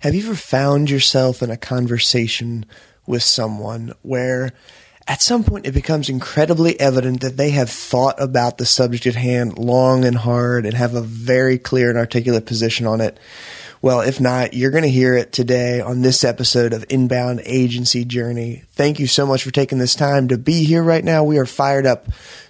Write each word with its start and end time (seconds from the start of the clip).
Have 0.00 0.14
you 0.14 0.22
ever 0.26 0.36
found 0.36 0.90
yourself 0.90 1.42
in 1.42 1.50
a 1.50 1.56
conversation 1.56 2.66
with 3.04 3.24
someone 3.24 3.92
where 4.02 4.52
at 5.08 5.20
some 5.20 5.42
point 5.42 5.66
it 5.66 5.72
becomes 5.72 6.08
incredibly 6.08 6.78
evident 6.78 7.20
that 7.22 7.36
they 7.36 7.50
have 7.50 7.68
thought 7.68 8.14
about 8.22 8.58
the 8.58 8.66
subject 8.66 9.08
at 9.08 9.16
hand 9.16 9.58
long 9.58 10.04
and 10.04 10.16
hard 10.16 10.66
and 10.66 10.74
have 10.76 10.94
a 10.94 11.00
very 11.00 11.58
clear 11.58 11.88
and 11.88 11.98
articulate 11.98 12.46
position 12.46 12.86
on 12.86 13.00
it? 13.00 13.18
Well, 13.80 14.00
if 14.00 14.20
not, 14.20 14.54
you're 14.54 14.72
going 14.72 14.82
to 14.82 14.90
hear 14.90 15.14
it 15.14 15.30
today 15.30 15.80
on 15.80 16.02
this 16.02 16.24
episode 16.24 16.72
of 16.72 16.84
Inbound 16.88 17.42
Agency 17.44 18.04
Journey. 18.04 18.64
Thank 18.72 18.98
you 18.98 19.06
so 19.06 19.24
much 19.24 19.44
for 19.44 19.52
taking 19.52 19.78
this 19.78 19.94
time 19.94 20.26
to 20.28 20.36
be 20.36 20.64
here 20.64 20.82
right 20.82 21.04
now. 21.04 21.22
We 21.22 21.38
are 21.38 21.46
fired 21.46 21.86
up 21.86 22.08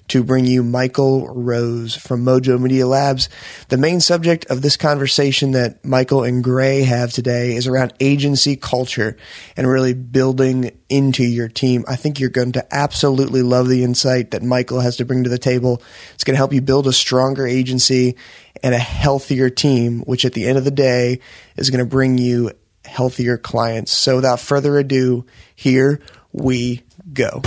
to 0.09 0.25
bring 0.25 0.47
you 0.47 0.63
Michael 0.63 1.29
Rose 1.29 1.95
from 1.95 2.25
Mojo 2.25 2.59
Media 2.59 2.87
Labs. 2.87 3.29
The 3.69 3.77
main 3.77 4.01
subject 4.01 4.47
of 4.47 4.63
this 4.63 4.79
conversation 4.79 5.51
that 5.51 5.85
Michael 5.85 6.25
and 6.25 6.43
Gray 6.43 6.83
have 6.85 7.13
today 7.13 7.55
is 7.55 7.67
around 7.67 7.93
agency 8.01 8.57
culture 8.57 9.19
and 9.55 9.69
really 9.69 9.93
building 9.93 10.71
into 10.89 11.25
your 11.25 11.49
team. 11.49 11.85
I 11.87 11.97
think 11.97 12.19
you're 12.19 12.31
going 12.31 12.53
to 12.53 12.75
absolutely 12.75 13.43
love 13.43 13.69
the 13.69 13.85
insight 13.85 14.31
that 14.31 14.43
Michael 14.43 14.81
has 14.81 14.97
to 14.97 15.05
bring 15.05 15.25
to 15.25 15.31
the 15.31 15.39
table. 15.39 15.83
It's 16.15 16.25
going 16.25 16.35
to 16.35 16.39
help 16.39 16.55
you 16.55 16.63
build 16.63 16.87
a 16.87 16.93
stronger 16.95 17.47
agency 17.47 18.17
and 18.63 18.75
a 18.75 18.79
healthier 18.79 19.51
team, 19.51 20.01
which 20.01 20.25
at 20.25 20.33
the 20.33 20.47
end 20.47 20.59
of 20.59 20.65
the 20.65 20.71
day 20.71 21.21
is 21.57 21.71
going 21.71 21.85
to 21.85 21.89
bring 21.89 22.19
you 22.19 22.53
healthier 22.85 23.37
clients. 23.39 23.93
So 23.93 24.17
without 24.17 24.41
further 24.41 24.79
ado, 24.79 25.27
here 25.55 26.01
we 26.33 26.83
go. 27.13 27.43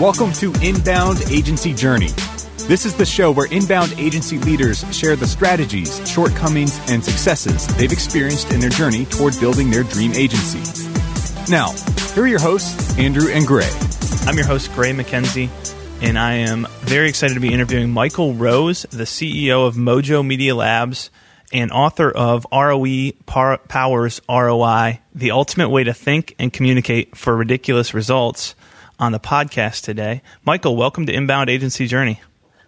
Welcome 0.00 0.32
to 0.34 0.52
Inbound 0.60 1.22
Agency 1.30 1.72
Journey. 1.72 2.10
This 2.66 2.86
is 2.86 2.94
the 2.94 3.04
show 3.04 3.30
where 3.30 3.46
inbound 3.52 3.92
agency 3.98 4.38
leaders 4.38 4.86
share 4.90 5.16
the 5.16 5.26
strategies, 5.26 6.00
shortcomings, 6.08 6.80
and 6.88 7.04
successes 7.04 7.66
they've 7.76 7.92
experienced 7.92 8.52
in 8.52 8.60
their 8.60 8.70
journey 8.70 9.04
toward 9.04 9.38
building 9.38 9.70
their 9.70 9.82
dream 9.82 10.14
agency. 10.14 10.88
Now, 11.50 11.72
here 12.14 12.22
are 12.22 12.26
your 12.26 12.40
hosts, 12.40 12.98
Andrew 12.98 13.28
and 13.30 13.46
Gray. 13.46 13.70
I'm 14.22 14.36
your 14.36 14.46
host, 14.46 14.72
Gray 14.72 14.94
MacKenzie, 14.94 15.50
and 16.00 16.18
I 16.18 16.36
am 16.36 16.66
very 16.80 17.10
excited 17.10 17.34
to 17.34 17.40
be 17.40 17.52
interviewing 17.52 17.90
Michael 17.90 18.32
Rose, 18.32 18.84
the 18.84 19.04
CEO 19.04 19.66
of 19.66 19.74
Mojo 19.74 20.26
Media 20.26 20.54
Labs 20.54 21.10
and 21.52 21.70
author 21.70 22.10
of 22.10 22.46
ROE 22.50 23.10
Powers 23.26 24.22
ROI, 24.26 25.00
the 25.14 25.32
ultimate 25.32 25.68
way 25.68 25.84
to 25.84 25.92
think 25.92 26.34
and 26.38 26.50
communicate 26.50 27.14
for 27.14 27.36
ridiculous 27.36 27.92
results 27.92 28.54
on 28.98 29.12
the 29.12 29.20
podcast 29.20 29.82
today. 29.82 30.22
Michael, 30.46 30.76
welcome 30.76 31.04
to 31.04 31.12
Inbound 31.12 31.50
Agency 31.50 31.86
Journey. 31.86 32.22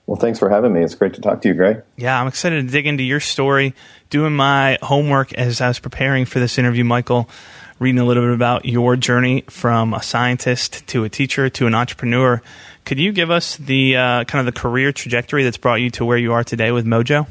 Well, 0.06 0.16
thanks 0.16 0.38
for 0.38 0.48
having 0.48 0.72
me. 0.72 0.82
It's 0.82 0.94
great 0.94 1.14
to 1.14 1.20
talk 1.20 1.42
to 1.42 1.48
you, 1.48 1.54
Greg. 1.54 1.82
Yeah, 1.96 2.20
I'm 2.20 2.28
excited 2.28 2.64
to 2.64 2.70
dig 2.70 2.86
into 2.86 3.02
your 3.02 3.18
story. 3.18 3.74
Doing 4.08 4.36
my 4.36 4.78
homework 4.80 5.32
as 5.32 5.60
I 5.60 5.66
was 5.66 5.80
preparing 5.80 6.26
for 6.26 6.38
this 6.38 6.58
interview, 6.58 6.84
Michael, 6.84 7.28
reading 7.80 7.98
a 7.98 8.04
little 8.04 8.22
bit 8.22 8.32
about 8.32 8.64
your 8.64 8.94
journey 8.94 9.42
from 9.50 9.92
a 9.92 10.02
scientist 10.02 10.86
to 10.88 11.02
a 11.02 11.08
teacher 11.08 11.48
to 11.50 11.66
an 11.66 11.74
entrepreneur. 11.74 12.40
Could 12.84 13.00
you 13.00 13.10
give 13.10 13.32
us 13.32 13.56
the 13.56 13.96
uh, 13.96 14.24
kind 14.24 14.46
of 14.46 14.54
the 14.54 14.58
career 14.58 14.92
trajectory 14.92 15.42
that's 15.42 15.56
brought 15.56 15.80
you 15.80 15.90
to 15.90 16.04
where 16.04 16.18
you 16.18 16.32
are 16.34 16.44
today 16.44 16.70
with 16.70 16.86
Mojo? 16.86 17.26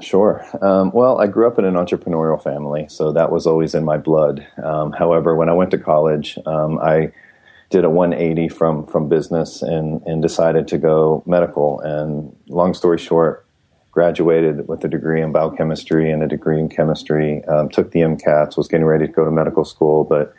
Sure. 0.00 0.46
Um, 0.62 0.92
well, 0.92 1.20
I 1.20 1.26
grew 1.26 1.46
up 1.46 1.58
in 1.58 1.66
an 1.66 1.74
entrepreneurial 1.74 2.42
family, 2.42 2.86
so 2.88 3.12
that 3.12 3.30
was 3.30 3.46
always 3.46 3.74
in 3.74 3.84
my 3.84 3.98
blood. 3.98 4.46
Um, 4.62 4.92
however, 4.92 5.34
when 5.34 5.50
I 5.50 5.52
went 5.52 5.72
to 5.72 5.78
college, 5.78 6.38
um, 6.46 6.78
I 6.78 7.12
did 7.70 7.84
a 7.84 7.90
180 7.90 8.48
from 8.48 8.86
from 8.86 9.08
business 9.08 9.62
and 9.62 10.02
and 10.06 10.22
decided 10.22 10.68
to 10.68 10.78
go 10.78 11.22
medical. 11.26 11.80
And 11.80 12.34
long 12.48 12.74
story 12.74 12.98
short, 12.98 13.46
graduated 13.92 14.68
with 14.68 14.84
a 14.84 14.88
degree 14.88 15.22
in 15.22 15.32
biochemistry 15.32 16.10
and 16.10 16.22
a 16.22 16.28
degree 16.28 16.58
in 16.58 16.68
chemistry. 16.68 17.44
Um, 17.44 17.68
took 17.68 17.90
the 17.90 18.00
MCATs, 18.00 18.56
was 18.56 18.68
getting 18.68 18.86
ready 18.86 19.06
to 19.06 19.12
go 19.12 19.24
to 19.24 19.30
medical 19.30 19.64
school, 19.64 20.04
but 20.04 20.34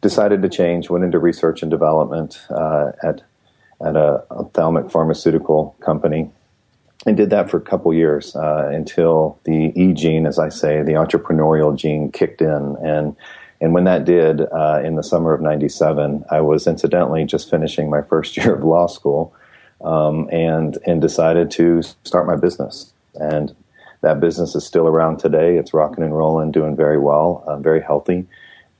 decided 0.00 0.42
to 0.42 0.48
change. 0.48 0.90
Went 0.90 1.04
into 1.04 1.18
research 1.18 1.62
and 1.62 1.70
development 1.70 2.40
uh, 2.50 2.92
at 3.02 3.22
at 3.84 3.96
a 3.96 4.24
ophthalmic 4.30 4.90
pharmaceutical 4.90 5.76
company. 5.80 6.30
And 7.06 7.16
did 7.16 7.30
that 7.30 7.50
for 7.50 7.56
a 7.56 7.62
couple 7.62 7.94
years 7.94 8.36
uh, 8.36 8.68
until 8.70 9.40
the 9.44 9.72
E 9.74 9.94
gene, 9.94 10.26
as 10.26 10.38
I 10.38 10.50
say, 10.50 10.82
the 10.82 10.92
entrepreneurial 10.92 11.74
gene 11.74 12.12
kicked 12.12 12.42
in, 12.42 12.76
and 12.82 13.16
and 13.60 13.74
when 13.74 13.84
that 13.84 14.04
did, 14.04 14.40
uh, 14.40 14.80
in 14.82 14.96
the 14.96 15.02
summer 15.02 15.34
of 15.34 15.40
'97, 15.40 16.24
I 16.30 16.40
was 16.40 16.66
incidentally 16.66 17.24
just 17.24 17.50
finishing 17.50 17.90
my 17.90 18.02
first 18.02 18.36
year 18.36 18.54
of 18.54 18.64
law 18.64 18.86
school, 18.86 19.34
um, 19.82 20.28
and 20.32 20.78
and 20.86 21.00
decided 21.00 21.50
to 21.52 21.82
start 22.04 22.26
my 22.26 22.36
business. 22.36 22.92
And 23.14 23.54
that 24.02 24.20
business 24.20 24.54
is 24.54 24.64
still 24.64 24.86
around 24.86 25.18
today. 25.18 25.56
It's 25.56 25.74
rocking 25.74 26.04
and 26.04 26.16
rolling, 26.16 26.52
doing 26.52 26.74
very 26.74 26.98
well, 26.98 27.44
uh, 27.46 27.58
very 27.58 27.82
healthy. 27.82 28.26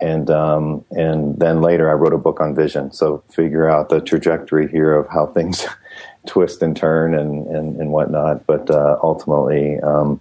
And 0.01 0.31
um, 0.31 0.85
and 0.93 1.39
then 1.39 1.61
later, 1.61 1.91
I 1.91 1.93
wrote 1.93 2.15
a 2.15 2.19
book 2.19 2.41
on 2.41 2.55
vision. 2.55 2.91
So 2.93 3.23
figure 3.31 3.69
out 3.69 3.91
the 3.91 4.01
trajectory 4.01 4.67
here 4.67 4.95
of 4.95 5.07
how 5.09 5.27
things 5.27 5.67
twist 6.27 6.63
and 6.63 6.75
turn 6.75 7.15
and 7.15 7.47
and, 7.49 7.79
and 7.79 7.93
whatnot. 7.93 8.47
But 8.47 8.71
uh, 8.71 8.99
ultimately. 9.03 9.79
Um, 9.81 10.21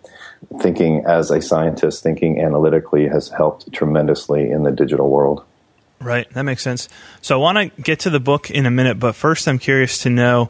thinking 0.61 1.05
as 1.05 1.31
a 1.31 1.41
scientist, 1.41 2.03
thinking 2.03 2.39
analytically 2.41 3.07
has 3.07 3.29
helped 3.29 3.71
tremendously 3.73 4.49
in 4.49 4.63
the 4.63 4.71
digital 4.71 5.09
world. 5.09 5.43
Right, 6.01 6.29
that 6.33 6.43
makes 6.43 6.63
sense. 6.63 6.87
So 7.21 7.35
I 7.35 7.41
want 7.41 7.75
to 7.75 7.81
get 7.81 7.99
to 8.01 8.09
the 8.09 8.19
book 8.19 8.49
in 8.49 8.65
a 8.65 8.71
minute, 8.71 8.99
but 8.99 9.15
first 9.15 9.47
I'm 9.47 9.59
curious 9.59 9.99
to 9.99 10.09
know. 10.09 10.49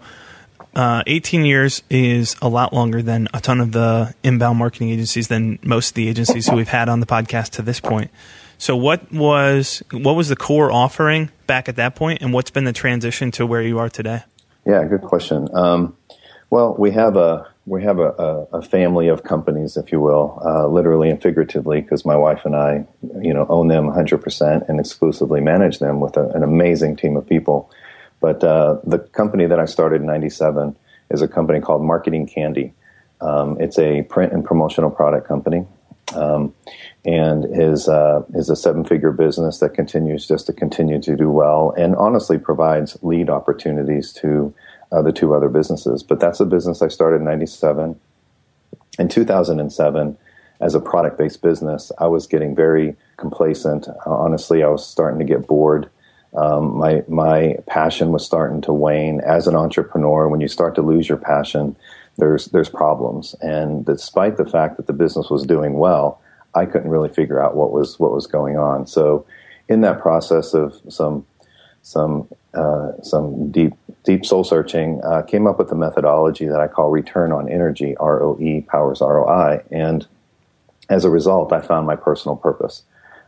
Uh, 0.76 1.02
18 1.08 1.46
years 1.46 1.82
is 1.90 2.36
a 2.44 2.48
lot 2.48 2.72
longer 2.74 3.02
than 3.02 3.28
a 3.34 3.42
ton 3.42 3.60
of 3.60 3.72
the 3.72 4.14
inbound 4.22 4.60
marketing 4.60 4.92
agencies 4.92 5.28
than 5.28 5.58
most 5.64 5.90
of 5.90 5.94
the 5.96 6.08
agencies 6.08 6.48
who 6.48 6.56
we've 6.56 6.68
had 6.68 6.88
on 6.88 7.00
the 7.00 7.08
podcast 7.08 7.50
to 7.50 7.64
this 7.64 7.80
point. 7.80 8.12
So 8.60 8.76
what 8.76 9.12
was 9.12 9.82
what 9.92 10.16
was 10.16 10.30
the 10.30 10.36
core 10.36 10.72
offering 10.72 11.32
back 11.48 11.70
at 11.70 11.78
that 11.78 11.96
point, 11.96 12.22
and 12.22 12.34
what's 12.34 12.52
been 12.52 12.66
the 12.66 12.74
transition 12.74 13.32
to 13.32 13.46
where 13.48 13.64
you 13.64 13.80
are 13.80 13.90
today? 13.90 14.22
Yeah, 14.66 14.84
good 14.84 15.02
question. 15.02 15.48
Um, 15.56 15.96
well, 16.50 16.76
we 16.78 16.92
have 16.92 17.16
a 17.16 17.48
we 17.70 17.84
have 17.84 18.00
a, 18.00 18.10
a, 18.10 18.58
a, 18.58 18.62
family 18.64 19.08
of 19.10 19.24
companies, 19.24 19.78
if 19.78 19.92
you 19.92 20.00
will, 20.00 20.42
uh, 20.44 20.68
literally 20.68 21.08
and 21.08 21.22
figuratively, 21.22 21.82
because 21.82 22.04
my 22.04 22.16
wife 22.16 22.44
and 22.44 22.56
I, 22.56 22.84
you 23.22 23.32
know, 23.32 23.46
own 23.48 23.68
them 23.68 23.86
100% 23.86 24.68
and 24.68 24.80
exclusively 24.80 25.40
manage 25.40 25.78
them 25.78 26.00
with 26.00 26.18
a, 26.18 26.30
an 26.30 26.42
amazing 26.42 26.96
team 26.96 27.16
of 27.16 27.30
people. 27.30 27.70
But 28.22 28.44
uh, 28.44 28.80
the 28.84 28.98
company 29.00 29.46
that 29.46 29.60
I 29.60 29.66
started 29.66 30.02
in 30.02 30.08
'97 30.08 30.76
is 31.12 31.22
a 31.22 31.28
company 31.28 31.62
called 31.62 31.84
Marketing 31.84 32.26
Candy. 32.26 32.74
Um, 33.22 33.56
it's 33.62 33.78
a 33.78 34.02
print 34.04 34.34
and 34.34 34.44
promotional 34.44 34.90
product 34.90 35.28
company, 35.28 35.66
um, 36.16 36.54
and 37.06 37.46
is 37.50 37.88
uh, 37.88 38.24
is 38.34 38.50
a 38.50 38.56
seven 38.56 38.84
figure 38.84 39.12
business 39.12 39.60
that 39.60 39.74
continues 39.74 40.28
just 40.28 40.48
to 40.48 40.54
continue 40.54 41.00
to 41.02 41.16
do 41.16 41.30
well, 41.30 41.74
and 41.78 41.96
honestly 41.96 42.38
provides 42.38 42.98
lead 43.02 43.30
opportunities 43.30 44.12
to 44.14 44.54
uh, 44.92 45.02
the 45.02 45.12
two 45.12 45.34
other 45.34 45.50
businesses. 45.50 46.04
But 46.04 46.20
that's 46.20 46.40
a 46.40 46.46
business 46.46 46.82
I 46.82 46.88
started 46.88 47.18
in 47.18 47.26
97. 47.26 48.00
In 48.98 49.08
2007, 49.08 50.18
as 50.62 50.76
a 50.76 50.80
product 50.80 51.18
based 51.18 51.42
business, 51.42 51.92
I 52.00 52.08
was 52.08 52.28
getting 52.28 52.56
very 52.56 52.96
complacent. 53.18 53.88
honestly, 54.06 54.64
I 54.64 54.68
was 54.68 54.86
starting 54.86 55.20
to 55.20 55.26
get 55.26 55.48
bored. 55.48 55.90
Um, 56.36 56.78
my 56.78 57.04
my 57.08 57.58
passion 57.66 58.12
was 58.12 58.26
starting 58.26 58.62
to 58.62 58.74
wane. 58.74 59.22
As 59.22 59.48
an 59.48 59.56
entrepreneur, 59.56 60.28
when 60.28 60.42
you 60.42 60.48
start 60.48 60.76
to 60.76 60.82
lose 60.82 61.08
your 61.08 61.18
passion, 61.18 61.76
there's 62.18 62.48
there's 62.48 62.70
problems. 62.70 63.36
And 63.42 63.86
despite 63.86 64.38
the 64.38 64.46
fact 64.46 64.78
that 64.78 64.88
the 64.88 64.94
business 64.94 65.30
was 65.30 65.44
doing 65.44 65.74
well, 65.74 66.22
I 66.54 66.66
couldn't 66.66 66.90
really 66.90 67.10
figure 67.10 67.42
out 67.42 67.56
what 67.56 67.72
was 67.72 68.00
what 68.00 68.12
was 68.12 68.28
going 68.28 68.58
on. 68.58 68.86
So, 68.86 69.26
in 69.68 69.82
that 69.82 70.02
process 70.02 70.54
of 70.54 70.76
some 70.90 71.26
some 71.82 72.28
uh, 72.54 72.92
some 73.02 73.52
deep 73.52 73.74
deep 74.04 74.26
soul 74.26 74.44
searching, 74.44 75.02
uh, 75.04 75.22
came 75.22 75.48
up 75.48 75.60
with 75.60 75.72
a 75.72 75.76
methodology 75.76 76.48
that 76.48 76.60
I 76.60 76.68
call 76.68 76.90
return 76.90 77.32
on 77.32 77.50
energy, 77.50 77.96
ROE 78.00 78.64
powers 78.68 79.02
ROI, 79.02 79.64
and 79.72 80.08
as 80.90 81.06
a 81.06 81.10
result, 81.10 81.54
I 81.54 81.62
found 81.62 81.86
my 81.86 81.96
personal 81.96 82.36
purpose. 82.36 82.84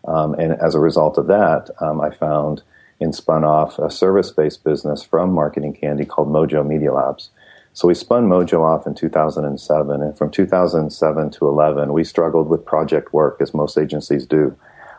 Um, 0.06 0.34
and 0.36 0.54
as 0.54 0.74
a 0.74 0.80
result 0.80 1.18
of 1.18 1.28
that, 1.28 1.70
um, 1.80 2.02
I 2.02 2.10
found 2.10 2.64
and 3.00 3.16
spun 3.16 3.44
off 3.44 3.80
a 3.80 3.90
service-based 3.90 4.64
business 4.64 5.04
from 5.04 5.34
Marketing 5.34 5.74
Candy 5.74 6.06
called 6.06 6.30
Mojo 6.30 6.66
Media 6.66 6.94
Labs. 6.94 7.30
So 7.74 7.88
we 7.88 7.96
spun 7.96 8.28
Mojo 8.28 8.62
off 8.62 8.86
in 8.86 8.94
2007, 8.94 10.02
and 10.02 10.18
from 10.18 10.30
2007 10.30 11.32
to 11.32 11.48
11, 11.48 11.94
we 11.94 12.04
struggled 12.04 12.48
with 12.48 12.66
project 12.66 13.14
work 13.14 13.38
as 13.42 13.54
most 13.54 13.78
agencies 13.78 14.26
do. 14.26 14.56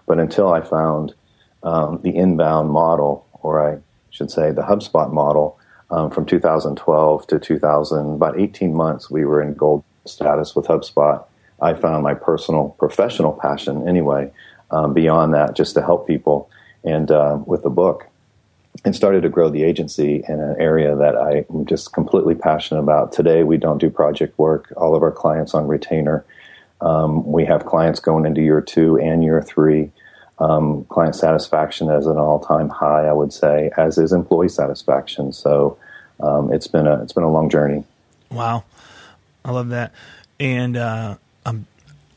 But 0.06 0.18
until 0.18 0.52
I 0.52 0.62
found 0.62 1.14
um, 1.62 2.00
the 2.02 2.16
inbound 2.16 2.70
model, 2.70 3.26
or 3.34 3.62
I 3.62 3.78
should 4.10 4.30
say 4.30 4.50
the 4.50 4.62
HubSpot 4.62 5.12
model, 5.12 5.58
um, 5.92 6.10
from 6.10 6.24
2012 6.24 7.26
to 7.26 7.38
2000, 7.38 8.14
about 8.14 8.40
18 8.40 8.74
months, 8.74 9.10
we 9.10 9.26
were 9.26 9.42
in 9.42 9.52
gold 9.52 9.84
status 10.06 10.56
with 10.56 10.66
HubSpot. 10.66 11.22
I 11.60 11.74
found 11.74 12.02
my 12.02 12.14
personal, 12.14 12.70
professional 12.78 13.32
passion 13.34 13.86
anyway, 13.86 14.32
um, 14.70 14.94
beyond 14.94 15.34
that, 15.34 15.54
just 15.54 15.74
to 15.74 15.82
help 15.82 16.06
people 16.06 16.50
and 16.82 17.10
uh, 17.10 17.38
with 17.46 17.62
the 17.62 17.70
book. 17.70 18.08
and 18.86 18.96
started 18.96 19.20
to 19.22 19.28
grow 19.28 19.50
the 19.50 19.62
agency 19.62 20.24
in 20.26 20.40
an 20.40 20.56
area 20.58 20.96
that 20.96 21.14
I'm 21.14 21.66
just 21.66 21.92
completely 21.92 22.34
passionate 22.34 22.80
about. 22.80 23.12
Today, 23.12 23.44
we 23.44 23.58
don't 23.58 23.78
do 23.78 23.90
project 23.90 24.36
work. 24.38 24.72
All 24.78 24.96
of 24.96 25.02
our 25.02 25.12
clients 25.12 25.52
on 25.54 25.68
retainer. 25.68 26.24
Um, 26.80 27.30
we 27.30 27.44
have 27.44 27.66
clients 27.66 28.00
going 28.00 28.24
into 28.24 28.40
year 28.40 28.62
two 28.62 28.98
and 28.98 29.22
year 29.22 29.42
three. 29.42 29.92
Um, 30.42 30.84
client 30.86 31.14
satisfaction 31.14 31.88
is 31.88 32.06
an 32.06 32.18
all-time 32.18 32.68
high, 32.68 33.06
I 33.06 33.12
would 33.12 33.32
say, 33.32 33.70
as 33.76 33.96
is 33.96 34.12
employee 34.12 34.48
satisfaction. 34.48 35.32
So 35.32 35.78
um, 36.18 36.52
it's 36.52 36.66
been 36.66 36.88
a 36.88 37.00
it's 37.02 37.12
been 37.12 37.22
a 37.22 37.30
long 37.30 37.48
journey. 37.48 37.84
Wow, 38.30 38.64
I 39.44 39.52
love 39.52 39.68
that, 39.68 39.92
and 40.40 40.76
uh, 40.76 41.16
I'm 41.46 41.66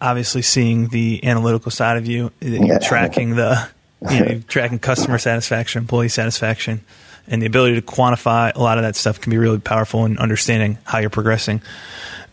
obviously 0.01 0.42
seeing 0.42 0.88
the 0.88 1.24
analytical 1.24 1.69
side 1.72 1.98
of 1.98 2.07
you, 2.07 2.31
yeah. 2.42 2.80
tracking 2.80 3.36
the 3.36 3.69
you 4.10 4.19
know, 4.19 4.42
tracking 4.48 4.80
customer 4.80 5.19
satisfaction, 5.19 5.83
employee 5.83 6.10
satisfaction, 6.10 6.81
and 7.28 7.44
the 7.44 7.45
ability 7.45 7.75
to 7.75 7.81
quantify 7.81 8.56
a 8.56 8.60
lot 8.60 8.80
of 8.80 8.83
that 8.83 8.95
stuff 8.95 9.21
can 9.21 9.30
be 9.30 9.38
really 9.38 9.60
powerful 9.60 10.06
in 10.06 10.18
understanding 10.18 10.80
how 10.83 10.98
you're 10.98 11.12
progressing 11.12 11.62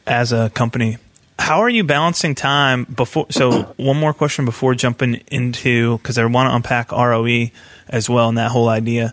as 0.07 0.33
a 0.33 0.49
company. 0.51 0.97
How 1.39 1.61
are 1.61 1.69
you 1.69 1.85
balancing 1.85 2.35
time 2.35 2.85
before? 2.85 3.27
So, 3.31 3.63
one 3.77 3.97
more 3.97 4.15
question 4.15 4.45
before 4.45 4.75
jumping 4.75 5.23
into 5.31 5.99
because 5.99 6.19
I 6.19 6.25
want 6.25 6.51
to 6.51 6.57
unpack 6.57 6.93
ROE 6.93 7.51
as 7.89 8.09
well 8.09 8.29
and 8.29 8.39
that 8.39 8.51
whole 8.51 8.69
idea. 8.69 9.13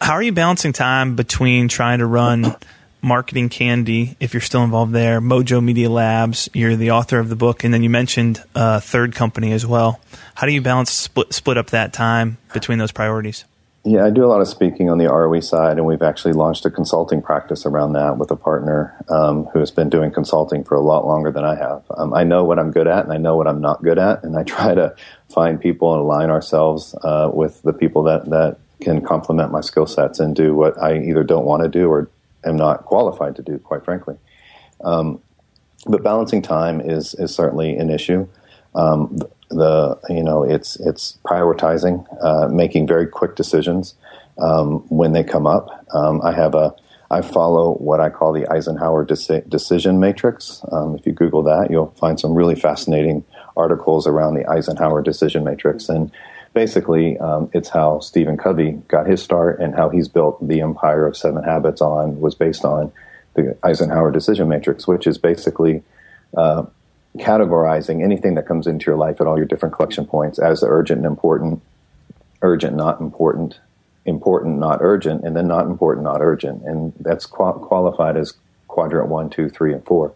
How 0.00 0.12
are 0.12 0.22
you 0.22 0.32
balancing 0.32 0.72
time 0.72 1.16
between 1.16 1.68
trying 1.68 1.98
to 1.98 2.06
run 2.06 2.54
Marketing 3.02 3.48
Candy, 3.48 4.16
if 4.20 4.34
you're 4.34 4.42
still 4.42 4.62
involved 4.62 4.92
there, 4.92 5.20
Mojo 5.20 5.62
Media 5.62 5.88
Labs, 5.88 6.50
you're 6.52 6.76
the 6.76 6.90
author 6.90 7.18
of 7.18 7.28
the 7.28 7.36
book, 7.36 7.64
and 7.64 7.72
then 7.72 7.82
you 7.82 7.88
mentioned 7.88 8.42
a 8.54 8.80
third 8.80 9.14
company 9.14 9.52
as 9.52 9.64
well. 9.64 10.00
How 10.34 10.46
do 10.46 10.52
you 10.52 10.60
balance 10.60 10.90
split 10.90 11.32
split 11.32 11.56
up 11.56 11.70
that 11.70 11.92
time 11.92 12.36
between 12.52 12.78
those 12.78 12.92
priorities? 12.92 13.44
Yeah, 13.82 14.04
I 14.04 14.10
do 14.10 14.26
a 14.26 14.28
lot 14.28 14.42
of 14.42 14.48
speaking 14.48 14.90
on 14.90 14.98
the 14.98 15.06
ROE 15.06 15.40
side, 15.40 15.78
and 15.78 15.86
we've 15.86 16.02
actually 16.02 16.34
launched 16.34 16.66
a 16.66 16.70
consulting 16.70 17.22
practice 17.22 17.64
around 17.64 17.94
that 17.94 18.18
with 18.18 18.30
a 18.30 18.36
partner 18.36 18.94
um, 19.08 19.46
who 19.46 19.58
has 19.58 19.70
been 19.70 19.88
doing 19.88 20.10
consulting 20.10 20.64
for 20.64 20.74
a 20.74 20.82
lot 20.82 21.06
longer 21.06 21.32
than 21.32 21.46
I 21.46 21.54
have. 21.54 21.82
Um, 21.96 22.12
I 22.12 22.22
know 22.22 22.44
what 22.44 22.58
I'm 22.58 22.72
good 22.72 22.86
at, 22.86 23.04
and 23.04 23.12
I 23.12 23.16
know 23.16 23.38
what 23.38 23.46
I'm 23.46 23.62
not 23.62 23.82
good 23.82 23.98
at, 23.98 24.22
and 24.22 24.36
I 24.36 24.42
try 24.44 24.74
to 24.74 24.94
find 25.30 25.58
people 25.58 25.94
and 25.94 26.02
align 26.02 26.28
ourselves 26.28 26.94
uh, 27.02 27.30
with 27.32 27.62
the 27.62 27.72
people 27.72 28.02
that 28.02 28.28
that 28.28 28.58
can 28.82 29.00
complement 29.00 29.50
my 29.50 29.62
skill 29.62 29.86
sets 29.86 30.20
and 30.20 30.36
do 30.36 30.54
what 30.54 30.80
I 30.82 30.98
either 30.98 31.22
don't 31.22 31.46
want 31.46 31.62
to 31.62 31.68
do 31.68 31.88
or 31.88 32.10
am 32.44 32.56
not 32.56 32.84
qualified 32.84 33.36
to 33.36 33.42
do, 33.42 33.58
quite 33.58 33.84
frankly. 33.84 34.16
Um, 34.82 35.20
but 35.86 36.02
balancing 36.02 36.42
time 36.42 36.82
is 36.82 37.14
is 37.14 37.34
certainly 37.34 37.76
an 37.78 37.88
issue. 37.88 38.28
Um, 38.74 39.18
the 39.50 39.98
you 40.08 40.22
know 40.22 40.42
it's 40.44 40.76
it's 40.76 41.18
prioritizing, 41.24 42.06
uh, 42.22 42.48
making 42.48 42.86
very 42.86 43.06
quick 43.06 43.34
decisions 43.34 43.94
um, 44.38 44.80
when 44.88 45.12
they 45.12 45.24
come 45.24 45.46
up. 45.46 45.86
Um, 45.92 46.20
I 46.22 46.32
have 46.32 46.54
a 46.54 46.74
I 47.10 47.22
follow 47.22 47.74
what 47.74 47.98
I 47.98 48.10
call 48.10 48.32
the 48.32 48.46
Eisenhower 48.46 49.04
deci- 49.04 49.48
decision 49.48 49.98
matrix. 49.98 50.64
Um, 50.70 50.94
if 50.94 51.04
you 51.04 51.12
Google 51.12 51.42
that, 51.42 51.68
you'll 51.70 51.90
find 51.98 52.20
some 52.20 52.34
really 52.34 52.54
fascinating 52.54 53.24
articles 53.56 54.06
around 54.06 54.34
the 54.34 54.48
Eisenhower 54.48 55.02
decision 55.02 55.42
matrix 55.42 55.88
and 55.88 56.12
basically, 56.54 57.18
um, 57.18 57.50
it's 57.52 57.68
how 57.68 58.00
Stephen 58.00 58.36
Covey 58.36 58.72
got 58.88 59.06
his 59.06 59.22
start 59.22 59.60
and 59.60 59.74
how 59.74 59.88
he's 59.88 60.08
built 60.08 60.46
the 60.46 60.60
empire 60.60 61.06
of 61.06 61.16
Seven 61.16 61.44
Habits 61.44 61.80
on 61.80 62.20
was 62.20 62.34
based 62.34 62.64
on 62.64 62.92
the 63.34 63.56
Eisenhower 63.62 64.10
decision 64.10 64.48
matrix, 64.48 64.86
which 64.86 65.06
is 65.06 65.18
basically 65.18 65.82
uh, 66.36 66.64
categorizing 67.18 68.02
anything 68.02 68.34
that 68.34 68.46
comes 68.46 68.66
into 68.66 68.86
your 68.86 68.96
life 68.96 69.20
at 69.20 69.26
all 69.26 69.36
your 69.36 69.46
different 69.46 69.74
collection 69.74 70.06
points 70.06 70.38
as 70.38 70.62
urgent 70.66 70.98
and 70.98 71.06
important, 71.06 71.60
urgent, 72.42 72.76
not 72.76 73.00
important, 73.00 73.58
important, 74.06 74.58
not 74.58 74.78
urgent, 74.80 75.24
and 75.24 75.36
then 75.36 75.48
not 75.48 75.66
important, 75.66 76.04
not 76.04 76.20
urgent. 76.20 76.62
And 76.62 76.92
that's 77.00 77.26
qual- 77.26 77.58
qualified 77.58 78.16
as 78.16 78.34
quadrant 78.68 79.08
one, 79.08 79.28
two, 79.28 79.48
three, 79.48 79.72
and 79.72 79.84
four. 79.84 80.14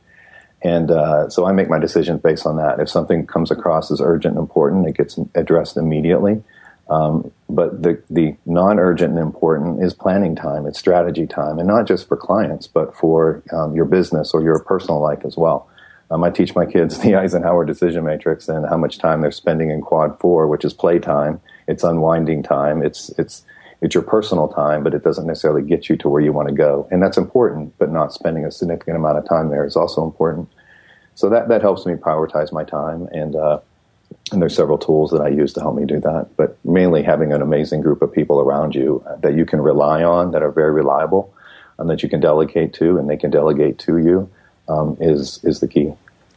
And 0.62 0.90
uh, 0.90 1.28
so 1.28 1.46
I 1.46 1.52
make 1.52 1.68
my 1.68 1.78
decisions 1.78 2.22
based 2.22 2.46
on 2.46 2.56
that. 2.56 2.80
If 2.80 2.88
something 2.88 3.26
comes 3.26 3.50
across 3.50 3.90
as 3.90 4.00
urgent 4.00 4.36
and 4.36 4.42
important, 4.42 4.88
it 4.88 4.96
gets 4.96 5.18
addressed 5.34 5.76
immediately. 5.76 6.42
Um, 6.88 7.30
but 7.48 7.82
the, 7.82 8.02
the 8.10 8.36
non 8.46 8.78
urgent 8.78 9.12
and 9.12 9.20
important 9.20 9.82
is 9.82 9.94
planning 9.94 10.36
time, 10.36 10.66
it's 10.66 10.78
strategy 10.78 11.26
time, 11.26 11.58
and 11.58 11.66
not 11.66 11.86
just 11.86 12.08
for 12.08 12.16
clients, 12.16 12.66
but 12.66 12.94
for 12.94 13.42
um, 13.52 13.74
your 13.74 13.86
business 13.86 14.32
or 14.32 14.42
your 14.42 14.58
personal 14.58 15.00
life 15.00 15.24
as 15.24 15.36
well. 15.36 15.68
Um, 16.10 16.22
I 16.22 16.30
teach 16.30 16.54
my 16.54 16.66
kids 16.66 16.98
the 17.02 17.14
Eisenhower 17.14 17.64
decision 17.64 18.04
matrix 18.04 18.48
and 18.48 18.66
how 18.66 18.76
much 18.76 18.98
time 18.98 19.20
they're 19.20 19.32
spending 19.32 19.70
in 19.70 19.80
quad 19.80 20.18
four, 20.20 20.46
which 20.46 20.64
is 20.64 20.72
play 20.72 20.98
time. 20.98 21.40
It's 21.66 21.84
unwinding 21.84 22.42
time. 22.42 22.82
It's, 22.82 23.10
it's, 23.18 23.42
it's 23.80 23.94
your 23.94 24.02
personal 24.02 24.48
time, 24.48 24.82
but 24.82 24.94
it 24.94 25.02
doesn't 25.02 25.26
necessarily 25.26 25.62
get 25.62 25.88
you 25.88 25.96
to 25.96 26.08
where 26.08 26.22
you 26.22 26.32
want 26.32 26.48
to 26.48 26.54
go. 26.54 26.88
And 26.90 27.02
that's 27.02 27.16
important, 27.16 27.76
but 27.78 27.90
not 27.90 28.12
spending 28.12 28.44
a 28.44 28.50
significant 28.50 28.96
amount 28.96 29.18
of 29.18 29.28
time 29.28 29.50
there 29.50 29.64
is 29.66 29.76
also 29.76 30.04
important. 30.04 30.48
So 31.14 31.28
that, 31.28 31.48
that 31.48 31.62
helps 31.62 31.86
me 31.86 31.94
prioritize 31.94 32.52
my 32.52 32.64
time. 32.64 33.08
And, 33.12 33.36
uh, 33.36 33.60
and 34.32 34.40
there's 34.40 34.56
several 34.56 34.78
tools 34.78 35.10
that 35.10 35.20
I 35.20 35.28
use 35.28 35.52
to 35.54 35.60
help 35.60 35.76
me 35.76 35.84
do 35.84 36.00
that. 36.00 36.28
But 36.36 36.58
mainly 36.64 37.02
having 37.02 37.32
an 37.32 37.42
amazing 37.42 37.82
group 37.82 38.02
of 38.02 38.12
people 38.12 38.40
around 38.40 38.74
you 38.74 39.04
that 39.20 39.34
you 39.34 39.44
can 39.44 39.60
rely 39.60 40.02
on, 40.02 40.30
that 40.32 40.42
are 40.42 40.50
very 40.50 40.72
reliable, 40.72 41.32
and 41.78 41.90
that 41.90 42.02
you 42.02 42.08
can 42.08 42.20
delegate 42.20 42.72
to, 42.74 42.98
and 42.98 43.08
they 43.08 43.16
can 43.16 43.30
delegate 43.30 43.78
to 43.80 43.98
you, 43.98 44.30
um, 44.68 44.96
is 45.00 45.42
is 45.44 45.60
the 45.60 45.68
key. 45.68 45.92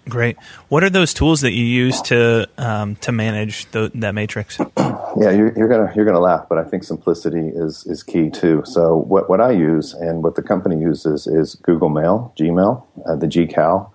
Great. 0.10 0.38
What 0.70 0.84
are 0.84 0.90
those 0.90 1.14
tools 1.14 1.42
that 1.42 1.52
you 1.52 1.66
use 1.66 2.02
to 2.04 2.48
um, 2.58 2.96
to 2.98 3.12
manage 3.12 3.70
the, 3.72 3.92
that 3.96 4.16
matrix? 4.16 4.60
Yeah, 5.20 5.32
you're, 5.32 5.52
you're, 5.58 5.68
gonna 5.68 5.92
you're 5.96 6.06
gonna 6.06 6.20
laugh, 6.20 6.46
but 6.48 6.60
I 6.60 6.64
think 6.64 6.84
simplicity 6.84 7.48
is 7.48 7.88
is 7.88 8.04
key 8.04 8.30
too. 8.30 8.62
So 8.66 8.96
what 8.96 9.28
what 9.32 9.42
I 9.42 9.50
use 9.50 9.96
and 9.96 10.22
what 10.22 10.36
the 10.36 10.44
company 10.44 10.80
uses 10.80 11.26
is 11.26 11.56
Google 11.56 11.90
Mail, 11.90 12.36
Gmail, 12.38 12.86
uh, 13.08 13.16
the 13.16 13.26
GCal. 13.26 13.90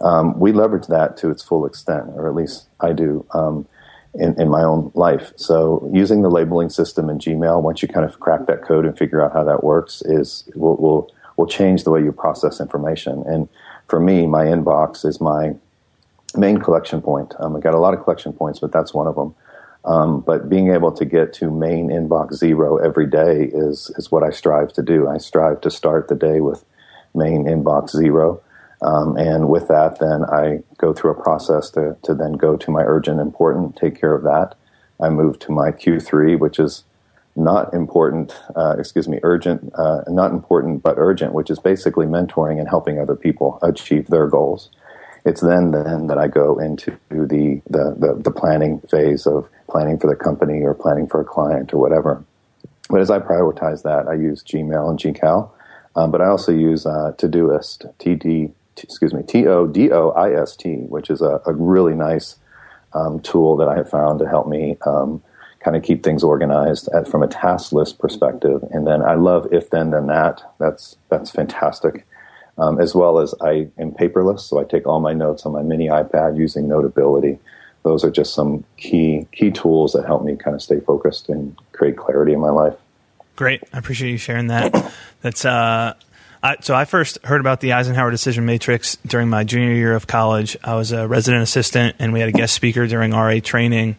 Um, 0.00 0.38
we 0.38 0.52
leverage 0.52 0.86
that 0.86 1.16
to 1.18 1.30
its 1.30 1.42
full 1.42 1.66
extent, 1.66 2.10
or 2.14 2.28
at 2.28 2.36
least 2.36 2.68
I 2.78 2.92
do. 2.92 3.26
Um, 3.32 3.66
in, 4.14 4.40
in 4.40 4.48
my 4.48 4.62
own 4.62 4.90
life. 4.94 5.32
So 5.36 5.88
using 5.92 6.22
the 6.22 6.30
labeling 6.30 6.68
system 6.68 7.08
in 7.08 7.18
Gmail, 7.18 7.62
once 7.62 7.80
you 7.80 7.86
kind 7.88 8.04
of 8.04 8.18
crack 8.18 8.46
that 8.46 8.62
code 8.62 8.84
and 8.84 8.98
figure 8.98 9.24
out 9.24 9.32
how 9.32 9.44
that 9.44 9.62
works, 9.62 10.02
is 10.02 10.48
will 10.54 10.76
will 10.76 11.12
will 11.36 11.46
change 11.46 11.84
the 11.84 11.90
way 11.90 12.02
you 12.02 12.12
process 12.12 12.60
information. 12.60 13.22
And 13.26 13.48
for 13.90 14.00
me, 14.00 14.26
my 14.26 14.44
inbox 14.44 15.04
is 15.04 15.20
my 15.20 15.54
main 16.36 16.58
collection 16.58 17.02
point. 17.02 17.34
Um, 17.40 17.56
I 17.56 17.60
got 17.60 17.74
a 17.74 17.78
lot 17.78 17.92
of 17.92 18.04
collection 18.04 18.32
points, 18.32 18.60
but 18.60 18.72
that's 18.72 18.94
one 18.94 19.08
of 19.08 19.16
them. 19.16 19.34
Um, 19.84 20.20
but 20.20 20.48
being 20.48 20.72
able 20.72 20.92
to 20.92 21.04
get 21.04 21.32
to 21.34 21.50
main 21.50 21.88
inbox 21.88 22.34
zero 22.34 22.76
every 22.76 23.06
day 23.06 23.50
is 23.52 23.90
is 23.96 24.12
what 24.12 24.22
I 24.22 24.30
strive 24.30 24.72
to 24.74 24.82
do. 24.82 25.08
I 25.08 25.18
strive 25.18 25.60
to 25.62 25.70
start 25.70 26.08
the 26.08 26.14
day 26.14 26.40
with 26.40 26.64
main 27.14 27.44
inbox 27.46 27.90
zero, 27.90 28.40
um, 28.82 29.16
and 29.16 29.48
with 29.48 29.68
that, 29.68 29.98
then 29.98 30.24
I 30.24 30.60
go 30.76 30.92
through 30.92 31.12
a 31.12 31.22
process 31.22 31.70
to 31.70 31.96
to 32.02 32.14
then 32.14 32.34
go 32.34 32.56
to 32.58 32.70
my 32.70 32.82
urgent, 32.82 33.20
important, 33.20 33.76
take 33.76 33.98
care 33.98 34.14
of 34.14 34.22
that. 34.22 34.54
I 35.00 35.08
move 35.08 35.38
to 35.40 35.52
my 35.52 35.72
Q3, 35.72 36.38
which 36.38 36.58
is 36.58 36.84
not 37.40 37.72
important, 37.74 38.38
uh, 38.54 38.76
excuse 38.78 39.08
me, 39.08 39.18
urgent, 39.22 39.72
uh, 39.76 40.02
not 40.08 40.30
important 40.30 40.82
but 40.82 40.94
urgent, 40.98 41.32
which 41.32 41.50
is 41.50 41.58
basically 41.58 42.06
mentoring 42.06 42.58
and 42.58 42.68
helping 42.68 42.98
other 42.98 43.16
people 43.16 43.58
achieve 43.62 44.08
their 44.08 44.28
goals. 44.28 44.70
It's 45.24 45.40
then 45.40 45.72
then 45.72 46.06
that 46.06 46.18
I 46.18 46.28
go 46.28 46.58
into 46.58 46.96
the, 47.10 47.60
the, 47.68 47.94
the, 47.98 48.20
the 48.22 48.30
planning 48.30 48.80
phase 48.90 49.26
of 49.26 49.48
planning 49.68 49.98
for 49.98 50.08
the 50.08 50.16
company 50.16 50.62
or 50.62 50.74
planning 50.74 51.06
for 51.06 51.20
a 51.20 51.24
client 51.24 51.74
or 51.74 51.78
whatever. 51.78 52.24
But 52.88 53.00
as 53.00 53.10
I 53.10 53.18
prioritize 53.18 53.82
that, 53.82 54.08
I 54.08 54.14
use 54.14 54.42
Gmail 54.42 54.90
and 54.90 54.98
GCal, 54.98 55.50
um, 55.94 56.10
but 56.10 56.20
I 56.20 56.26
also 56.26 56.52
use 56.52 56.86
uh, 56.86 57.12
Todoist, 57.16 57.92
TD, 57.98 58.52
excuse 58.82 59.12
me, 59.12 59.22
T 59.22 59.46
O 59.46 59.66
D 59.66 59.90
O 59.92 60.10
I 60.10 60.32
S 60.32 60.56
T, 60.56 60.74
which 60.74 61.10
is 61.10 61.20
a, 61.20 61.40
a 61.46 61.52
really 61.52 61.94
nice 61.94 62.36
um, 62.92 63.20
tool 63.20 63.56
that 63.58 63.68
I 63.68 63.76
have 63.76 63.88
found 63.88 64.18
to 64.20 64.28
help 64.28 64.48
me 64.48 64.76
um, 64.86 65.22
kind 65.60 65.76
of 65.76 65.82
keep 65.82 66.02
things 66.02 66.24
organized 66.24 66.88
at, 66.94 67.06
from 67.06 67.22
a 67.22 67.28
task 67.28 67.72
list 67.72 67.98
perspective. 67.98 68.62
And 68.70 68.86
then 68.86 69.02
I 69.02 69.14
love 69.14 69.46
If 69.52 69.70
This 69.70 69.86
Then 69.90 70.06
That. 70.06 70.42
That's 70.58 70.96
that's 71.08 71.30
fantastic. 71.30 72.06
Um, 72.58 72.80
as 72.80 72.94
well 72.94 73.20
as 73.20 73.34
I 73.40 73.68
am 73.78 73.92
paperless, 73.92 74.40
so 74.40 74.58
I 74.58 74.64
take 74.64 74.86
all 74.86 75.00
my 75.00 75.14
notes 75.14 75.46
on 75.46 75.52
my 75.52 75.62
mini 75.62 75.88
iPad 75.88 76.36
using 76.36 76.68
Notability. 76.68 77.38
Those 77.84 78.04
are 78.04 78.10
just 78.10 78.34
some 78.34 78.64
key 78.76 79.26
key 79.32 79.50
tools 79.50 79.92
that 79.92 80.04
help 80.04 80.24
me 80.24 80.36
kind 80.36 80.54
of 80.54 80.60
stay 80.60 80.80
focused 80.80 81.28
and 81.30 81.56
create 81.72 81.96
clarity 81.96 82.32
in 82.32 82.40
my 82.40 82.50
life. 82.50 82.74
Great, 83.36 83.62
I 83.72 83.78
appreciate 83.78 84.10
you 84.10 84.18
sharing 84.18 84.48
that. 84.48 84.92
That's 85.22 85.44
uh, 85.44 85.94
I, 86.42 86.56
so 86.60 86.74
I 86.74 86.84
first 86.84 87.18
heard 87.24 87.40
about 87.40 87.60
the 87.60 87.74
Eisenhower 87.74 88.10
Decision 88.10 88.44
Matrix 88.44 88.96
during 89.06 89.28
my 89.28 89.44
junior 89.44 89.72
year 89.72 89.94
of 89.94 90.06
college. 90.06 90.56
I 90.64 90.74
was 90.74 90.92
a 90.92 91.06
resident 91.06 91.42
assistant, 91.42 91.96
and 91.98 92.12
we 92.12 92.20
had 92.20 92.28
a 92.28 92.32
guest 92.32 92.54
speaker 92.54 92.86
during 92.86 93.12
RA 93.12 93.38
training 93.42 93.96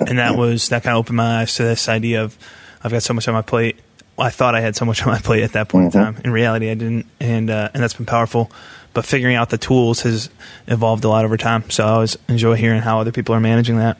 and 0.00 0.18
that 0.18 0.36
was 0.36 0.68
that 0.68 0.82
kind 0.82 0.94
of 0.96 1.00
opened 1.00 1.16
my 1.16 1.40
eyes 1.40 1.54
to 1.56 1.64
this 1.64 1.88
idea 1.88 2.22
of 2.22 2.36
I've 2.82 2.92
got 2.92 3.02
so 3.02 3.14
much 3.14 3.26
on 3.28 3.34
my 3.34 3.42
plate. 3.42 3.76
I 4.18 4.30
thought 4.30 4.54
I 4.54 4.60
had 4.60 4.76
so 4.76 4.84
much 4.84 5.02
on 5.02 5.08
my 5.08 5.18
plate 5.18 5.42
at 5.42 5.52
that 5.52 5.68
point 5.68 5.88
mm-hmm. 5.92 5.98
in 5.98 6.14
time. 6.14 6.22
In 6.24 6.32
reality, 6.32 6.70
I 6.70 6.74
didn't, 6.74 7.06
and 7.20 7.50
uh, 7.50 7.70
and 7.74 7.82
that's 7.82 7.94
been 7.94 8.06
powerful. 8.06 8.50
But 8.92 9.04
figuring 9.04 9.34
out 9.34 9.50
the 9.50 9.58
tools 9.58 10.02
has 10.02 10.30
evolved 10.68 11.02
a 11.02 11.08
lot 11.08 11.24
over 11.24 11.36
time. 11.36 11.68
So 11.70 11.84
I 11.84 11.88
always 11.88 12.16
enjoy 12.28 12.54
hearing 12.54 12.80
how 12.80 13.00
other 13.00 13.10
people 13.10 13.34
are 13.34 13.40
managing 13.40 13.78
that. 13.78 13.98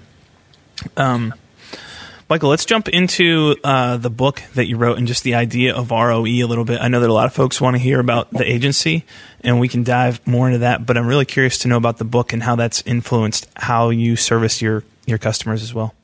Um, 0.97 1.35
Michael, 2.29 2.49
let's 2.49 2.65
jump 2.65 2.89
into 2.89 3.55
uh, 3.63 3.99
the 3.99 4.09
book 4.09 4.43
that 4.55 4.67
you 4.67 4.79
wrote 4.79 4.97
and 4.97 5.07
just 5.07 5.25
the 5.25 5.35
idea 5.35 5.75
of 5.75 5.91
ROE 5.91 6.25
a 6.25 6.45
little 6.45 6.65
bit. 6.65 6.81
I 6.81 6.89
know 6.89 7.01
that 7.01 7.11
a 7.11 7.13
lot 7.13 7.27
of 7.27 7.35
folks 7.35 7.61
want 7.61 7.77
to 7.77 7.79
hear 7.79 8.01
about 8.01 8.31
the 8.31 8.51
agency, 8.51 9.05
and 9.43 9.61
we 9.61 9.69
can 9.69 9.85
dive 9.85 10.27
more 10.27 10.47
into 10.47 10.61
that. 10.61 10.87
But 10.87 10.97
I'm 10.97 11.07
really 11.07 11.27
curious 11.27 11.59
to 11.59 11.69
know 11.69 11.77
about 11.77 11.99
the 11.99 12.05
book 12.05 12.33
and 12.33 12.43
how 12.43 12.57
that's 12.57 12.83
influenced 12.87 13.47
how 13.57 13.91
you 13.91 14.17
service 14.17 14.63
your 14.63 14.85
your 15.05 15.19
customers 15.19 15.63
as 15.63 15.75
well. 15.75 15.95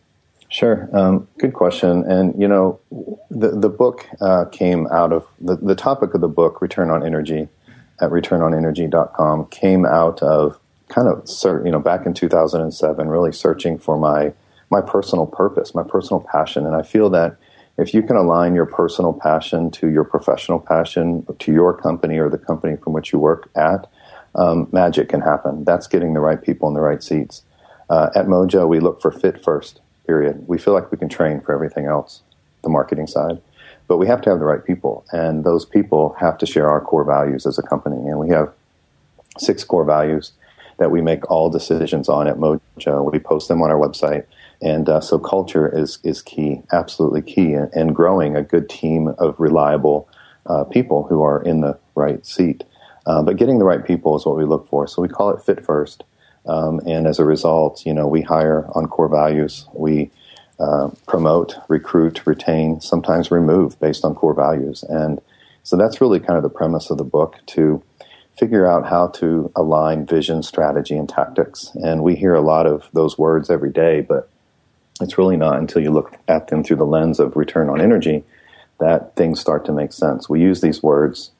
Sure, 0.50 0.90
um, 0.92 1.26
good 1.38 1.54
question. 1.54 2.04
And 2.04 2.38
you 2.38 2.48
know, 2.48 2.80
the 3.30 3.52
the 3.52 3.70
book 3.70 4.06
uh, 4.20 4.44
came 4.46 4.88
out 4.88 5.14
of 5.14 5.26
the 5.40 5.56
the 5.56 5.74
topic 5.74 6.12
of 6.12 6.20
the 6.20 6.28
book, 6.28 6.60
return 6.60 6.90
on 6.90 7.02
energy, 7.02 7.48
at 7.98 8.10
returnonenergy.com, 8.10 9.46
came 9.46 9.86
out 9.86 10.22
of 10.22 10.58
kind 10.88 11.08
of 11.08 11.26
you 11.64 11.72
know 11.72 11.80
back 11.80 12.04
in 12.04 12.12
2007, 12.12 13.08
really 13.08 13.32
searching 13.32 13.78
for 13.78 13.96
my 13.96 14.34
my 14.70 14.80
personal 14.80 15.26
purpose, 15.26 15.74
my 15.74 15.82
personal 15.82 16.20
passion. 16.20 16.64
And 16.66 16.74
I 16.74 16.82
feel 16.82 17.10
that 17.10 17.36
if 17.76 17.92
you 17.94 18.02
can 18.02 18.16
align 18.16 18.54
your 18.54 18.66
personal 18.66 19.12
passion 19.12 19.70
to 19.72 19.88
your 19.88 20.04
professional 20.04 20.60
passion, 20.60 21.26
to 21.38 21.52
your 21.52 21.74
company 21.76 22.18
or 22.18 22.28
the 22.28 22.38
company 22.38 22.76
from 22.76 22.92
which 22.92 23.12
you 23.12 23.18
work 23.18 23.50
at, 23.56 23.88
um, 24.34 24.68
magic 24.70 25.08
can 25.08 25.20
happen. 25.20 25.64
That's 25.64 25.86
getting 25.86 26.14
the 26.14 26.20
right 26.20 26.40
people 26.40 26.68
in 26.68 26.74
the 26.74 26.80
right 26.80 27.02
seats. 27.02 27.42
Uh, 27.88 28.10
at 28.14 28.26
Mojo, 28.26 28.68
we 28.68 28.78
look 28.78 29.00
for 29.02 29.10
fit 29.10 29.42
first, 29.42 29.80
period. 30.06 30.46
We 30.46 30.58
feel 30.58 30.74
like 30.74 30.92
we 30.92 30.98
can 30.98 31.08
train 31.08 31.40
for 31.40 31.52
everything 31.52 31.86
else, 31.86 32.22
the 32.62 32.68
marketing 32.68 33.08
side. 33.08 33.40
But 33.88 33.96
we 33.96 34.06
have 34.06 34.20
to 34.22 34.30
have 34.30 34.38
the 34.38 34.44
right 34.44 34.64
people, 34.64 35.04
and 35.10 35.42
those 35.42 35.64
people 35.64 36.14
have 36.20 36.38
to 36.38 36.46
share 36.46 36.70
our 36.70 36.80
core 36.80 37.02
values 37.02 37.44
as 37.44 37.58
a 37.58 37.62
company. 37.62 37.96
And 37.96 38.20
we 38.20 38.28
have 38.28 38.52
six 39.38 39.64
core 39.64 39.84
values 39.84 40.32
that 40.78 40.92
we 40.92 41.00
make 41.02 41.28
all 41.28 41.50
decisions 41.50 42.08
on 42.08 42.28
at 42.28 42.36
Mojo. 42.36 43.10
We 43.10 43.18
post 43.18 43.48
them 43.48 43.62
on 43.62 43.70
our 43.70 43.78
website. 43.78 44.26
And 44.62 44.88
uh, 44.88 45.00
so 45.00 45.18
culture 45.18 45.68
is, 45.68 45.98
is 46.04 46.22
key, 46.22 46.62
absolutely 46.72 47.22
key, 47.22 47.54
and, 47.54 47.72
and 47.72 47.94
growing 47.94 48.36
a 48.36 48.42
good 48.42 48.68
team 48.68 49.08
of 49.18 49.34
reliable 49.38 50.08
uh, 50.46 50.64
people 50.64 51.04
who 51.04 51.22
are 51.22 51.42
in 51.42 51.60
the 51.60 51.78
right 51.94 52.24
seat. 52.26 52.64
Uh, 53.06 53.22
but 53.22 53.36
getting 53.36 53.58
the 53.58 53.64
right 53.64 53.84
people 53.84 54.16
is 54.16 54.26
what 54.26 54.36
we 54.36 54.44
look 54.44 54.68
for. 54.68 54.86
So 54.86 55.00
we 55.00 55.08
call 55.08 55.30
it 55.30 55.42
fit 55.42 55.64
first. 55.64 56.04
Um, 56.46 56.80
and 56.86 57.06
as 57.06 57.18
a 57.18 57.24
result, 57.24 57.84
you 57.86 57.92
know, 57.92 58.06
we 58.06 58.22
hire 58.22 58.66
on 58.74 58.86
core 58.86 59.08
values. 59.08 59.66
We 59.72 60.10
uh, 60.58 60.90
promote, 61.06 61.56
recruit, 61.68 62.26
retain, 62.26 62.80
sometimes 62.80 63.30
remove 63.30 63.78
based 63.80 64.04
on 64.04 64.14
core 64.14 64.34
values. 64.34 64.82
And 64.88 65.20
so 65.62 65.76
that's 65.76 66.00
really 66.00 66.20
kind 66.20 66.36
of 66.36 66.42
the 66.42 66.50
premise 66.50 66.90
of 66.90 66.98
the 66.98 67.04
book 67.04 67.36
to 67.46 67.82
figure 68.38 68.66
out 68.66 68.86
how 68.86 69.08
to 69.08 69.50
align 69.54 70.06
vision, 70.06 70.42
strategy, 70.42 70.96
and 70.96 71.08
tactics. 71.08 71.70
And 71.82 72.02
we 72.02 72.16
hear 72.16 72.34
a 72.34 72.40
lot 72.40 72.66
of 72.66 72.88
those 72.92 73.18
words 73.18 73.50
every 73.50 73.70
day, 73.70 74.00
but 74.00 74.30
it's 75.00 75.18
really 75.18 75.36
not 75.36 75.58
until 75.58 75.82
you 75.82 75.90
look 75.90 76.16
at 76.28 76.48
them 76.48 76.62
through 76.62 76.76
the 76.76 76.84
lens 76.84 77.20
of 77.20 77.36
return 77.36 77.68
on 77.68 77.80
energy 77.80 78.24
that 78.78 79.14
things 79.16 79.40
start 79.40 79.64
to 79.66 79.72
make 79.72 79.92
sense. 79.92 80.28
We 80.28 80.40
use 80.40 80.60
these 80.60 80.82
words 80.82 81.30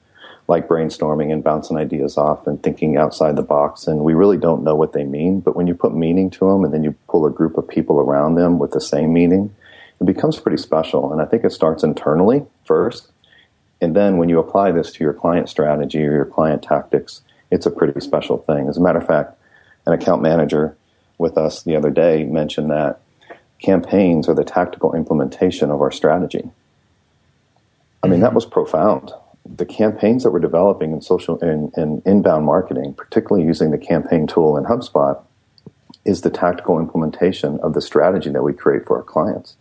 like 0.46 0.66
brainstorming 0.66 1.32
and 1.32 1.44
bouncing 1.44 1.76
ideas 1.76 2.18
off 2.18 2.46
and 2.46 2.62
thinking 2.62 2.96
outside 2.96 3.36
the 3.36 3.42
box, 3.42 3.86
and 3.86 4.00
we 4.00 4.14
really 4.14 4.36
don't 4.36 4.64
know 4.64 4.74
what 4.74 4.92
they 4.92 5.04
mean. 5.04 5.40
But 5.40 5.54
when 5.54 5.66
you 5.66 5.74
put 5.74 5.94
meaning 5.94 6.28
to 6.30 6.50
them 6.50 6.64
and 6.64 6.74
then 6.74 6.82
you 6.82 6.94
pull 7.08 7.24
a 7.24 7.30
group 7.30 7.56
of 7.56 7.68
people 7.68 8.00
around 8.00 8.34
them 8.34 8.58
with 8.58 8.72
the 8.72 8.80
same 8.80 9.12
meaning, 9.12 9.54
it 10.00 10.06
becomes 10.06 10.40
pretty 10.40 10.60
special. 10.60 11.12
And 11.12 11.22
I 11.22 11.24
think 11.24 11.44
it 11.44 11.52
starts 11.52 11.84
internally 11.84 12.46
first. 12.64 13.10
And 13.80 13.94
then 13.94 14.18
when 14.18 14.28
you 14.28 14.38
apply 14.38 14.72
this 14.72 14.92
to 14.92 15.04
your 15.04 15.14
client 15.14 15.48
strategy 15.48 16.04
or 16.04 16.12
your 16.12 16.24
client 16.24 16.62
tactics, 16.62 17.22
it's 17.50 17.66
a 17.66 17.70
pretty 17.70 17.98
special 18.00 18.38
thing. 18.38 18.68
As 18.68 18.76
a 18.76 18.80
matter 18.80 18.98
of 18.98 19.06
fact, 19.06 19.38
an 19.86 19.92
account 19.92 20.20
manager 20.20 20.76
with 21.16 21.38
us 21.38 21.62
the 21.62 21.76
other 21.76 21.90
day 21.90 22.24
mentioned 22.24 22.70
that 22.70 23.00
campaigns 23.62 24.28
are 24.28 24.34
the 24.34 24.44
tactical 24.44 24.94
implementation 24.94 25.70
of 25.70 25.80
our 25.80 25.90
strategy. 25.90 26.50
I 28.02 28.08
mean, 28.08 28.20
that 28.20 28.28
mm-hmm. 28.28 28.36
was 28.36 28.46
profound. 28.46 29.12
The 29.44 29.66
campaigns 29.66 30.22
that 30.22 30.30
we're 30.30 30.38
developing 30.38 30.92
in 30.92 31.00
social 31.00 31.38
and 31.40 31.72
in, 31.76 31.82
in 31.82 32.02
inbound 32.06 32.46
marketing, 32.46 32.94
particularly 32.94 33.46
using 33.46 33.70
the 33.70 33.78
campaign 33.78 34.26
tool 34.26 34.56
in 34.56 34.64
HubSpot, 34.64 35.22
is 36.04 36.22
the 36.22 36.30
tactical 36.30 36.78
implementation 36.78 37.58
of 37.60 37.74
the 37.74 37.80
strategy 37.80 38.30
that 38.30 38.42
we 38.42 38.54
create 38.54 38.86
for 38.86 38.96
our 38.96 39.02
clients. 39.02 39.56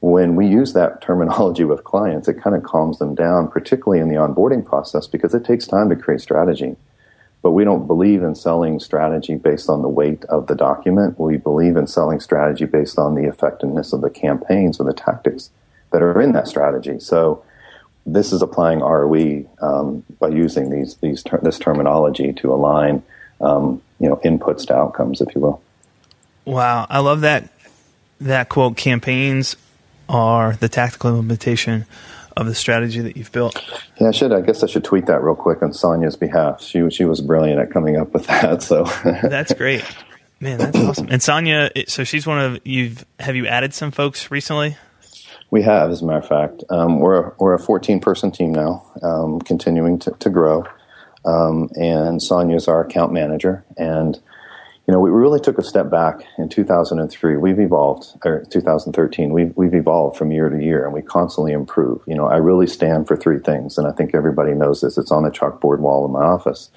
When 0.00 0.36
we 0.36 0.46
use 0.46 0.72
that 0.74 1.02
terminology 1.02 1.64
with 1.64 1.84
clients, 1.84 2.28
it 2.28 2.40
kind 2.40 2.54
of 2.54 2.62
calms 2.62 2.98
them 2.98 3.14
down, 3.14 3.48
particularly 3.48 4.00
in 4.00 4.08
the 4.08 4.14
onboarding 4.16 4.64
process, 4.64 5.06
because 5.06 5.34
it 5.34 5.44
takes 5.44 5.66
time 5.66 5.88
to 5.88 5.96
create 5.96 6.20
strategy. 6.20 6.76
But 7.40 7.52
we 7.52 7.64
don't 7.64 7.86
believe 7.86 8.22
in 8.22 8.34
selling 8.34 8.80
strategy 8.80 9.36
based 9.36 9.68
on 9.70 9.82
the 9.82 9.88
weight 9.88 10.24
of 10.24 10.48
the 10.48 10.56
document. 10.56 11.18
We 11.18 11.36
believe 11.36 11.76
in 11.76 11.86
selling 11.86 12.20
strategy 12.20 12.64
based 12.64 12.98
on 12.98 13.14
the 13.14 13.28
effectiveness 13.28 13.92
of 13.92 14.00
the 14.00 14.10
campaigns 14.10 14.80
or 14.80 14.84
the 14.84 14.92
tactics 14.92 15.50
that 15.92 16.02
are 16.02 16.20
in 16.20 16.32
that 16.32 16.48
strategy. 16.48 16.98
So 16.98 17.44
this 18.06 18.32
is 18.32 18.42
applying 18.42 18.80
ROE 18.80 19.44
um, 19.60 20.04
by 20.18 20.28
using 20.28 20.70
these 20.70 20.96
these 20.96 21.22
ter- 21.22 21.40
this 21.40 21.58
terminology 21.58 22.32
to 22.34 22.52
align 22.52 23.02
um, 23.40 23.82
you 24.00 24.08
know 24.08 24.16
inputs 24.24 24.66
to 24.66 24.74
outcomes, 24.76 25.20
if 25.20 25.34
you 25.34 25.40
will. 25.40 25.62
Wow, 26.44 26.86
I 26.88 27.00
love 27.00 27.20
that 27.20 27.50
that 28.20 28.48
quote. 28.48 28.76
Campaigns 28.76 29.56
are 30.08 30.54
the 30.54 30.68
tactical 30.68 31.10
implementation 31.10 31.86
of 32.38 32.46
the 32.46 32.54
strategy 32.54 33.00
that 33.00 33.16
you've 33.16 33.32
built. 33.32 33.60
Yeah, 34.00 34.08
I 34.08 34.10
should. 34.12 34.32
I 34.32 34.40
guess 34.40 34.62
I 34.62 34.66
should 34.66 34.84
tweet 34.84 35.06
that 35.06 35.22
real 35.22 35.34
quick 35.34 35.60
on 35.60 35.72
Sonia's 35.72 36.16
behalf. 36.16 36.62
She 36.62 36.88
she 36.88 37.04
was 37.04 37.20
brilliant 37.20 37.60
at 37.60 37.70
coming 37.70 37.96
up 37.96 38.14
with 38.14 38.26
that. 38.28 38.62
So 38.62 38.84
that's 39.04 39.52
great, 39.52 39.84
man. 40.40 40.58
That's 40.58 40.78
awesome. 40.78 41.08
And 41.10 41.20
Sonia, 41.20 41.70
so 41.88 42.04
she's 42.04 42.26
one 42.26 42.38
of 42.38 42.60
you've. 42.64 43.04
Have 43.18 43.34
you 43.34 43.46
added 43.46 43.74
some 43.74 43.90
folks 43.90 44.30
recently? 44.30 44.76
We 45.50 45.62
have, 45.62 45.90
as 45.90 46.02
a 46.02 46.06
matter 46.06 46.18
of 46.18 46.28
fact. 46.28 46.62
Um, 46.70 47.00
we're 47.00 47.32
we're 47.38 47.54
a 47.54 47.58
14 47.58 48.00
person 48.00 48.30
team 48.30 48.52
now, 48.52 48.84
um, 49.02 49.40
continuing 49.40 49.98
to, 50.00 50.12
to 50.12 50.30
grow. 50.30 50.64
Um, 51.24 51.70
and 51.74 52.22
Sonia's 52.22 52.68
our 52.68 52.84
account 52.84 53.12
manager, 53.12 53.64
and 53.76 54.18
you 54.88 54.94
know, 54.94 55.00
we 55.00 55.10
really 55.10 55.38
took 55.38 55.58
a 55.58 55.62
step 55.62 55.90
back 55.90 56.22
in 56.38 56.48
2003. 56.48 57.36
We've 57.36 57.60
evolved, 57.60 58.06
or 58.24 58.46
2013. 58.46 59.34
We've 59.34 59.54
we've 59.54 59.74
evolved 59.74 60.16
from 60.16 60.32
year 60.32 60.48
to 60.48 60.64
year, 60.64 60.86
and 60.86 60.94
we 60.94 61.02
constantly 61.02 61.52
improve. 61.52 62.00
You 62.06 62.14
know, 62.14 62.26
I 62.26 62.36
really 62.36 62.66
stand 62.66 63.06
for 63.06 63.14
three 63.14 63.38
things, 63.38 63.76
and 63.76 63.86
I 63.86 63.92
think 63.92 64.14
everybody 64.14 64.54
knows 64.54 64.80
this. 64.80 64.96
It's 64.96 65.12
on 65.12 65.24
the 65.24 65.30
chalkboard 65.30 65.80
wall 65.80 66.06
in 66.06 66.12
my 66.12 66.22
office: 66.22 66.70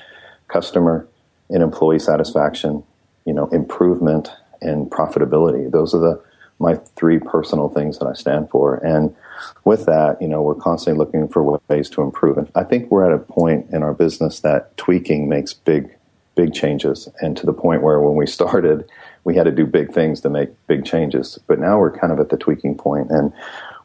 customer 0.49 1.07
and 1.49 1.63
employee 1.63 1.99
satisfaction, 1.99 2.83
you 3.25 3.33
know, 3.33 3.47
improvement 3.47 4.29
and 4.61 4.91
profitability. 4.91 5.71
Those 5.71 5.93
are 5.95 5.99
the 5.99 6.21
my 6.59 6.75
three 6.97 7.17
personal 7.17 7.69
things 7.69 7.97
that 7.99 8.07
I 8.07 8.13
stand 8.13 8.49
for. 8.49 8.75
And 8.85 9.15
with 9.63 9.85
that, 9.85 10.21
you 10.21 10.27
know, 10.27 10.41
we're 10.41 10.55
constantly 10.55 10.99
looking 10.99 11.29
for 11.29 11.61
ways 11.69 11.89
to 11.91 12.01
improve. 12.01 12.37
And 12.37 12.51
I 12.55 12.65
think 12.65 12.91
we're 12.91 13.05
at 13.05 13.13
a 13.13 13.23
point 13.23 13.69
in 13.71 13.83
our 13.83 13.93
business 13.93 14.41
that 14.41 14.75
tweaking 14.75 15.29
makes 15.29 15.53
big 15.53 15.95
big 16.35 16.53
changes, 16.53 17.09
and 17.21 17.35
to 17.37 17.45
the 17.45 17.53
point 17.53 17.81
where 17.81 17.99
when 17.99 18.15
we 18.15 18.25
started, 18.27 18.89
we 19.23 19.35
had 19.35 19.43
to 19.43 19.51
do 19.51 19.65
big 19.65 19.93
things 19.93 20.21
to 20.21 20.29
make 20.29 20.49
big 20.67 20.85
changes. 20.85 21.39
But 21.47 21.59
now 21.59 21.79
we're 21.79 21.97
kind 21.97 22.11
of 22.11 22.19
at 22.19 22.29
the 22.29 22.37
tweaking 22.37 22.75
point, 22.75 23.11
and 23.11 23.33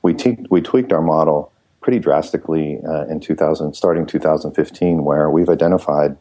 we 0.03 0.15
te- 0.15 0.47
we 0.51 0.61
tweaked 0.61 0.93
our 0.93 1.03
model 1.03 1.53
pretty 1.81 1.99
drastically 2.01 2.81
uh, 2.87 3.07
in 3.07 3.21
2000, 3.21 3.75
starting 3.75 4.07
2015, 4.07 5.05
where 5.05 5.31
we've 5.31 5.49
identified 5.49 6.17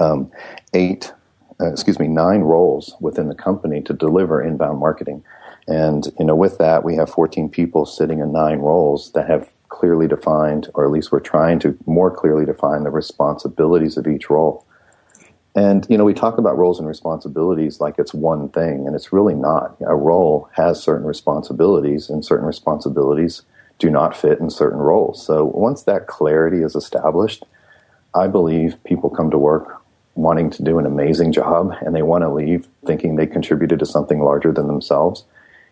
um, 0.00 0.30
eight, 0.74 1.12
uh, 1.60 1.72
excuse 1.72 1.98
me, 1.98 2.06
nine 2.06 2.42
roles 2.42 2.94
within 3.00 3.28
the 3.28 3.34
company 3.34 3.80
to 3.82 3.92
deliver 3.92 4.42
inbound 4.42 4.78
marketing. 4.78 5.24
And 5.66 6.06
you 6.18 6.24
know, 6.24 6.36
with 6.36 6.58
that, 6.58 6.84
we 6.84 6.96
have 6.96 7.10
14 7.10 7.48
people 7.48 7.86
sitting 7.86 8.20
in 8.20 8.32
nine 8.32 8.58
roles 8.58 9.12
that 9.12 9.28
have 9.28 9.50
clearly 9.68 10.08
defined, 10.08 10.70
or 10.74 10.84
at 10.84 10.90
least 10.90 11.12
we're 11.12 11.20
trying 11.20 11.58
to 11.60 11.76
more 11.86 12.10
clearly 12.10 12.46
define 12.46 12.84
the 12.84 12.90
responsibilities 12.90 13.96
of 13.96 14.06
each 14.06 14.30
role. 14.30 14.64
And 15.58 15.84
you 15.90 15.98
know, 15.98 16.04
we 16.04 16.14
talk 16.14 16.38
about 16.38 16.56
roles 16.56 16.78
and 16.78 16.86
responsibilities 16.86 17.80
like 17.80 17.96
it's 17.98 18.14
one 18.14 18.48
thing, 18.50 18.86
and 18.86 18.94
it's 18.94 19.12
really 19.12 19.34
not. 19.34 19.76
A 19.80 19.96
role 19.96 20.48
has 20.52 20.80
certain 20.80 21.04
responsibilities, 21.04 22.08
and 22.08 22.24
certain 22.24 22.46
responsibilities 22.46 23.42
do 23.80 23.90
not 23.90 24.16
fit 24.16 24.38
in 24.38 24.50
certain 24.50 24.78
roles. 24.78 25.26
So 25.26 25.46
once 25.46 25.82
that 25.82 26.06
clarity 26.06 26.62
is 26.62 26.76
established, 26.76 27.44
I 28.14 28.28
believe 28.28 28.76
people 28.84 29.10
come 29.10 29.32
to 29.32 29.38
work 29.38 29.82
wanting 30.14 30.50
to 30.50 30.62
do 30.62 30.78
an 30.78 30.86
amazing 30.86 31.32
job, 31.32 31.74
and 31.80 31.92
they 31.92 32.02
want 32.02 32.22
to 32.22 32.32
leave 32.32 32.68
thinking 32.86 33.16
they 33.16 33.26
contributed 33.26 33.80
to 33.80 33.86
something 33.86 34.20
larger 34.20 34.52
than 34.52 34.68
themselves. 34.68 35.24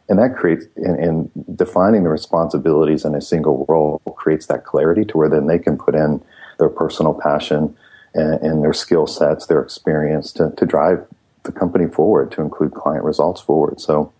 And 0.08 0.18
that 0.18 0.36
creates, 0.36 0.66
in, 0.76 0.98
in 1.00 1.30
defining 1.54 2.02
the 2.02 2.10
responsibilities 2.10 3.04
in 3.04 3.14
a 3.14 3.20
single 3.20 3.64
role, 3.68 4.00
creates 4.16 4.46
that 4.46 4.64
clarity 4.64 5.04
to 5.04 5.16
where 5.16 5.28
then 5.28 5.46
they 5.46 5.60
can 5.60 5.78
put 5.78 5.94
in 5.94 6.20
their 6.58 6.70
personal 6.70 7.14
passion 7.14 7.76
and, 8.16 8.42
and 8.42 8.62
their 8.62 8.72
skill 8.72 9.06
sets, 9.06 9.46
their 9.46 9.60
experience 9.60 10.32
to, 10.32 10.52
to 10.56 10.66
drive 10.66 11.06
the 11.44 11.52
company 11.52 11.86
forward, 11.86 12.32
to 12.32 12.42
include 12.42 12.74
client 12.74 13.04
results 13.04 13.40
forward. 13.40 13.80
So 13.80 14.12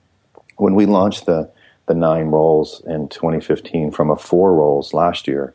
when 0.56 0.74
we 0.74 0.86
launched 0.86 1.26
the, 1.26 1.50
the 1.86 1.94
nine 1.94 2.26
roles 2.26 2.82
in 2.86 3.08
2015 3.08 3.90
from 3.90 4.10
a 4.10 4.16
four 4.16 4.54
roles 4.54 4.94
last 4.94 5.26
year, 5.26 5.54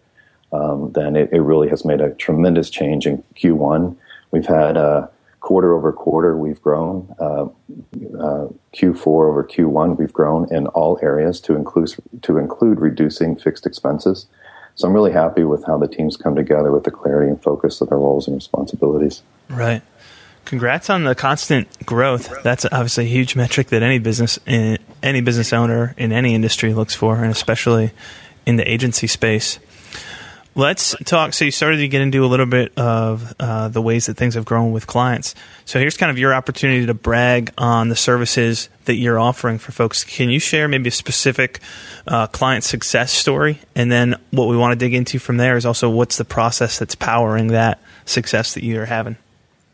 um, 0.51 0.91
then 0.93 1.15
it, 1.15 1.29
it, 1.31 1.39
really 1.39 1.69
has 1.69 1.85
made 1.85 2.01
a 2.01 2.13
tremendous 2.15 2.69
change 2.69 3.07
in 3.07 3.23
Q1. 3.35 3.95
We've 4.31 4.45
had 4.45 4.75
uh, 4.75 5.07
quarter 5.39 5.73
over 5.73 5.93
quarter, 5.93 6.37
we've 6.37 6.61
grown. 6.61 7.13
Uh, 7.19 7.45
uh, 8.19 8.47
Q4 8.73 9.29
over 9.29 9.43
Q1, 9.43 9.97
we've 9.97 10.11
grown 10.11 10.53
in 10.53 10.67
all 10.67 10.99
areas 11.01 11.39
to 11.41 11.55
include 11.55 11.95
to 12.21 12.37
include 12.37 12.81
reducing 12.81 13.37
fixed 13.37 13.65
expenses. 13.65 14.27
So 14.75 14.87
I'm 14.87 14.93
really 14.93 15.11
happy 15.11 15.43
with 15.43 15.65
how 15.65 15.77
the 15.77 15.87
teams 15.87 16.17
come 16.17 16.35
together 16.35 16.71
with 16.71 16.83
the 16.83 16.91
clarity 16.91 17.29
and 17.29 17.41
focus 17.41 17.81
of 17.81 17.89
their 17.89 17.97
roles 17.97 18.27
and 18.27 18.35
responsibilities. 18.35 19.21
Right. 19.49 19.81
Congrats 20.45 20.89
on 20.89 21.03
the 21.03 21.15
constant 21.15 21.85
growth. 21.85 22.31
That's 22.43 22.65
obviously 22.65 23.05
a 23.05 23.07
huge 23.07 23.35
metric 23.35 23.67
that 23.67 23.83
any 23.83 23.99
business 23.99 24.39
eh, 24.47 24.77
any 25.03 25.21
business 25.21 25.53
owner 25.53 25.93
in 25.97 26.11
any 26.11 26.33
industry 26.33 26.73
looks 26.73 26.95
for, 26.95 27.17
and 27.17 27.31
especially 27.31 27.91
in 28.45 28.55
the 28.55 28.69
agency 28.69 29.07
space. 29.07 29.59
Let's 30.53 30.93
talk. 31.05 31.33
So 31.33 31.45
you 31.45 31.51
started 31.51 31.77
to 31.77 31.87
get 31.87 32.01
into 32.01 32.25
a 32.25 32.27
little 32.27 32.45
bit 32.45 32.77
of 32.77 33.33
uh, 33.39 33.69
the 33.69 33.81
ways 33.81 34.07
that 34.07 34.17
things 34.17 34.35
have 34.35 34.43
grown 34.43 34.73
with 34.73 34.85
clients. 34.85 35.33
So 35.63 35.79
here's 35.79 35.95
kind 35.95 36.09
of 36.09 36.19
your 36.19 36.33
opportunity 36.33 36.85
to 36.87 36.93
brag 36.93 37.51
on 37.57 37.87
the 37.87 37.95
services 37.95 38.67
that 38.83 38.95
you're 38.95 39.17
offering 39.17 39.59
for 39.59 39.71
folks. 39.71 40.03
Can 40.03 40.29
you 40.29 40.39
share 40.39 40.67
maybe 40.67 40.89
a 40.89 40.91
specific 40.91 41.61
uh, 42.05 42.27
client 42.27 42.65
success 42.65 43.13
story? 43.13 43.59
And 43.75 43.89
then 43.89 44.19
what 44.31 44.49
we 44.49 44.57
want 44.57 44.73
to 44.73 44.75
dig 44.75 44.93
into 44.93 45.19
from 45.19 45.37
there 45.37 45.55
is 45.55 45.65
also 45.65 45.89
what's 45.89 46.17
the 46.17 46.25
process 46.25 46.79
that's 46.79 46.95
powering 46.95 47.47
that 47.47 47.79
success 48.03 48.53
that 48.55 48.65
you're 48.65 48.85
having? 48.85 49.15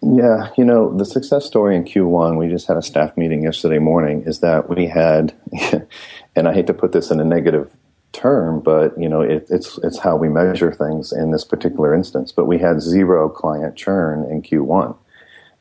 Yeah, 0.03 0.51
you 0.57 0.63
know, 0.63 0.95
the 0.95 1.05
success 1.05 1.43
story 1.43 1.75
in 1.75 1.85
Q1, 1.85 2.37
we 2.37 2.49
just 2.49 2.67
had 2.67 2.77
a 2.77 2.83
staff 2.83 3.17
meeting 3.17 3.41
yesterday 3.41 3.79
morning, 3.79 4.21
is 4.27 4.41
that 4.41 4.69
we 4.69 4.85
had, 4.85 5.33
and 6.35 6.47
I 6.47 6.53
hate 6.53 6.67
to 6.67 6.73
put 6.75 6.91
this 6.91 7.09
in 7.09 7.19
a 7.19 7.23
negative 7.23 7.75
term, 8.17 8.59
but 8.59 8.97
you 8.99 9.07
know 9.07 9.21
it, 9.21 9.45
it's 9.49 9.77
it's 9.83 9.99
how 9.99 10.15
we 10.17 10.27
measure 10.27 10.73
things 10.73 11.13
in 11.13 11.31
this 11.31 11.45
particular 11.45 11.93
instance. 11.93 12.31
But 12.31 12.45
we 12.45 12.57
had 12.57 12.81
zero 12.81 13.29
client 13.29 13.75
churn 13.75 14.29
in 14.29 14.41
Q1, 14.41 14.97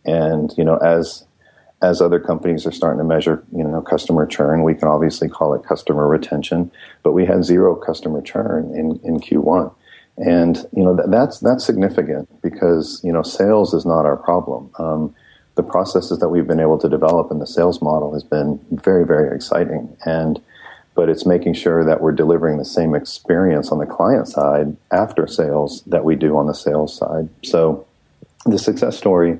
and 0.06 0.52
you 0.56 0.64
know 0.64 0.78
as 0.78 1.24
as 1.82 2.00
other 2.00 2.18
companies 2.18 2.66
are 2.66 2.72
starting 2.72 2.98
to 2.98 3.04
measure 3.04 3.44
you 3.54 3.62
know 3.62 3.82
customer 3.82 4.26
churn, 4.26 4.62
we 4.62 4.74
can 4.74 4.88
obviously 4.88 5.28
call 5.28 5.54
it 5.54 5.62
customer 5.64 6.08
retention, 6.08 6.72
but 7.02 7.12
we 7.12 7.26
had 7.26 7.44
zero 7.44 7.76
customer 7.76 8.22
churn 8.22 8.74
in 8.74 8.98
in 9.04 9.20
Q1. 9.20 9.72
And 10.16 10.56
you 10.72 10.82
know 10.82 10.98
that's 11.06 11.40
that's 11.40 11.64
significant 11.64 12.26
because 12.40 13.02
you 13.04 13.12
know 13.12 13.22
sales 13.22 13.74
is 13.74 13.84
not 13.84 14.06
our 14.06 14.16
problem. 14.16 14.70
Um, 14.78 15.14
the 15.56 15.62
processes 15.62 16.18
that 16.20 16.28
we've 16.30 16.46
been 16.46 16.60
able 16.60 16.78
to 16.78 16.88
develop 16.88 17.30
in 17.30 17.38
the 17.38 17.46
sales 17.46 17.82
model 17.82 18.14
has 18.14 18.24
been 18.24 18.58
very 18.70 19.04
very 19.04 19.34
exciting, 19.36 19.94
and 20.06 20.40
but 20.96 21.10
it's 21.10 21.26
making 21.26 21.52
sure 21.52 21.84
that 21.84 22.00
we're 22.00 22.10
delivering 22.10 22.56
the 22.56 22.64
same 22.64 22.94
experience 22.94 23.70
on 23.70 23.78
the 23.78 23.86
client 23.86 24.26
side 24.26 24.74
after 24.90 25.26
sales 25.26 25.82
that 25.86 26.04
we 26.04 26.16
do 26.16 26.36
on 26.38 26.46
the 26.46 26.54
sales 26.54 26.96
side. 26.96 27.28
So 27.44 27.86
the 28.46 28.58
success 28.58 28.96
story 28.96 29.38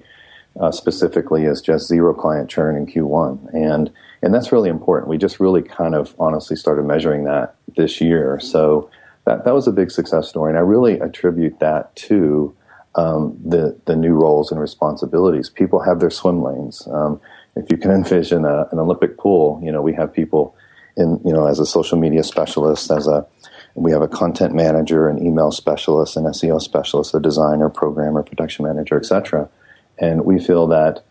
uh, 0.60 0.70
specifically 0.70 1.44
is 1.44 1.60
just 1.62 1.88
zero 1.88 2.14
client 2.14 2.50
churn 2.50 2.76
in 2.76 2.86
Q1, 2.86 3.54
and 3.54 3.90
and 4.22 4.34
that's 4.34 4.52
really 4.52 4.68
important. 4.68 5.08
We 5.08 5.18
just 5.18 5.40
really 5.40 5.62
kind 5.62 5.94
of 5.94 6.14
honestly 6.18 6.56
started 6.56 6.84
measuring 6.84 7.24
that 7.24 7.54
this 7.76 8.00
year, 8.00 8.38
so 8.40 8.90
that 9.24 9.44
that 9.44 9.54
was 9.54 9.66
a 9.66 9.72
big 9.72 9.90
success 9.90 10.28
story, 10.28 10.50
and 10.50 10.58
I 10.58 10.62
really 10.62 11.00
attribute 11.00 11.58
that 11.60 11.94
to 11.96 12.54
um, 12.94 13.38
the 13.44 13.78
the 13.84 13.96
new 13.96 14.14
roles 14.14 14.50
and 14.50 14.60
responsibilities. 14.60 15.50
People 15.50 15.80
have 15.80 16.00
their 16.00 16.10
swim 16.10 16.42
lanes. 16.42 16.86
Um, 16.90 17.20
if 17.54 17.70
you 17.70 17.76
can 17.76 17.90
envision 18.02 18.44
a, 18.44 18.66
an 18.72 18.78
Olympic 18.78 19.18
pool, 19.18 19.60
you 19.62 19.70
know 19.70 19.82
we 19.82 19.94
have 19.94 20.12
people 20.12 20.54
in 20.96 21.20
you 21.24 21.32
know 21.32 21.46
as 21.46 21.58
a 21.58 21.66
social 21.66 21.98
media 21.98 22.22
specialist, 22.22 22.90
as 22.90 23.06
a 23.06 23.26
we 23.74 23.92
have 23.92 24.02
a 24.02 24.08
content 24.08 24.54
manager, 24.54 25.08
an 25.08 25.24
email 25.24 25.52
specialist, 25.52 26.16
an 26.16 26.24
SEO 26.24 26.60
specialist, 26.60 27.14
a 27.14 27.20
designer, 27.20 27.68
programmer, 27.68 28.22
production 28.22 28.64
manager, 28.64 28.96
etc. 28.96 29.50
And 29.98 30.24
we 30.24 30.38
feel 30.38 30.66
that 30.68 31.04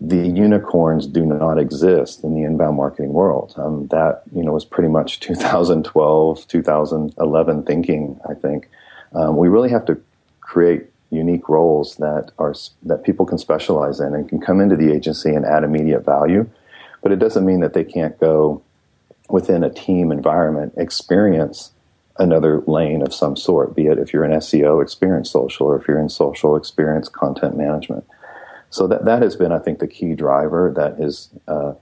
the 0.00 0.26
unicorns 0.28 1.06
do 1.06 1.24
not 1.24 1.58
exist 1.58 2.24
in 2.24 2.34
the 2.34 2.42
inbound 2.42 2.76
marketing 2.76 3.12
world. 3.12 3.54
Um, 3.56 3.86
that 3.88 4.22
you 4.34 4.42
know 4.42 4.52
was 4.52 4.64
pretty 4.64 4.88
much 4.88 5.20
2012, 5.20 6.48
2011 6.48 7.62
thinking. 7.64 8.20
I 8.28 8.34
think 8.34 8.68
um, 9.12 9.36
we 9.36 9.48
really 9.48 9.70
have 9.70 9.84
to 9.86 10.00
create 10.40 10.86
unique 11.10 11.48
roles 11.48 11.96
that 11.96 12.32
are 12.38 12.54
that 12.82 13.04
people 13.04 13.26
can 13.26 13.38
specialize 13.38 14.00
in 14.00 14.14
and 14.14 14.28
can 14.28 14.40
come 14.40 14.60
into 14.60 14.76
the 14.76 14.92
agency 14.92 15.30
and 15.30 15.44
add 15.44 15.64
immediate 15.64 16.04
value. 16.04 16.48
But 17.02 17.12
it 17.12 17.18
doesn't 17.18 17.44
mean 17.44 17.60
that 17.60 17.74
they 17.74 17.84
can't 17.84 18.18
go 18.18 18.62
within 19.28 19.64
a 19.64 19.70
team 19.70 20.12
environment 20.12 20.74
experience 20.76 21.72
another 22.18 22.62
lane 22.66 23.02
of 23.02 23.12
some 23.12 23.36
sort, 23.36 23.74
be 23.74 23.86
it 23.86 23.98
if 23.98 24.12
you're 24.12 24.24
in 24.24 24.30
SEO, 24.32 24.82
experience 24.82 25.30
social, 25.30 25.66
or 25.66 25.80
if 25.80 25.88
you're 25.88 25.98
in 25.98 26.08
social, 26.08 26.56
experience 26.56 27.08
content 27.08 27.56
management. 27.56 28.06
So 28.70 28.86
that, 28.86 29.04
that 29.04 29.22
has 29.22 29.36
been, 29.36 29.52
I 29.52 29.58
think, 29.58 29.78
the 29.78 29.86
key 29.86 30.14
driver 30.14 30.72
that 30.76 30.98
has 31.02 31.28
uh, 31.48 31.74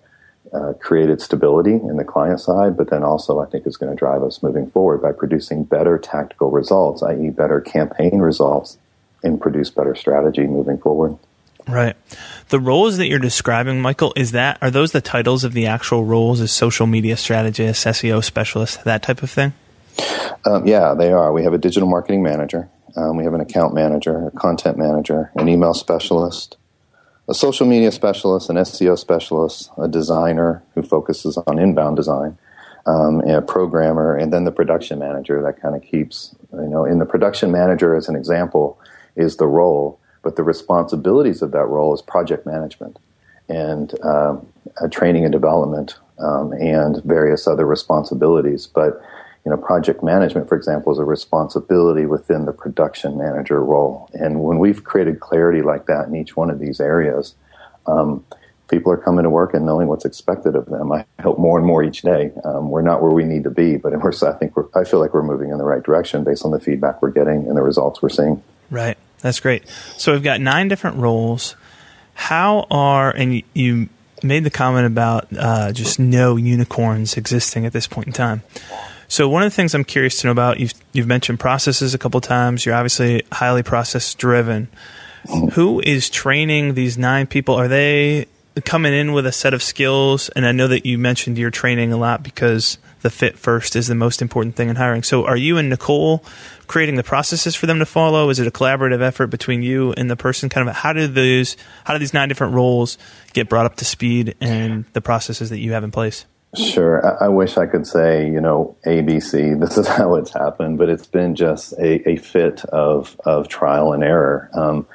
uh, 0.52 0.72
created 0.80 1.20
stability 1.20 1.72
in 1.72 1.96
the 1.96 2.04
client 2.04 2.40
side, 2.40 2.76
but 2.76 2.90
then 2.90 3.02
also 3.02 3.40
I 3.40 3.46
think 3.46 3.66
is 3.66 3.76
going 3.76 3.92
to 3.92 3.96
drive 3.96 4.22
us 4.22 4.42
moving 4.42 4.70
forward 4.70 5.00
by 5.00 5.12
producing 5.12 5.64
better 5.64 5.98
tactical 5.98 6.50
results, 6.50 7.02
i.e., 7.02 7.30
better 7.30 7.60
campaign 7.60 8.18
results, 8.18 8.78
and 9.22 9.40
produce 9.40 9.70
better 9.70 9.94
strategy 9.94 10.46
moving 10.46 10.78
forward. 10.78 11.16
Right. 11.68 11.96
The 12.48 12.60
roles 12.60 12.96
that 12.98 13.06
you're 13.06 13.18
describing, 13.18 13.80
Michael, 13.80 14.12
is 14.16 14.32
that 14.32 14.58
are 14.60 14.70
those 14.70 14.92
the 14.92 15.00
titles 15.00 15.44
of 15.44 15.52
the 15.52 15.66
actual 15.66 16.04
roles 16.04 16.40
as 16.40 16.50
social 16.50 16.86
media 16.86 17.16
strategist, 17.16 17.86
SEO 17.86 18.22
specialist, 18.22 18.84
that 18.84 19.02
type 19.02 19.22
of 19.22 19.30
thing? 19.30 19.52
Um, 20.44 20.66
yeah, 20.66 20.94
they 20.94 21.12
are. 21.12 21.32
We 21.32 21.44
have 21.44 21.52
a 21.52 21.58
digital 21.58 21.88
marketing 21.88 22.22
manager, 22.22 22.68
um, 22.96 23.16
we 23.16 23.24
have 23.24 23.34
an 23.34 23.40
account 23.40 23.74
manager, 23.74 24.26
a 24.26 24.30
content 24.32 24.76
manager, 24.76 25.30
an 25.34 25.48
email 25.48 25.74
specialist, 25.74 26.56
a 27.28 27.34
social 27.34 27.66
media 27.66 27.90
specialist, 27.90 28.50
an 28.50 28.56
SEO 28.56 28.98
specialist, 28.98 29.70
a 29.78 29.88
designer 29.88 30.62
who 30.74 30.82
focuses 30.82 31.38
on 31.46 31.58
inbound 31.58 31.96
design, 31.96 32.36
um, 32.86 33.20
a 33.20 33.40
programmer, 33.40 34.14
and 34.14 34.32
then 34.32 34.44
the 34.44 34.52
production 34.52 34.98
manager 34.98 35.42
that 35.42 35.60
kind 35.60 35.74
of 35.74 35.82
keeps, 35.82 36.34
you 36.52 36.68
know, 36.68 36.84
in 36.84 36.98
the 36.98 37.06
production 37.06 37.50
manager, 37.50 37.94
as 37.94 38.08
an 38.08 38.16
example, 38.16 38.78
is 39.16 39.36
the 39.36 39.46
role 39.46 39.98
but 40.22 40.36
the 40.36 40.42
responsibilities 40.42 41.42
of 41.42 41.50
that 41.52 41.66
role 41.66 41.94
is 41.94 42.02
project 42.02 42.46
management 42.46 42.98
and 43.48 43.98
um, 44.04 44.46
training 44.90 45.24
and 45.24 45.32
development 45.32 45.96
um, 46.18 46.52
and 46.52 47.02
various 47.04 47.46
other 47.46 47.66
responsibilities. 47.66 48.66
But 48.66 49.02
you 49.44 49.50
know, 49.50 49.56
project 49.56 50.04
management, 50.04 50.48
for 50.48 50.54
example, 50.56 50.92
is 50.92 50.98
a 50.98 51.04
responsibility 51.04 52.06
within 52.06 52.44
the 52.44 52.52
production 52.52 53.18
manager 53.18 53.62
role. 53.62 54.08
And 54.14 54.42
when 54.44 54.60
we've 54.60 54.84
created 54.84 55.18
clarity 55.18 55.62
like 55.62 55.86
that 55.86 56.06
in 56.06 56.14
each 56.14 56.36
one 56.36 56.48
of 56.48 56.60
these 56.60 56.80
areas, 56.80 57.34
um, 57.86 58.24
people 58.68 58.92
are 58.92 58.96
coming 58.96 59.24
to 59.24 59.30
work 59.30 59.52
and 59.52 59.66
knowing 59.66 59.88
what's 59.88 60.04
expected 60.04 60.54
of 60.54 60.66
them. 60.66 60.92
I 60.92 61.04
hope 61.20 61.38
more 61.38 61.58
and 61.58 61.66
more 61.66 61.82
each 61.82 62.02
day. 62.02 62.30
Um, 62.44 62.70
we're 62.70 62.82
not 62.82 63.02
where 63.02 63.10
we 63.10 63.24
need 63.24 63.42
to 63.44 63.50
be, 63.50 63.76
but 63.76 63.92
I 63.92 64.32
think 64.38 64.52
I 64.76 64.84
feel 64.84 65.00
like 65.00 65.12
we're 65.12 65.24
moving 65.24 65.50
in 65.50 65.58
the 65.58 65.64
right 65.64 65.82
direction 65.82 66.22
based 66.22 66.44
on 66.44 66.52
the 66.52 66.60
feedback 66.60 67.02
we're 67.02 67.10
getting 67.10 67.48
and 67.48 67.56
the 67.56 67.62
results 67.62 68.00
we're 68.00 68.10
seeing. 68.10 68.42
Right. 68.70 68.96
That's 69.22 69.40
great. 69.40 69.66
So 69.96 70.12
we've 70.12 70.22
got 70.22 70.40
nine 70.40 70.68
different 70.68 70.98
roles. 70.98 71.56
How 72.14 72.66
are 72.70 73.10
and 73.10 73.42
you, 73.54 73.88
made 74.24 74.44
the 74.44 74.50
comment 74.50 74.86
about 74.86 75.26
uh, 75.36 75.72
just 75.72 75.98
no 75.98 76.36
unicorns 76.36 77.16
existing 77.16 77.66
at 77.66 77.72
this 77.72 77.88
point 77.88 78.06
in 78.06 78.12
time. 78.12 78.42
So 79.08 79.28
one 79.28 79.42
of 79.42 79.50
the 79.50 79.54
things 79.56 79.74
I'm 79.74 79.84
curious 79.84 80.20
to 80.20 80.28
know 80.28 80.30
about 80.30 80.60
you've 80.60 80.74
you've 80.92 81.06
mentioned 81.06 81.40
processes 81.40 81.92
a 81.92 81.98
couple 81.98 82.20
times. 82.20 82.64
You're 82.64 82.74
obviously 82.74 83.24
highly 83.32 83.62
process 83.62 84.14
driven. 84.14 84.68
Who 85.54 85.80
is 85.80 86.08
training 86.08 86.74
these 86.74 86.96
nine 86.96 87.26
people? 87.26 87.54
Are 87.54 87.68
they 87.68 88.26
coming 88.64 88.92
in 88.92 89.12
with 89.12 89.26
a 89.26 89.32
set 89.32 89.54
of 89.54 89.62
skills? 89.62 90.28
And 90.30 90.46
I 90.46 90.52
know 90.52 90.68
that 90.68 90.86
you 90.86 90.98
mentioned 90.98 91.38
you're 91.38 91.50
training 91.50 91.92
a 91.92 91.96
lot 91.96 92.22
because 92.22 92.78
the 93.02 93.10
fit 93.10 93.38
first 93.38 93.76
is 93.76 93.88
the 93.88 93.94
most 93.94 94.22
important 94.22 94.56
thing 94.56 94.68
in 94.68 94.76
hiring. 94.76 95.02
So 95.02 95.26
are 95.26 95.36
you 95.36 95.58
and 95.58 95.68
Nicole 95.68 96.24
creating 96.66 96.94
the 96.94 97.02
processes 97.02 97.54
for 97.54 97.66
them 97.66 97.78
to 97.78 97.86
follow? 97.86 98.30
Is 98.30 98.38
it 98.38 98.46
a 98.46 98.50
collaborative 98.50 99.02
effort 99.02 99.26
between 99.26 99.62
you 99.62 99.92
and 99.92 100.10
the 100.10 100.16
person? 100.16 100.48
Kind 100.48 100.68
of 100.68 100.74
how 100.74 100.92
do 100.92 101.06
these 101.06 101.56
how 101.84 101.92
do 101.92 101.98
these 101.98 102.14
nine 102.14 102.28
different 102.28 102.54
roles 102.54 102.98
get 103.32 103.48
brought 103.48 103.66
up 103.66 103.76
to 103.76 103.84
speed 103.84 104.34
and 104.40 104.84
the 104.92 105.00
processes 105.00 105.50
that 105.50 105.58
you 105.58 105.72
have 105.72 105.84
in 105.84 105.90
place? 105.90 106.24
Sure. 106.54 107.22
I, 107.22 107.28
wish 107.28 107.56
I 107.56 107.64
could 107.64 107.86
say, 107.86 108.30
you 108.30 108.40
know, 108.40 108.76
ABC, 108.84 109.58
this 109.60 109.78
is 109.78 109.86
how 109.86 110.16
it's 110.16 110.32
happened, 110.32 110.76
but 110.76 110.90
it's 110.90 111.06
been 111.06 111.34
just 111.34 111.72
a, 111.74 112.06
a 112.08 112.16
fit 112.16 112.64
of, 112.66 113.18
of 113.24 113.48
trial 113.48 113.94
and 113.94 114.04
error. 114.04 114.50
Um, 114.52 114.86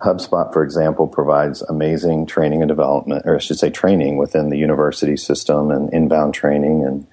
HubSpot, 0.00 0.52
for 0.52 0.62
example, 0.62 1.06
provides 1.06 1.62
amazing 1.62 2.26
training 2.26 2.60
and 2.60 2.68
development, 2.68 3.22
or 3.24 3.36
I 3.36 3.38
should 3.38 3.58
say 3.58 3.70
training 3.70 4.18
within 4.18 4.50
the 4.50 4.58
university 4.58 5.16
system 5.16 5.70
and 5.70 5.92
inbound 5.92 6.34
training 6.34 6.84
and 6.84 7.06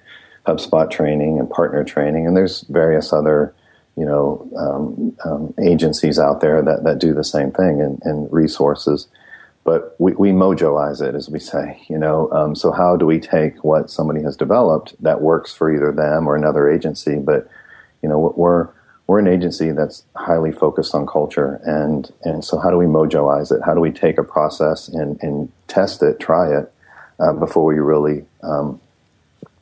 HubSpot 0.46 0.90
training 0.90 1.38
and 1.38 1.48
partner 1.48 1.84
training, 1.84 2.26
and 2.26 2.36
there's 2.36 2.62
various 2.62 3.12
other 3.12 3.54
you 3.96 4.04
know 4.04 4.48
um, 4.56 5.16
um, 5.24 5.54
agencies 5.62 6.18
out 6.18 6.40
there 6.40 6.62
that, 6.62 6.84
that 6.84 6.98
do 6.98 7.14
the 7.14 7.24
same 7.24 7.50
thing 7.50 7.80
and, 7.80 8.00
and 8.04 8.32
resources. 8.32 9.08
But 9.64 9.96
we, 9.98 10.12
we 10.12 10.30
mojoize 10.30 11.00
it, 11.00 11.14
as 11.14 11.30
we 11.30 11.40
say, 11.40 11.82
you 11.88 11.96
know. 11.96 12.30
Um, 12.30 12.54
so 12.54 12.70
how 12.70 12.96
do 12.96 13.06
we 13.06 13.18
take 13.18 13.64
what 13.64 13.90
somebody 13.90 14.22
has 14.22 14.36
developed 14.36 14.94
that 15.02 15.22
works 15.22 15.54
for 15.54 15.74
either 15.74 15.90
them 15.90 16.28
or 16.28 16.36
another 16.36 16.68
agency? 16.68 17.16
But 17.16 17.48
you 18.02 18.08
know, 18.08 18.34
we're 18.36 18.68
we're 19.06 19.18
an 19.18 19.28
agency 19.28 19.70
that's 19.70 20.04
highly 20.16 20.52
focused 20.52 20.94
on 20.94 21.06
culture, 21.06 21.60
and 21.64 22.12
and 22.24 22.44
so 22.44 22.58
how 22.58 22.70
do 22.70 22.76
we 22.76 22.84
mojoize 22.84 23.50
it? 23.50 23.62
How 23.64 23.72
do 23.72 23.80
we 23.80 23.90
take 23.90 24.18
a 24.18 24.24
process 24.24 24.88
and 24.88 25.18
and 25.22 25.50
test 25.68 26.02
it, 26.02 26.20
try 26.20 26.54
it 26.58 26.70
uh, 27.18 27.32
before 27.32 27.64
we 27.64 27.78
really 27.78 28.24
um, 28.42 28.80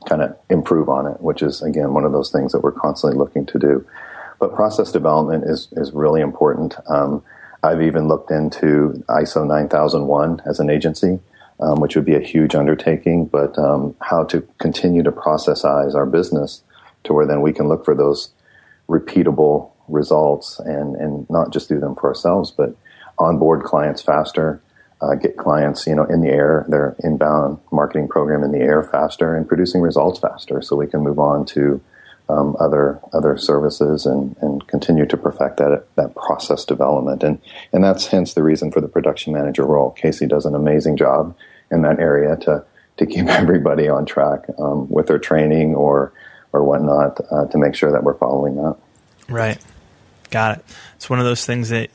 kind 0.08 0.22
of 0.22 0.36
improve 0.50 0.88
on 0.88 1.06
it? 1.06 1.20
Which 1.20 1.42
is 1.42 1.62
again 1.62 1.94
one 1.94 2.04
of 2.04 2.12
those 2.12 2.30
things 2.30 2.52
that 2.52 2.60
we're 2.60 2.72
constantly 2.72 3.18
looking 3.18 3.46
to 3.46 3.58
do. 3.58 3.86
But 4.38 4.54
process 4.54 4.92
development 4.92 5.44
is 5.44 5.68
is 5.72 5.92
really 5.92 6.20
important. 6.20 6.76
Um, 6.88 7.22
I've 7.62 7.82
even 7.82 8.08
looked 8.08 8.30
into 8.30 9.04
ISO 9.08 9.46
9001 9.46 10.42
as 10.46 10.58
an 10.58 10.68
agency, 10.68 11.20
um, 11.60 11.80
which 11.80 11.94
would 11.94 12.04
be 12.04 12.16
a 12.16 12.20
huge 12.20 12.54
undertaking. 12.54 13.26
But 13.26 13.56
um, 13.58 13.94
how 14.00 14.24
to 14.24 14.46
continue 14.58 15.02
to 15.04 15.12
processize 15.12 15.94
our 15.94 16.06
business 16.06 16.62
to 17.04 17.12
where 17.12 17.26
then 17.26 17.40
we 17.40 17.52
can 17.52 17.68
look 17.68 17.84
for 17.84 17.94
those 17.94 18.30
repeatable 18.88 19.70
results 19.88 20.58
and, 20.60 20.96
and 20.96 21.28
not 21.30 21.52
just 21.52 21.68
do 21.68 21.78
them 21.78 21.94
for 21.94 22.08
ourselves, 22.08 22.50
but 22.50 22.74
onboard 23.18 23.62
clients 23.62 24.02
faster, 24.02 24.60
uh, 25.02 25.14
get 25.14 25.36
clients, 25.36 25.86
you 25.86 25.94
know, 25.94 26.04
in 26.04 26.20
the 26.20 26.28
air, 26.28 26.64
their 26.68 26.94
inbound 27.02 27.58
marketing 27.72 28.08
program 28.08 28.44
in 28.44 28.52
the 28.52 28.60
air 28.60 28.82
faster 28.84 29.34
and 29.34 29.48
producing 29.48 29.80
results 29.80 30.20
faster 30.20 30.62
so 30.62 30.76
we 30.76 30.86
can 30.86 31.00
move 31.00 31.18
on 31.18 31.44
to 31.44 31.80
um, 32.28 32.56
other 32.60 33.00
other 33.12 33.36
services 33.36 34.06
and, 34.06 34.36
and 34.40 34.66
continue 34.68 35.04
to 35.04 35.16
perfect 35.16 35.56
that 35.56 35.84
that 35.96 36.14
process 36.14 36.64
development 36.64 37.22
and 37.24 37.40
and 37.72 37.82
that's 37.82 38.06
hence 38.06 38.34
the 38.34 38.42
reason 38.42 38.70
for 38.70 38.80
the 38.80 38.88
production 38.88 39.32
manager 39.32 39.66
role. 39.66 39.90
Casey 39.90 40.26
does 40.26 40.46
an 40.46 40.54
amazing 40.54 40.96
job 40.96 41.36
in 41.70 41.82
that 41.82 41.98
area 41.98 42.36
to 42.36 42.64
to 42.98 43.06
keep 43.06 43.26
everybody 43.28 43.88
on 43.88 44.06
track 44.06 44.44
um, 44.58 44.88
with 44.88 45.08
their 45.08 45.18
training 45.18 45.74
or 45.74 46.12
or 46.52 46.62
whatnot 46.62 47.18
uh, 47.30 47.46
to 47.46 47.58
make 47.58 47.74
sure 47.74 47.90
that 47.90 48.04
we're 48.04 48.16
following 48.18 48.54
that. 48.56 48.76
Right. 49.28 49.58
Got 50.30 50.58
it. 50.58 50.64
It's 50.96 51.10
one 51.10 51.18
of 51.18 51.24
those 51.24 51.44
things 51.44 51.70
that 51.70 51.90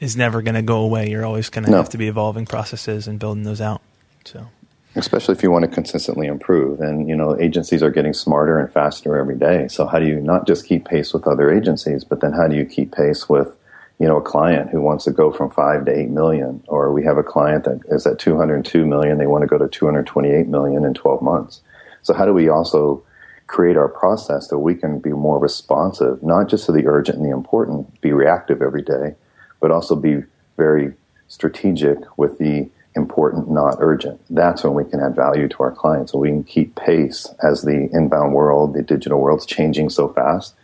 is 0.00 0.16
never 0.16 0.42
going 0.42 0.54
to 0.54 0.62
go 0.62 0.78
away. 0.78 1.10
You're 1.10 1.24
always 1.24 1.48
going 1.50 1.64
to 1.64 1.70
no. 1.70 1.76
have 1.78 1.88
to 1.90 1.98
be 1.98 2.08
evolving 2.08 2.46
processes 2.46 3.08
and 3.08 3.18
building 3.18 3.42
those 3.42 3.60
out. 3.60 3.82
So, 4.24 4.48
especially 4.94 5.34
if 5.34 5.42
you 5.42 5.50
want 5.50 5.64
to 5.64 5.70
consistently 5.70 6.26
improve, 6.26 6.80
and 6.80 7.08
you 7.08 7.16
know, 7.16 7.38
agencies 7.40 7.82
are 7.82 7.90
getting 7.90 8.12
smarter 8.12 8.58
and 8.58 8.72
faster 8.72 9.16
every 9.16 9.36
day. 9.36 9.68
So, 9.68 9.86
how 9.86 9.98
do 9.98 10.06
you 10.06 10.20
not 10.20 10.46
just 10.46 10.66
keep 10.66 10.86
pace 10.86 11.12
with 11.12 11.26
other 11.26 11.50
agencies, 11.50 12.04
but 12.04 12.20
then 12.20 12.32
how 12.32 12.48
do 12.48 12.56
you 12.56 12.64
keep 12.64 12.94
pace 12.94 13.28
with 13.28 13.54
you 13.98 14.06
know, 14.06 14.16
a 14.16 14.22
client 14.22 14.70
who 14.70 14.80
wants 14.80 15.04
to 15.04 15.10
go 15.10 15.32
from 15.32 15.50
five 15.50 15.84
to 15.86 15.96
eight 15.96 16.08
million, 16.08 16.62
or 16.68 16.92
we 16.92 17.04
have 17.04 17.18
a 17.18 17.22
client 17.22 17.64
that 17.64 17.80
is 17.88 18.06
at 18.06 18.18
202 18.18 18.86
million, 18.86 19.18
they 19.18 19.26
want 19.26 19.42
to 19.42 19.48
go 19.48 19.58
to 19.58 19.68
228 19.68 20.46
million 20.46 20.84
in 20.84 20.94
12 20.94 21.20
months. 21.20 21.62
So 22.02 22.14
how 22.14 22.24
do 22.24 22.32
we 22.32 22.48
also 22.48 23.02
create 23.48 23.76
our 23.76 23.88
process 23.88 24.48
so 24.48 24.58
we 24.58 24.74
can 24.74 25.00
be 25.00 25.10
more 25.10 25.38
responsive, 25.38 26.22
not 26.22 26.48
just 26.48 26.66
to 26.66 26.72
the 26.72 26.86
urgent 26.86 27.18
and 27.18 27.26
the 27.26 27.32
important, 27.32 28.00
be 28.00 28.12
reactive 28.12 28.62
every 28.62 28.82
day, 28.82 29.16
but 29.60 29.70
also 29.70 29.96
be 29.96 30.22
very 30.56 30.94
strategic 31.28 31.98
with 32.18 32.38
the 32.38 32.68
important, 32.98 33.50
not 33.50 33.76
urgent. 33.78 34.20
That's 34.28 34.64
when 34.64 34.74
we 34.74 34.84
can 34.84 35.00
add 35.00 35.14
value 35.14 35.48
to 35.48 35.62
our 35.62 35.70
clients. 35.70 36.12
So 36.12 36.18
we 36.18 36.28
can 36.28 36.44
keep 36.44 36.74
pace 36.74 37.26
as 37.42 37.62
the 37.62 37.88
inbound 37.92 38.34
world, 38.34 38.74
the 38.74 38.82
digital 38.82 39.20
world's 39.20 39.46
changing 39.46 39.90
so 39.90 40.08
fast. 40.08 40.54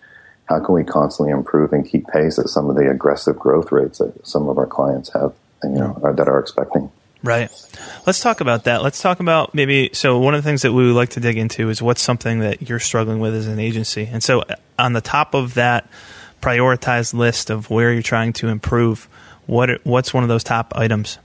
How 0.47 0.61
can 0.61 0.75
we 0.75 0.85
constantly 0.85 1.33
improve 1.33 1.73
and 1.73 1.89
keep 1.89 2.07
pace 2.09 2.39
at 2.39 2.49
some 2.49 2.69
of 2.69 2.77
the 2.77 2.91
aggressive 2.91 3.39
growth 3.39 3.73
rates 3.73 3.99
that 3.99 4.27
some 4.27 4.49
of 4.49 4.59
our 4.59 4.67
clients 4.67 5.11
have, 5.15 5.33
you 5.63 5.71
know, 5.71 5.99
that 6.03 6.29
are 6.29 6.39
expecting? 6.39 6.91
Right. 7.23 7.51
Let's 8.07 8.21
talk 8.21 8.43
about 8.43 8.65
that. 8.65 8.83
Let's 8.83 9.01
talk 9.01 9.21
about 9.21 9.55
maybe. 9.55 9.89
So, 9.95 10.19
one 10.19 10.35
of 10.35 10.45
the 10.45 10.47
things 10.47 10.61
that 10.61 10.75
we 10.75 10.85
would 10.85 10.95
like 10.95 11.11
to 11.11 11.21
dig 11.21 11.39
into 11.39 11.71
is 11.71 11.81
what's 11.81 12.03
something 12.03 12.41
that 12.41 12.69
you're 12.69 12.81
struggling 12.81 13.19
with 13.19 13.35
as 13.35 13.47
an 13.47 13.59
agency. 13.59 14.07
And 14.13 14.23
so, 14.23 14.43
uh, 14.43 14.57
on 14.79 14.93
the 14.93 15.01
top 15.01 15.35
of 15.35 15.55
that 15.55 15.89
prioritized 16.45 17.15
list 17.15 17.49
of 17.49 17.71
where 17.71 17.91
you're 17.91 18.03
trying 18.03 18.35
to 18.35 18.49
improve, 18.49 19.09
what 19.47 19.81
what's 19.85 20.13
one 20.13 20.23
of 20.23 20.29
those 20.29 20.45
top 20.45 20.73
items? 20.77 21.19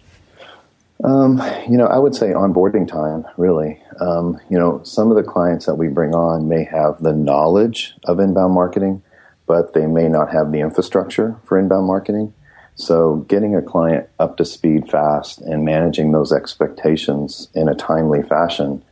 Um, 1.04 1.42
you 1.70 1.78
know, 1.78 1.88
I 1.88 1.98
would 1.98 2.16
say 2.16 2.28
onboarding 2.28 2.88
time, 2.88 3.26
really. 3.38 3.82
Um, 4.00 4.40
you 4.50 4.58
know, 4.58 4.82
some 4.84 5.12
of 5.12 5.18
the 5.18 5.24
clients 5.24 5.66
that 5.66 5.76
we 5.76 5.88
bring 5.88 6.14
on 6.16 6.48
may 6.48 6.64
have 6.64 7.02
the 7.02 7.14
knowledge 7.14 7.96
of 8.06 8.20
inbound 8.20 8.54
marketing, 8.54 9.02
but 9.46 9.74
they 9.74 9.88
may 9.88 10.08
not 10.08 10.32
have 10.32 10.52
the 10.52 10.60
infrastructure 10.60 11.36
for 11.46 11.58
inbound 11.60 11.86
marketing. 11.86 12.34
So, 12.76 13.18
getting 13.28 13.56
a 13.56 13.62
client 13.62 14.08
up 14.20 14.38
to 14.38 14.46
speed 14.46 14.90
fast 14.90 15.42
and 15.42 15.66
managing 15.66 16.14
those 16.14 16.32
expectations 16.32 17.50
in 17.54 17.68
a 17.68 17.76
timely 17.76 18.24
fashion 18.24 18.84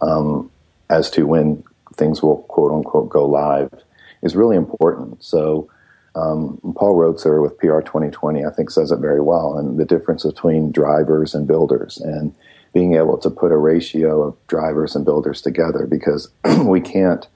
um, 0.00 0.50
as 0.88 1.10
to 1.10 1.26
when 1.26 1.62
things 1.94 2.22
will 2.22 2.38
quote 2.44 2.72
unquote 2.72 3.10
go 3.10 3.26
live 3.26 3.70
is 4.22 4.34
really 4.34 4.56
important. 4.56 5.22
So, 5.22 5.68
um, 6.14 6.60
Paul 6.76 6.96
Roetzer 6.96 7.42
with 7.42 7.58
PR 7.58 7.80
2020, 7.80 8.44
I 8.44 8.50
think, 8.50 8.70
says 8.70 8.92
it 8.92 8.98
very 8.98 9.20
well, 9.20 9.58
and 9.58 9.78
the 9.78 9.84
difference 9.84 10.24
between 10.24 10.70
drivers 10.70 11.34
and 11.34 11.46
builders, 11.46 11.98
and 11.98 12.34
being 12.72 12.94
able 12.94 13.18
to 13.18 13.30
put 13.30 13.52
a 13.52 13.56
ratio 13.56 14.22
of 14.22 14.36
drivers 14.46 14.96
and 14.96 15.04
builders 15.04 15.40
together 15.40 15.86
because 15.86 16.28
we 16.64 16.80
can't 16.80 17.26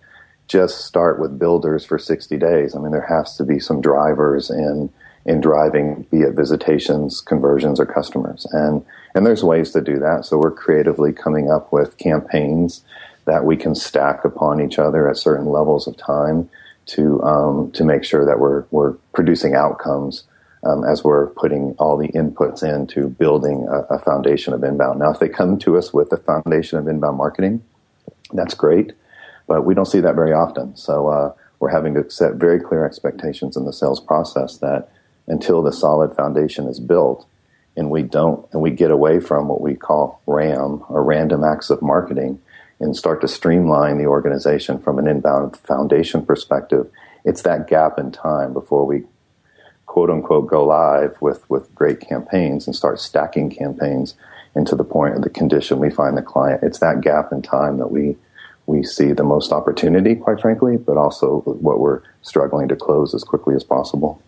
just 0.49 0.85
start 0.85 1.21
with 1.21 1.39
builders 1.39 1.85
for 1.85 1.99
60 1.99 2.37
days. 2.37 2.75
I 2.75 2.81
mean, 2.81 2.93
there 2.93 3.07
has 3.07 3.37
to 3.37 3.45
be 3.45 3.61
some 3.61 3.81
drivers 3.81 4.51
and 4.51 4.91
in 5.27 5.41
driving, 5.41 6.07
be 6.11 6.21
it 6.21 6.35
visitations, 6.35 7.21
conversions, 7.21 7.79
or 7.79 7.87
customers. 7.87 8.47
And 8.53 8.85
and 9.15 9.27
there's 9.27 9.45
ways 9.45 9.73
to 9.73 9.81
do 9.81 9.99
that. 9.99 10.25
So 10.25 10.39
we're 10.39 10.53
creatively 10.53 11.13
coming 11.13 11.51
up 11.51 11.73
with 11.73 11.99
campaigns 11.99 12.83
that 13.27 13.45
we 13.45 13.57
can 13.57 13.75
stack 13.75 14.25
upon 14.25 14.61
each 14.61 14.79
other 14.79 15.09
at 15.09 15.19
certain 15.19 15.47
levels 15.47 15.87
of 15.87 15.97
time 15.97 16.49
to 16.89 17.23
um, 17.23 17.71
to 17.73 17.85
make 17.85 18.05
sure 18.05 18.25
that 18.25 18.39
we're 18.39 18.65
we're 18.71 18.93
producing 19.15 19.55
outcomes 19.55 20.25
um, 20.65 20.85
as 20.85 21.05
we're 21.05 21.29
putting 21.31 21.75
all 21.79 21.97
the 21.97 22.09
inputs 22.09 22.63
into 22.63 23.09
building 23.09 23.67
a, 23.71 23.95
a, 23.95 23.99
foundation 24.01 24.53
of 24.53 24.65
inbound. 24.65 24.99
Now, 24.99 25.13
if 25.13 25.21
they 25.21 25.29
come 25.29 25.59
to 25.61 25.79
us 25.79 25.95
with 25.95 26.13
a 26.13 26.17
foundation 26.17 26.79
of 26.79 26.89
inbound 26.89 27.17
marketing, 27.17 27.63
that's 28.33 28.55
great, 28.55 28.93
but 29.47 29.65
we 29.65 29.75
don't 29.75 29.87
see 29.87 30.01
that 30.01 30.17
very 30.17 30.33
often. 30.33 30.77
So 30.77 31.09
uh, 31.09 31.33
we're 31.61 31.71
having 31.71 31.95
to 31.95 32.11
set 32.11 32.35
very 32.35 32.61
clear 32.61 32.85
expectations 32.85 33.57
in 33.57 33.67
the 33.67 33.73
sales 33.73 34.01
process 34.01 34.59
that 34.59 34.91
until 35.29 35.63
the 35.63 35.73
solid 35.73 36.15
foundation 36.17 36.67
is 36.67 36.81
built 36.81 37.27
and 37.77 37.91
we 37.91 38.03
don't 38.03 38.47
and 38.53 38.61
we 38.61 38.71
get 38.71 38.91
away 38.91 39.21
from 39.21 39.47
what 39.47 39.61
we 39.61 39.75
call 39.75 40.21
ram 40.27 40.83
or 40.89 41.05
random 41.05 41.45
acts 41.45 41.71
of 41.71 41.81
marketing 41.81 42.41
and 42.81 42.97
start 42.97 43.21
to 43.21 43.29
streamline 43.29 43.99
the 43.99 44.07
organization 44.07 44.79
from 44.79 44.99
an 44.99 45.09
inbound 45.09 45.57
foundation 45.57 46.25
perspective 46.25 46.91
it's 47.25 47.43
that 47.43 47.69
gap 47.69 47.99
in 47.99 48.11
time 48.11 48.53
before 48.53 48.85
we 48.87 49.05
quote 49.87 50.11
unquote 50.11 50.47
go 50.47 50.65
live 50.65 51.21
with 51.21 51.49
with 51.51 51.75
great 51.75 52.01
campaigns 52.01 52.67
and 52.67 52.77
start 52.77 53.01
stacking 53.01 53.51
campaigns 53.51 54.15
into 54.55 54.75
the 54.75 54.85
point 54.85 55.15
of 55.15 55.23
the 55.23 55.31
condition 55.31 55.79
we 55.79 55.91
find 55.91 56.17
the 56.17 56.23
client 56.23 56.63
it's 56.63 56.79
that 56.79 57.01
gap 57.01 57.33
in 57.33 57.43
time 57.43 57.79
that 57.79 57.91
we 57.91 58.17
we 58.67 58.83
see 58.83 59.13
the 59.13 59.25
most 59.25 59.53
opportunity 59.53 60.15
quite 60.15 60.41
frankly 60.41 60.77
but 60.77 60.97
also 60.97 61.41
what 61.41 61.81
we're 61.81 62.03
struggling 62.23 62.69
to 62.69 62.77
close 62.77 63.15
as 63.15 63.25
quickly 63.25 63.55
as 63.55 63.65
possible 63.65 64.23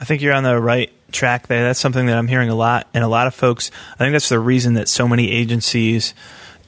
I 0.00 0.06
think 0.06 0.22
you're 0.22 0.32
on 0.32 0.44
the 0.44 0.58
right 0.58 0.90
track 1.12 1.46
there. 1.46 1.62
That's 1.62 1.78
something 1.78 2.06
that 2.06 2.16
I'm 2.16 2.26
hearing 2.26 2.48
a 2.48 2.54
lot, 2.54 2.88
and 2.94 3.04
a 3.04 3.08
lot 3.08 3.26
of 3.26 3.34
folks. 3.34 3.70
I 3.94 3.98
think 3.98 4.12
that's 4.12 4.30
the 4.30 4.38
reason 4.38 4.74
that 4.74 4.88
so 4.88 5.06
many 5.06 5.30
agencies 5.30 6.14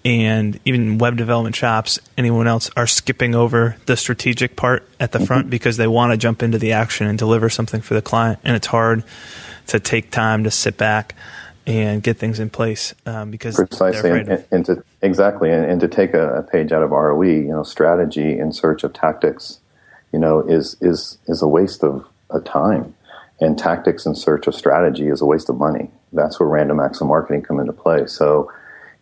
and 0.05 0.59
even 0.65 0.99
web 0.99 1.17
development 1.17 1.55
shops, 1.55 1.99
anyone 2.19 2.47
else, 2.47 2.71
are 2.77 2.87
skipping 2.87 3.35
over 3.35 3.77
the 3.87 3.97
strategic 3.97 4.57
part 4.57 4.89
at 4.99 5.13
the 5.13 5.19
mm-hmm. 5.19 5.27
front 5.27 5.51
because 5.51 5.77
they 5.77 5.87
want 5.87 6.13
to 6.13 6.17
jump 6.17 6.43
into 6.43 6.59
the 6.59 6.73
action 6.73 7.07
and 7.07 7.19
deliver 7.19 7.49
something 7.49 7.81
for 7.81 7.95
the 7.95 8.03
client, 8.03 8.39
and 8.45 8.57
it's 8.57 8.67
hard 8.67 9.05
to 9.69 9.79
take 9.79 10.11
time 10.11 10.45
to 10.45 10.51
sit 10.51 10.77
back 10.77 11.15
and 11.65 12.03
get 12.03 12.19
things 12.19 12.41
in 12.41 12.51
place 12.51 12.93
um, 13.07 13.31
because 13.31 13.55
precisely 13.55 14.11
and, 14.11 14.45
and, 14.51 14.67
to 14.67 14.83
exactly 15.01 15.53
and, 15.53 15.65
and 15.65 15.81
to 15.81 15.87
take 15.87 16.13
a, 16.13 16.39
a, 16.39 16.43
page 16.43 16.73
out 16.73 16.83
of 16.83 16.91
ROE, 16.91 17.23
you 17.23 17.49
know, 17.49 17.63
strategy 17.63 18.37
in 18.37 18.53
search 18.53 18.83
of 18.83 18.93
tactics, 18.93 19.61
you 20.13 20.19
know, 20.19 20.41
is 20.41 20.77
is 20.81 21.19
is 21.29 21.41
a 21.41 21.47
waste 21.47 21.85
of, 21.85 22.05
of 22.31 22.45
time 22.45 22.95
and 23.43 23.59
tactics 23.59 24.07
in 24.07 24.15
search 24.15 24.47
of 24.47 24.55
strategy 24.55 25.09
is 25.09 25.21
a 25.21 25.27
waste 25.27 25.49
of 25.49 25.57
money. 25.57 25.91
That's 26.13 26.39
where 26.39 26.49
random 26.49 26.81
acts 26.81 27.01
of 27.01 27.09
marketing 27.09 27.43
come 27.43 27.59
into 27.59 27.73
play. 27.73 28.07
So 28.07 28.53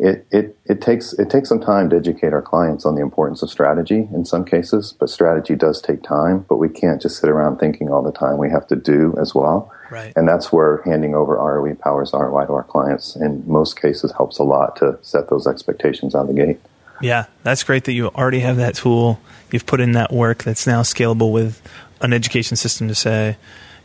it, 0.00 0.26
it, 0.30 0.56
it 0.64 0.80
takes 0.80 1.12
it 1.12 1.28
takes 1.28 1.48
some 1.48 1.60
time 1.60 1.90
to 1.90 1.96
educate 1.96 2.32
our 2.32 2.40
clients 2.40 2.86
on 2.86 2.94
the 2.94 3.02
importance 3.02 3.42
of 3.42 3.50
strategy 3.50 4.08
in 4.14 4.24
some 4.24 4.46
cases, 4.46 4.94
but 4.98 5.10
strategy 5.10 5.54
does 5.54 5.80
take 5.82 6.02
time, 6.02 6.46
but 6.48 6.56
we 6.56 6.70
can't 6.70 7.02
just 7.02 7.20
sit 7.20 7.28
around 7.28 7.58
thinking 7.58 7.90
all 7.90 8.02
the 8.02 8.12
time. 8.12 8.38
We 8.38 8.48
have 8.50 8.66
to 8.68 8.76
do 8.76 9.14
as 9.20 9.34
well. 9.34 9.70
Right. 9.90 10.12
And 10.16 10.26
that's 10.26 10.50
where 10.50 10.80
handing 10.82 11.14
over 11.14 11.34
ROE 11.34 11.74
powers 11.74 12.12
ROI 12.14 12.46
to 12.46 12.52
our 12.54 12.64
clients 12.64 13.14
in 13.14 13.44
most 13.46 13.80
cases 13.80 14.12
helps 14.12 14.38
a 14.38 14.42
lot 14.42 14.76
to 14.76 14.98
set 15.02 15.28
those 15.28 15.46
expectations 15.46 16.14
out 16.14 16.22
of 16.22 16.28
the 16.28 16.34
gate. 16.34 16.60
Yeah, 17.02 17.26
that's 17.42 17.62
great 17.62 17.84
that 17.84 17.92
you 17.92 18.08
already 18.08 18.40
have 18.40 18.56
that 18.56 18.76
tool. 18.76 19.20
You've 19.50 19.66
put 19.66 19.80
in 19.80 19.92
that 19.92 20.12
work 20.12 20.44
that's 20.44 20.66
now 20.66 20.82
scalable 20.82 21.32
with 21.32 21.60
an 22.00 22.12
education 22.12 22.56
system 22.56 22.88
to 22.88 22.94
say, 22.94 23.36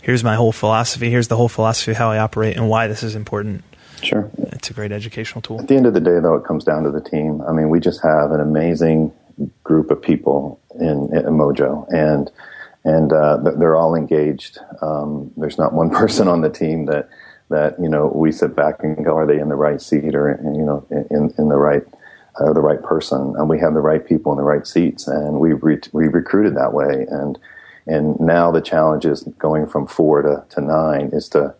here's 0.01 0.23
my 0.23 0.35
whole 0.35 0.51
philosophy. 0.51 1.09
Here's 1.09 1.27
the 1.27 1.35
whole 1.35 1.49
philosophy 1.49 1.91
of 1.91 1.97
how 1.97 2.11
I 2.11 2.19
operate 2.19 2.55
and 2.55 2.69
why 2.69 2.87
this 2.87 3.03
is 3.03 3.15
important. 3.15 3.63
Sure. 4.05 4.29
It's 4.37 4.69
a 4.69 4.73
great 4.73 4.91
educational 4.91 5.41
tool. 5.41 5.59
At 5.59 5.67
the 5.67 5.75
end 5.75 5.87
of 5.87 5.93
the 5.93 5.99
day, 5.99 6.19
though, 6.19 6.35
it 6.35 6.45
comes 6.45 6.63
down 6.63 6.83
to 6.83 6.91
the 6.91 7.01
team. 7.01 7.41
I 7.41 7.51
mean, 7.51 7.69
we 7.69 7.79
just 7.79 8.01
have 8.03 8.31
an 8.31 8.39
amazing 8.39 9.11
group 9.63 9.91
of 9.91 10.01
people 10.01 10.59
in, 10.79 11.15
in 11.15 11.23
Mojo, 11.25 11.87
and 11.91 12.31
and 12.83 13.11
uh, 13.11 13.37
they're 13.37 13.75
all 13.75 13.95
engaged. 13.95 14.59
Um, 14.81 15.31
there's 15.37 15.57
not 15.57 15.73
one 15.73 15.89
person 16.01 16.27
on 16.27 16.41
the 16.41 16.49
team 16.49 16.85
that 16.85 17.09
that 17.49 17.79
you 17.79 17.89
know 17.89 18.11
we 18.13 18.31
sit 18.31 18.55
back 18.55 18.83
and 18.83 19.03
go, 19.03 19.15
are 19.17 19.25
they 19.25 19.39
in 19.39 19.49
the 19.49 19.55
right 19.55 19.81
seat 19.81 20.15
or 20.15 20.39
you 20.43 20.63
know 20.63 20.85
in 20.91 21.33
in 21.37 21.49
the 21.49 21.57
right 21.57 21.83
uh, 22.39 22.53
the 22.53 22.61
right 22.61 22.81
person? 22.83 23.33
And 23.37 23.49
we 23.49 23.59
have 23.59 23.73
the 23.73 23.81
right 23.81 24.05
people 24.05 24.31
in 24.31 24.37
the 24.37 24.43
right 24.43 24.67
seats, 24.67 25.07
and 25.07 25.39
we 25.39 25.53
re- 25.53 25.81
we 25.93 26.07
recruited 26.07 26.55
that 26.55 26.73
way. 26.73 27.07
And 27.09 27.39
and 27.87 28.19
now 28.19 28.51
the 28.51 28.61
challenge 28.61 29.05
is 29.05 29.23
going 29.39 29.67
from 29.67 29.87
four 29.87 30.21
to, 30.21 30.43
to 30.55 30.61
nine 30.61 31.09
is 31.11 31.29
to 31.29 31.55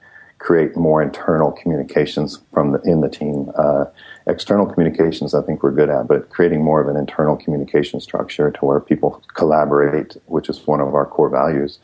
create 0.45 0.77
more 0.77 1.01
internal 1.01 1.51
communications 1.51 2.39
from 2.53 2.71
the, 2.71 2.79
in 2.81 3.01
the 3.01 3.09
team. 3.09 3.51
Uh, 3.57 3.85
external 4.27 4.67
communications, 4.67 5.33
I 5.33 5.41
think 5.41 5.63
we're 5.63 5.71
good 5.71 5.89
at, 5.89 6.07
but 6.07 6.29
creating 6.29 6.63
more 6.63 6.79
of 6.79 6.87
an 6.87 6.97
internal 6.97 7.35
communication 7.35 7.99
structure 7.99 8.51
to 8.51 8.65
where 8.65 8.79
people 8.79 9.23
collaborate, 9.33 10.17
which 10.27 10.47
is 10.47 10.65
one 10.67 10.81
of 10.81 10.93
our 10.93 11.07
core 11.07 11.29
values. 11.29 11.79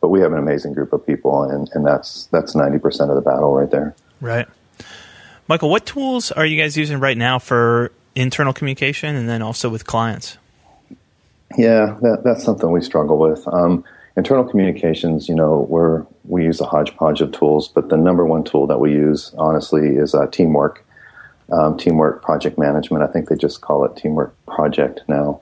But 0.00 0.08
we 0.08 0.20
have 0.20 0.32
an 0.32 0.38
amazing 0.38 0.72
group 0.72 0.94
of 0.94 1.06
people, 1.06 1.42
and, 1.42 1.68
and 1.74 1.86
that's 1.86 2.26
that's 2.32 2.54
ninety 2.54 2.78
percent 2.78 3.10
of 3.10 3.16
the 3.16 3.22
battle 3.22 3.54
right 3.54 3.70
there. 3.70 3.94
Right, 4.20 4.48
Michael. 5.48 5.70
What 5.70 5.84
tools 5.84 6.32
are 6.32 6.46
you 6.46 6.60
guys 6.60 6.76
using 6.76 7.00
right 7.00 7.18
now 7.18 7.38
for 7.38 7.92
internal 8.14 8.52
communication, 8.52 9.14
and 9.14 9.28
then 9.28 9.42
also 9.42 9.68
with 9.68 9.84
clients? 9.86 10.38
Yeah, 11.56 11.96
that, 12.02 12.22
that's 12.24 12.44
something 12.44 12.70
we 12.70 12.82
struggle 12.82 13.18
with. 13.18 13.46
Um, 13.48 13.84
internal 14.16 14.44
communications, 14.44 15.28
you 15.28 15.34
know, 15.34 15.66
we're, 15.68 16.04
we 16.28 16.44
use 16.44 16.60
a 16.60 16.66
hodgepodge 16.66 17.20
of 17.20 17.32
tools, 17.32 17.68
but 17.68 17.88
the 17.88 17.96
number 17.96 18.24
one 18.24 18.44
tool 18.44 18.66
that 18.66 18.78
we 18.78 18.92
use, 18.92 19.34
honestly, 19.38 19.96
is 19.96 20.14
uh, 20.14 20.26
teamwork. 20.26 20.84
Um, 21.52 21.76
teamwork 21.76 22.22
project 22.22 22.58
management. 22.58 23.04
I 23.04 23.06
think 23.06 23.28
they 23.28 23.36
just 23.36 23.60
call 23.60 23.84
it 23.84 23.94
Teamwork 23.94 24.34
Project 24.46 25.02
now. 25.06 25.40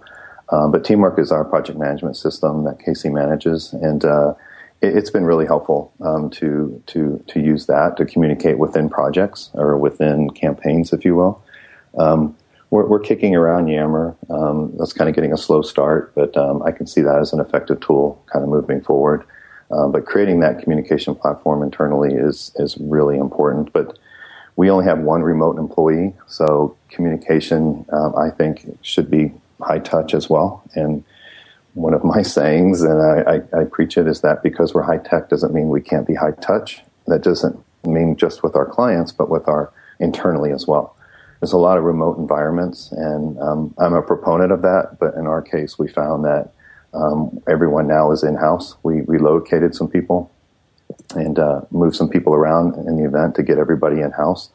Um, 0.51 0.71
but 0.71 0.85
Teamwork 0.85 1.19
is 1.19 1.33
our 1.33 1.45
project 1.45 1.79
management 1.79 2.17
system 2.17 2.65
that 2.65 2.79
Casey 2.79 3.09
manages, 3.09 3.73
and 3.73 4.05
uh, 4.05 4.35
it, 4.83 4.95
has 4.95 5.11
been 5.11 5.25
really 5.25 5.47
helpful 5.47 5.93
um, 6.03 6.29
to 6.31 6.83
to 6.89 7.25
to 7.29 7.41
use 7.41 7.67
that 7.67 7.97
to 7.97 8.05
communicate 8.05 8.59
within 8.59 8.91
projects 8.91 9.51
or 9.55 9.79
within 9.79 10.31
campaigns, 10.31 10.93
if 10.93 11.05
you 11.05 11.15
will. 11.15 11.43
Um, 11.97 12.37
we're, 12.71 12.87
we're 12.87 13.01
kicking 13.01 13.35
around 13.35 13.69
Yammer. 13.69 14.17
Um, 14.29 14.75
that's 14.77 14.93
kind 14.93 15.09
of 15.09 15.15
getting 15.15 15.33
a 15.33 15.37
slow 15.39 15.63
start, 15.63 16.13
but 16.15 16.37
um, 16.37 16.63
I 16.63 16.73
can 16.73 16.87
see 16.87 17.01
that 17.01 17.19
as 17.19 17.33
an 17.33 17.41
effective 17.41 17.81
tool 17.81 18.23
kind 18.31 18.43
of 18.43 18.49
moving 18.49 18.81
forward. 18.81 19.25
Um, 19.75 19.93
but 19.93 20.07
creating 20.07 20.41
that 20.41 20.63
communication 20.63 21.15
platform 21.15 21.63
internally 21.63 22.15
is 22.15 22.53
is 22.57 22.77
really 22.79 23.19
important. 23.19 23.73
But 23.73 23.99
we 24.57 24.71
only 24.71 24.85
have 24.85 25.01
one 25.01 25.23
remote 25.23 25.59
employee, 25.59 26.15
so 26.27 26.77
communication 26.89 27.85
um, 27.93 28.15
I 28.17 28.31
think 28.31 28.79
should 28.83 29.11
be 29.11 29.33
high 29.61 29.81
touch 29.81 30.15
as 30.15 30.31
well. 30.31 30.63
And 30.75 31.03
one 31.75 31.95
of 31.95 32.05
my 32.05 32.23
sayings, 32.37 32.83
and 32.83 33.03
I, 33.03 33.37
I, 33.37 33.61
I 33.61 33.65
preach 33.65 33.97
it, 33.97 34.07
is 34.07 34.21
that 34.21 34.43
because 34.43 34.75
we're 34.75 34.83
high 34.83 34.99
tech 34.99 35.29
doesn't 35.29 35.53
mean 35.53 35.69
we 35.69 35.81
can't 35.81 36.07
be 36.07 36.15
high 36.15 36.33
touch. 36.41 36.83
That 37.07 37.23
doesn't 37.23 37.59
mean 37.85 38.17
just 38.17 38.43
with 38.43 38.55
our 38.57 38.67
clients, 38.67 39.13
but 39.13 39.29
with 39.29 39.49
our 39.49 39.73
internally 40.01 40.51
as 40.51 40.67
well 40.67 40.95
there's 41.45 41.53
a 41.53 41.59
lot 41.59 41.77
of 41.77 41.85
remote 41.85 42.17
environments, 42.17 42.91
and 42.93 43.39
um, 43.39 43.75
I'm 43.77 43.93
a 43.93 44.01
proponent 44.01 44.51
of 44.51 44.63
that. 44.63 44.99
But 44.99 45.13
in 45.13 45.27
our 45.27 45.43
case, 45.43 45.79
we 45.79 45.89
found 45.89 46.25
that 46.25 46.55
um, 46.95 47.43
everyone 47.49 47.87
now 47.87 48.13
is 48.13 48.23
in 48.23 48.37
house. 48.37 48.77
We 48.83 49.03
relocated 49.03 49.75
some 49.75 49.89
people 49.89 50.31
and 51.15 51.39
uh, 51.39 51.63
moved 51.71 51.97
some 51.97 52.09
people 52.09 52.35
around 52.35 52.75
in 52.87 52.97
the 52.97 53.05
event 53.05 53.35
to 53.37 53.43
get 53.43 53.59
everybody 53.59 54.01
in 54.01 54.13
house. 54.13 54.51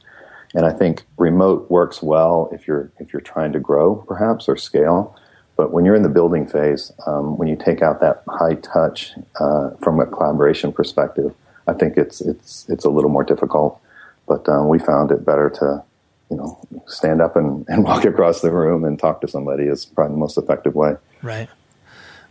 And 0.55 0.65
I 0.65 0.71
think 0.71 1.03
remote 1.17 1.69
works 1.69 2.01
well 2.01 2.49
if 2.51 2.67
you're 2.67 2.91
if 2.99 3.13
you're 3.13 3.21
trying 3.21 3.53
to 3.53 3.59
grow, 3.59 3.95
perhaps, 4.07 4.49
or 4.49 4.57
scale. 4.57 5.15
But 5.55 5.71
when 5.71 5.85
you're 5.85 5.95
in 5.95 6.03
the 6.03 6.09
building 6.09 6.47
phase, 6.47 6.91
um, 7.05 7.37
when 7.37 7.47
you 7.47 7.55
take 7.55 7.81
out 7.81 7.99
that 7.99 8.23
high 8.27 8.55
touch 8.55 9.11
uh, 9.39 9.71
from 9.81 9.99
a 9.99 10.05
collaboration 10.07 10.71
perspective, 10.71 11.35
I 11.67 11.73
think 11.73 11.97
it's 11.97 12.21
it's 12.21 12.67
it's 12.67 12.85
a 12.85 12.89
little 12.89 13.11
more 13.11 13.23
difficult. 13.23 13.79
But 14.27 14.47
um, 14.49 14.69
we 14.69 14.79
found 14.79 15.11
it 15.11 15.25
better 15.25 15.49
to 15.49 15.83
you 16.29 16.37
know, 16.37 16.59
stand 16.87 17.21
up 17.21 17.35
and, 17.35 17.65
and 17.67 17.83
walk 17.89 18.05
across 18.05 18.41
the 18.41 18.51
room 18.51 18.83
and 18.83 18.99
talk 18.99 19.21
to 19.21 19.27
somebody 19.27 19.63
is 19.63 19.85
probably 19.85 20.13
the 20.13 20.19
most 20.19 20.37
effective 20.37 20.75
way. 20.75 20.95
Right. 21.21 21.49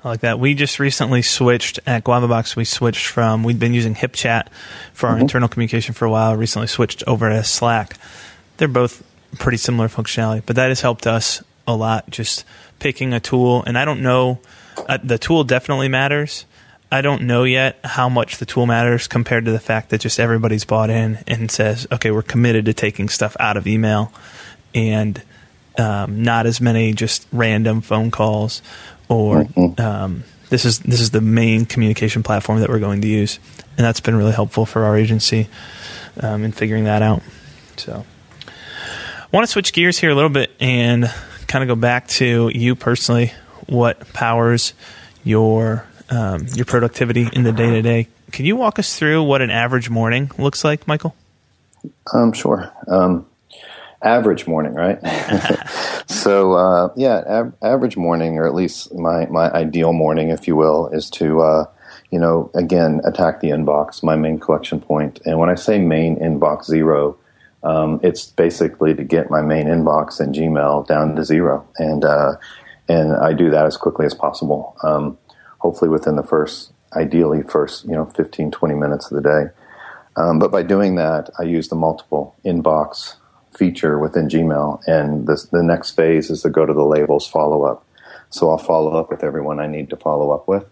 I 0.04 0.08
like 0.08 0.20
that. 0.20 0.38
We 0.38 0.54
just 0.54 0.78
recently 0.78 1.22
switched 1.22 1.80
at 1.86 2.04
GuavaBox. 2.04 2.54
We 2.54 2.64
switched 2.64 3.06
from 3.06 3.42
we'd 3.42 3.58
been 3.58 3.74
using 3.74 3.94
HipChat 3.94 4.48
for 4.92 5.08
our 5.08 5.14
mm-hmm. 5.14 5.22
internal 5.22 5.48
communication 5.48 5.94
for 5.94 6.04
a 6.04 6.10
while. 6.10 6.36
Recently 6.36 6.68
switched 6.68 7.02
over 7.06 7.28
to 7.28 7.42
Slack. 7.42 7.98
They're 8.58 8.68
both 8.68 9.02
pretty 9.38 9.58
similar 9.58 9.88
functionality, 9.88 10.42
but 10.46 10.56
that 10.56 10.68
has 10.68 10.80
helped 10.80 11.06
us 11.06 11.42
a 11.66 11.74
lot. 11.74 12.08
Just 12.10 12.44
picking 12.78 13.12
a 13.12 13.20
tool, 13.20 13.64
and 13.66 13.76
I 13.76 13.84
don't 13.84 14.02
know. 14.02 14.38
Uh, 14.88 14.98
the 15.02 15.18
tool 15.18 15.42
definitely 15.42 15.88
matters, 15.88 16.44
I 16.90 17.02
don't 17.02 17.22
know 17.22 17.44
yet 17.44 17.78
how 17.84 18.08
much 18.08 18.38
the 18.38 18.46
tool 18.46 18.64
matters 18.66 19.06
compared 19.08 19.44
to 19.44 19.50
the 19.50 19.58
fact 19.58 19.90
that 19.90 20.00
just 20.00 20.18
everybody's 20.18 20.64
bought 20.64 20.88
in 20.88 21.18
and 21.26 21.50
says, 21.50 21.86
okay, 21.92 22.10
we're 22.10 22.22
committed 22.22 22.64
to 22.64 22.72
taking 22.72 23.10
stuff 23.10 23.36
out 23.38 23.58
of 23.58 23.66
email 23.66 24.10
and 24.74 25.22
um, 25.76 26.22
not 26.22 26.46
as 26.46 26.60
many 26.60 26.94
just 26.94 27.26
random 27.30 27.82
phone 27.82 28.10
calls 28.10 28.62
or 29.08 29.44
mm-hmm. 29.44 29.80
um, 29.80 30.24
this 30.50 30.64
is 30.64 30.80
this 30.80 31.00
is 31.00 31.10
the 31.10 31.20
main 31.20 31.66
communication 31.66 32.22
platform 32.22 32.60
that 32.60 32.68
we're 32.68 32.78
going 32.78 33.00
to 33.02 33.08
use, 33.08 33.38
and 33.76 33.84
that's 33.84 34.00
been 34.00 34.16
really 34.16 34.32
helpful 34.32 34.66
for 34.66 34.84
our 34.84 34.96
agency 34.96 35.48
um, 36.20 36.44
in 36.44 36.52
figuring 36.52 36.84
that 36.84 37.02
out. 37.02 37.22
So, 37.76 38.04
I 38.46 39.26
want 39.32 39.46
to 39.46 39.50
switch 39.50 39.72
gears 39.72 39.98
here 39.98 40.10
a 40.10 40.14
little 40.14 40.30
bit 40.30 40.50
and 40.60 41.12
kind 41.46 41.62
of 41.62 41.68
go 41.68 41.80
back 41.80 42.08
to 42.08 42.50
you 42.54 42.74
personally. 42.74 43.32
What 43.66 44.12
powers 44.14 44.72
your 45.24 45.86
um, 46.10 46.46
your 46.54 46.64
productivity 46.64 47.28
in 47.32 47.42
the 47.42 47.52
day 47.52 47.70
to 47.70 47.82
day. 47.82 48.08
Can 48.32 48.44
you 48.44 48.56
walk 48.56 48.78
us 48.78 48.98
through 48.98 49.22
what 49.22 49.42
an 49.42 49.50
average 49.50 49.90
morning 49.90 50.30
looks 50.38 50.64
like, 50.64 50.86
Michael? 50.86 51.14
Um, 52.12 52.32
sure. 52.32 52.72
Um, 52.86 53.26
average 54.02 54.46
morning, 54.46 54.74
right? 54.74 54.98
so, 56.06 56.52
uh, 56.52 56.92
yeah, 56.96 57.22
av- 57.26 57.54
average 57.62 57.96
morning, 57.96 58.38
or 58.38 58.46
at 58.46 58.54
least 58.54 58.94
my, 58.94 59.26
my 59.26 59.50
ideal 59.50 59.92
morning, 59.92 60.30
if 60.30 60.46
you 60.46 60.56
will, 60.56 60.88
is 60.88 61.10
to, 61.10 61.40
uh, 61.40 61.64
you 62.10 62.18
know, 62.18 62.50
again, 62.54 63.00
attack 63.04 63.40
the 63.40 63.48
inbox, 63.48 64.02
my 64.02 64.16
main 64.16 64.38
collection 64.38 64.80
point. 64.80 65.20
And 65.24 65.38
when 65.38 65.50
I 65.50 65.54
say 65.54 65.78
main 65.78 66.16
inbox 66.16 66.64
zero, 66.64 67.16
um, 67.62 68.00
it's 68.02 68.26
basically 68.26 68.94
to 68.94 69.02
get 69.02 69.30
my 69.30 69.42
main 69.42 69.66
inbox 69.66 70.20
in 70.20 70.32
Gmail 70.32 70.86
down 70.86 71.16
to 71.16 71.24
zero. 71.24 71.66
And, 71.78 72.04
uh, 72.04 72.36
and 72.88 73.12
I 73.16 73.32
do 73.32 73.50
that 73.50 73.66
as 73.66 73.76
quickly 73.76 74.06
as 74.06 74.14
possible. 74.14 74.76
Um, 74.82 75.18
hopefully 75.58 75.90
within 75.90 76.16
the 76.16 76.22
first, 76.22 76.72
ideally 76.94 77.42
first, 77.42 77.84
you 77.84 77.92
know, 77.92 78.06
15, 78.06 78.50
20 78.50 78.74
minutes 78.74 79.10
of 79.10 79.22
the 79.22 79.28
day. 79.28 79.52
Um, 80.16 80.38
but 80.38 80.50
by 80.50 80.62
doing 80.62 80.96
that, 80.96 81.30
I 81.38 81.42
use 81.42 81.68
the 81.68 81.76
multiple 81.76 82.34
inbox 82.44 83.16
feature 83.58 83.98
within 83.98 84.28
Gmail, 84.28 84.80
and 84.86 85.26
the 85.26 85.62
next 85.62 85.90
phase 85.92 86.30
is 86.30 86.42
to 86.42 86.50
go 86.50 86.64
to 86.64 86.72
the 86.72 86.84
labels 86.84 87.26
follow 87.26 87.64
up. 87.64 87.84
So 88.30 88.50
I'll 88.50 88.58
follow 88.58 88.96
up 88.96 89.10
with 89.10 89.24
everyone 89.24 89.58
I 89.58 89.66
need 89.66 89.90
to 89.90 89.96
follow 89.96 90.30
up 90.30 90.46
with. 90.46 90.64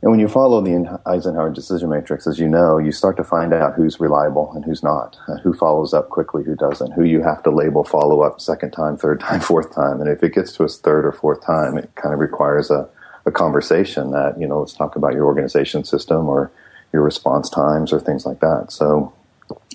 And 0.00 0.12
when 0.12 0.20
you 0.20 0.28
follow 0.28 0.60
the 0.60 1.00
Eisenhower 1.06 1.50
decision 1.50 1.90
matrix, 1.90 2.28
as 2.28 2.38
you 2.38 2.46
know, 2.46 2.78
you 2.78 2.92
start 2.92 3.16
to 3.16 3.24
find 3.24 3.52
out 3.52 3.74
who's 3.74 3.98
reliable 3.98 4.52
and 4.52 4.64
who's 4.64 4.82
not, 4.82 5.16
uh, 5.26 5.38
who 5.38 5.52
follows 5.52 5.92
up 5.92 6.08
quickly, 6.08 6.44
who 6.44 6.54
doesn't, 6.54 6.92
who 6.92 7.02
you 7.02 7.20
have 7.20 7.42
to 7.42 7.50
label 7.50 7.82
follow 7.82 8.20
up 8.20 8.40
second 8.40 8.70
time, 8.70 8.96
third 8.96 9.18
time, 9.18 9.40
fourth 9.52 9.74
time. 9.74 10.00
And 10.00 10.08
if 10.08 10.22
it 10.22 10.34
gets 10.34 10.52
to 10.52 10.62
a 10.62 10.68
third 10.68 11.04
or 11.04 11.10
fourth 11.10 11.44
time, 11.44 11.76
it 11.76 11.90
kind 11.96 12.14
of 12.14 12.20
requires 12.20 12.70
a, 12.70 12.88
a 13.26 13.32
conversation 13.32 14.12
that, 14.12 14.38
you 14.38 14.46
know, 14.46 14.60
let's 14.60 14.72
talk 14.72 14.94
about 14.94 15.14
your 15.14 15.24
organization 15.24 15.82
system 15.82 16.28
or 16.28 16.52
your 16.92 17.02
response 17.02 17.50
times 17.50 17.92
or 17.92 17.98
things 17.98 18.24
like 18.24 18.38
that. 18.38 18.70
So 18.70 19.12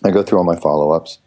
I 0.05 0.11
go 0.11 0.23
through 0.23 0.37
all 0.37 0.45
my 0.45 0.55
follow 0.55 0.91
ups. 0.91 1.19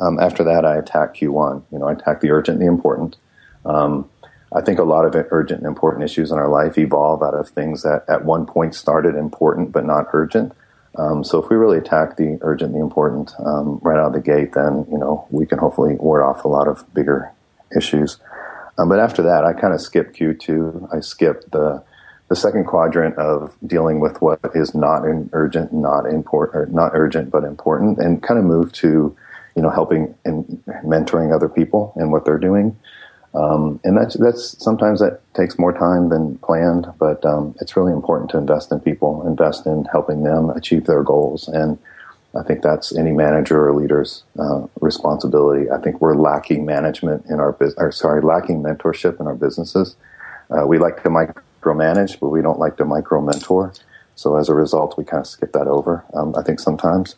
Um, 0.00 0.18
after 0.20 0.44
that, 0.44 0.64
I 0.64 0.76
attack 0.76 1.14
Q1. 1.16 1.62
You 1.72 1.78
know, 1.78 1.88
I 1.88 1.92
attack 1.92 2.20
the 2.20 2.30
urgent 2.30 2.60
the 2.60 2.66
important. 2.66 3.16
Um, 3.64 4.08
I 4.54 4.62
think 4.62 4.78
a 4.78 4.84
lot 4.84 5.04
of 5.04 5.14
urgent 5.30 5.60
and 5.60 5.66
important 5.66 6.04
issues 6.04 6.30
in 6.30 6.38
our 6.38 6.48
life 6.48 6.78
evolve 6.78 7.22
out 7.22 7.34
of 7.34 7.50
things 7.50 7.82
that 7.82 8.04
at 8.08 8.24
one 8.24 8.46
point 8.46 8.74
started 8.74 9.14
important 9.14 9.72
but 9.72 9.84
not 9.84 10.06
urgent. 10.12 10.54
Um, 10.96 11.22
so 11.22 11.42
if 11.42 11.50
we 11.50 11.56
really 11.56 11.78
attack 11.78 12.16
the 12.16 12.38
urgent 12.40 12.72
the 12.72 12.80
important 12.80 13.32
um, 13.44 13.78
right 13.82 13.98
out 13.98 14.08
of 14.08 14.12
the 14.14 14.20
gate, 14.20 14.54
then 14.54 14.86
you 14.90 14.98
know 14.98 15.26
we 15.30 15.46
can 15.46 15.58
hopefully 15.58 15.94
ward 15.96 16.22
off 16.22 16.44
a 16.44 16.48
lot 16.48 16.66
of 16.66 16.82
bigger 16.94 17.30
issues. 17.76 18.18
Um, 18.78 18.88
but 18.88 18.98
after 18.98 19.22
that, 19.22 19.44
I 19.44 19.52
kind 19.52 19.74
of 19.74 19.80
skip 19.80 20.14
Q2. 20.14 20.94
I 20.94 21.00
skip 21.00 21.50
the 21.50 21.82
the 22.28 22.36
second 22.36 22.66
quadrant 22.66 23.16
of 23.16 23.56
dealing 23.66 24.00
with 24.00 24.20
what 24.20 24.40
is 24.54 24.74
not 24.74 25.02
urgent, 25.32 25.72
not 25.72 26.06
important, 26.06 26.74
not 26.74 26.92
urgent 26.94 27.30
but 27.30 27.44
important, 27.44 27.98
and 27.98 28.22
kind 28.22 28.38
of 28.38 28.44
move 28.44 28.72
to 28.72 29.16
you 29.58 29.62
know 29.62 29.70
helping 29.70 30.14
and 30.24 30.62
mentoring 30.84 31.34
other 31.34 31.48
people 31.48 31.92
and 31.96 32.12
what 32.12 32.24
they're 32.24 32.38
doing. 32.38 32.76
Um, 33.34 33.80
and 33.82 33.96
that's 33.96 34.14
that's 34.14 34.62
sometimes 34.62 35.00
that 35.00 35.20
takes 35.34 35.58
more 35.58 35.72
time 35.72 36.10
than 36.10 36.38
planned, 36.38 36.86
but 37.00 37.26
um, 37.26 37.56
it's 37.60 37.76
really 37.76 37.92
important 37.92 38.30
to 38.30 38.38
invest 38.38 38.70
in 38.70 38.78
people, 38.78 39.26
invest 39.26 39.66
in 39.66 39.84
helping 39.86 40.22
them 40.22 40.50
achieve 40.50 40.84
their 40.86 41.02
goals, 41.02 41.48
and 41.48 41.76
I 42.38 42.44
think 42.44 42.62
that's 42.62 42.96
any 42.96 43.10
manager 43.10 43.68
or 43.68 43.74
leader's 43.74 44.22
uh, 44.38 44.66
responsibility. 44.80 45.68
I 45.70 45.78
think 45.78 46.00
we're 46.00 46.14
lacking 46.14 46.64
management 46.64 47.26
in 47.26 47.40
our 47.40 47.52
business, 47.52 47.82
or 47.82 47.90
sorry, 47.90 48.22
lacking 48.22 48.62
mentorship 48.62 49.18
in 49.20 49.26
our 49.26 49.34
businesses. 49.34 49.96
Uh, 50.50 50.64
we 50.66 50.78
like 50.78 51.02
to 51.02 51.10
micromanage 51.10 52.20
but 52.20 52.28
we 52.28 52.42
don't 52.42 52.60
like 52.60 52.76
to 52.76 52.84
micro 52.84 53.20
mentor. 53.20 53.72
So 54.14 54.36
as 54.36 54.48
a 54.48 54.54
result, 54.54 54.96
we 54.96 55.04
kind 55.04 55.20
of 55.20 55.26
skip 55.26 55.52
that 55.52 55.66
over. 55.66 56.04
Um, 56.14 56.34
I 56.36 56.42
think 56.42 56.60
sometimes, 56.60 57.14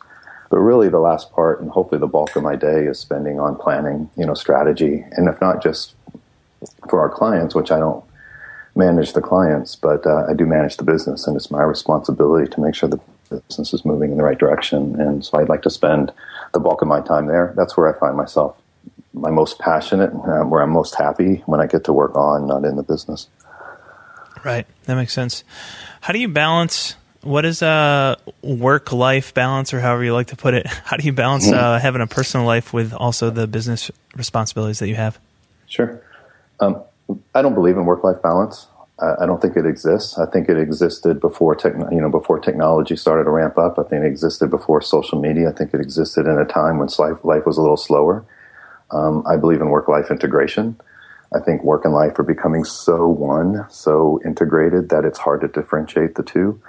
but 0.51 0.57
really 0.57 0.89
the 0.89 0.99
last 0.99 1.31
part 1.31 1.61
and 1.61 1.71
hopefully 1.71 1.99
the 1.99 2.07
bulk 2.07 2.35
of 2.35 2.43
my 2.43 2.57
day 2.57 2.85
is 2.85 2.99
spending 2.99 3.39
on 3.39 3.55
planning, 3.55 4.09
you 4.17 4.25
know, 4.25 4.33
strategy, 4.33 5.05
and 5.11 5.29
if 5.29 5.39
not 5.39 5.63
just 5.63 5.95
for 6.89 6.99
our 6.99 7.09
clients, 7.09 7.55
which 7.55 7.71
I 7.71 7.79
don't 7.79 8.03
manage 8.75 9.13
the 9.13 9.21
clients, 9.21 9.77
but 9.77 10.05
uh, 10.05 10.25
I 10.29 10.33
do 10.33 10.45
manage 10.45 10.75
the 10.75 10.83
business, 10.83 11.25
and 11.25 11.37
it's 11.37 11.49
my 11.49 11.63
responsibility 11.63 12.51
to 12.51 12.61
make 12.61 12.75
sure 12.75 12.89
the 12.89 12.99
business 13.29 13.73
is 13.73 13.85
moving 13.85 14.11
in 14.11 14.17
the 14.17 14.23
right 14.23 14.37
direction. 14.37 14.99
And 14.99 15.25
so 15.25 15.39
I'd 15.39 15.49
like 15.49 15.61
to 15.63 15.69
spend 15.69 16.11
the 16.53 16.59
bulk 16.59 16.81
of 16.81 16.87
my 16.89 16.99
time 16.99 17.27
there. 17.27 17.53
That's 17.55 17.77
where 17.77 17.93
I 17.93 17.97
find 17.97 18.17
myself 18.17 18.57
my 19.13 19.29
most 19.29 19.57
passionate, 19.59 20.11
uh, 20.11 20.43
where 20.43 20.61
I'm 20.61 20.69
most 20.69 20.95
happy 20.95 21.43
when 21.45 21.61
I 21.61 21.65
get 21.65 21.85
to 21.85 21.93
work 21.93 22.15
on, 22.15 22.47
not 22.47 22.65
in 22.65 22.75
the 22.75 22.83
business. 22.83 23.29
Right, 24.43 24.67
that 24.83 24.95
makes 24.95 25.13
sense. 25.13 25.43
How 26.01 26.13
do 26.13 26.19
you 26.19 26.27
balance? 26.27 26.95
What 27.23 27.45
is 27.45 27.61
a 27.61 28.17
work 28.41 28.91
life 28.91 29.33
balance, 29.33 29.73
or 29.73 29.79
however 29.79 30.03
you 30.03 30.13
like 30.13 30.27
to 30.27 30.35
put 30.35 30.53
it? 30.53 30.65
How 30.85 30.97
do 30.97 31.03
you 31.03 31.13
balance 31.13 31.51
uh, 31.51 31.79
having 31.79 32.01
a 32.01 32.07
personal 32.07 32.45
life 32.45 32.73
with 32.73 32.93
also 32.93 33.29
the 33.29 33.47
business 33.47 33.91
responsibilities 34.15 34.79
that 34.79 34.87
you 34.87 34.95
have? 34.95 35.19
Sure. 35.67 36.01
Um, 36.59 36.81
I 37.35 37.41
don't 37.41 37.53
believe 37.53 37.77
in 37.77 37.85
work 37.85 38.03
life 38.03 38.21
balance. 38.21 38.67
I, 38.99 39.23
I 39.23 39.25
don't 39.25 39.41
think 39.41 39.57
it 39.57 39.65
exists. 39.65 40.17
I 40.17 40.25
think 40.25 40.49
it 40.49 40.57
existed 40.57 41.19
before 41.19 41.55
techn- 41.55 41.91
you 41.93 42.01
know 42.01 42.09
before 42.09 42.39
technology 42.39 42.95
started 42.95 43.25
to 43.25 43.31
ramp 43.31 43.57
up. 43.57 43.77
I 43.77 43.83
think 43.83 44.03
it 44.03 44.07
existed 44.07 44.49
before 44.49 44.81
social 44.81 45.19
media. 45.19 45.49
I 45.49 45.53
think 45.53 45.73
it 45.73 45.81
existed 45.81 46.25
in 46.25 46.37
a 46.37 46.45
time 46.45 46.77
when 46.77 46.89
life 46.97 47.23
life 47.23 47.45
was 47.45 47.57
a 47.57 47.61
little 47.61 47.77
slower. 47.77 48.25
Um, 48.91 49.23
I 49.25 49.37
believe 49.37 49.61
in 49.61 49.69
work 49.69 49.87
life 49.87 50.11
integration. 50.11 50.79
I 51.33 51.39
think 51.39 51.63
work 51.63 51.85
and 51.85 51.93
life 51.93 52.19
are 52.19 52.23
becoming 52.23 52.65
so 52.65 53.07
one, 53.07 53.65
so 53.69 54.19
integrated 54.25 54.89
that 54.89 55.05
it's 55.05 55.19
hard 55.19 55.41
to 55.41 55.47
differentiate 55.47 56.15
the 56.15 56.23
two. 56.23 56.61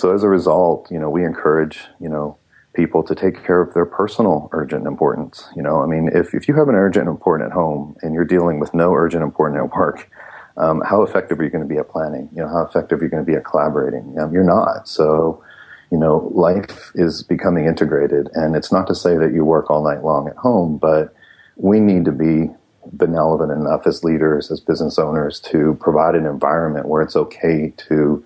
So 0.00 0.14
as 0.14 0.22
a 0.22 0.28
result, 0.28 0.90
you 0.90 0.98
know, 0.98 1.10
we 1.10 1.26
encourage, 1.26 1.80
you 2.00 2.08
know, 2.08 2.38
people 2.72 3.02
to 3.02 3.14
take 3.14 3.44
care 3.44 3.60
of 3.60 3.74
their 3.74 3.84
personal 3.84 4.48
urgent 4.52 4.86
importance. 4.86 5.46
You 5.54 5.62
know, 5.62 5.82
I 5.82 5.86
mean, 5.86 6.08
if, 6.14 6.32
if 6.32 6.48
you 6.48 6.54
have 6.54 6.68
an 6.68 6.74
urgent 6.74 7.06
important 7.06 7.50
at 7.50 7.54
home 7.54 7.96
and 8.00 8.14
you're 8.14 8.24
dealing 8.24 8.60
with 8.60 8.72
no 8.72 8.94
urgent 8.94 9.22
important 9.22 9.60
at 9.60 9.76
work, 9.76 10.08
um, 10.56 10.80
how 10.88 11.02
effective 11.02 11.38
are 11.38 11.44
you 11.44 11.50
going 11.50 11.62
to 11.62 11.68
be 11.68 11.78
at 11.78 11.90
planning? 11.90 12.30
You 12.34 12.42
know, 12.42 12.48
how 12.48 12.62
effective 12.62 13.00
are 13.00 13.04
you 13.04 13.10
going 13.10 13.24
to 13.24 13.30
be 13.30 13.36
at 13.36 13.44
collaborating? 13.44 14.18
Um, 14.18 14.32
you're 14.32 14.42
not. 14.42 14.88
So, 14.88 15.44
you 15.90 15.98
know, 15.98 16.30
life 16.32 16.92
is 16.94 17.22
becoming 17.22 17.66
integrated. 17.66 18.30
And 18.32 18.56
it's 18.56 18.72
not 18.72 18.86
to 18.86 18.94
say 18.94 19.18
that 19.18 19.34
you 19.34 19.44
work 19.44 19.70
all 19.70 19.84
night 19.84 20.02
long 20.02 20.28
at 20.28 20.36
home, 20.36 20.78
but 20.78 21.14
we 21.56 21.78
need 21.78 22.06
to 22.06 22.12
be 22.12 22.48
benevolent 22.92 23.52
enough 23.52 23.86
as 23.86 24.02
leaders, 24.02 24.50
as 24.50 24.60
business 24.60 24.98
owners, 24.98 25.40
to 25.40 25.76
provide 25.78 26.14
an 26.14 26.24
environment 26.24 26.88
where 26.88 27.02
it's 27.02 27.16
okay 27.16 27.74
to, 27.88 28.24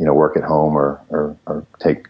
you 0.00 0.06
know, 0.06 0.14
work 0.14 0.34
at 0.34 0.42
home 0.42 0.74
or 0.74 0.98
or, 1.10 1.36
or 1.44 1.66
take 1.78 2.06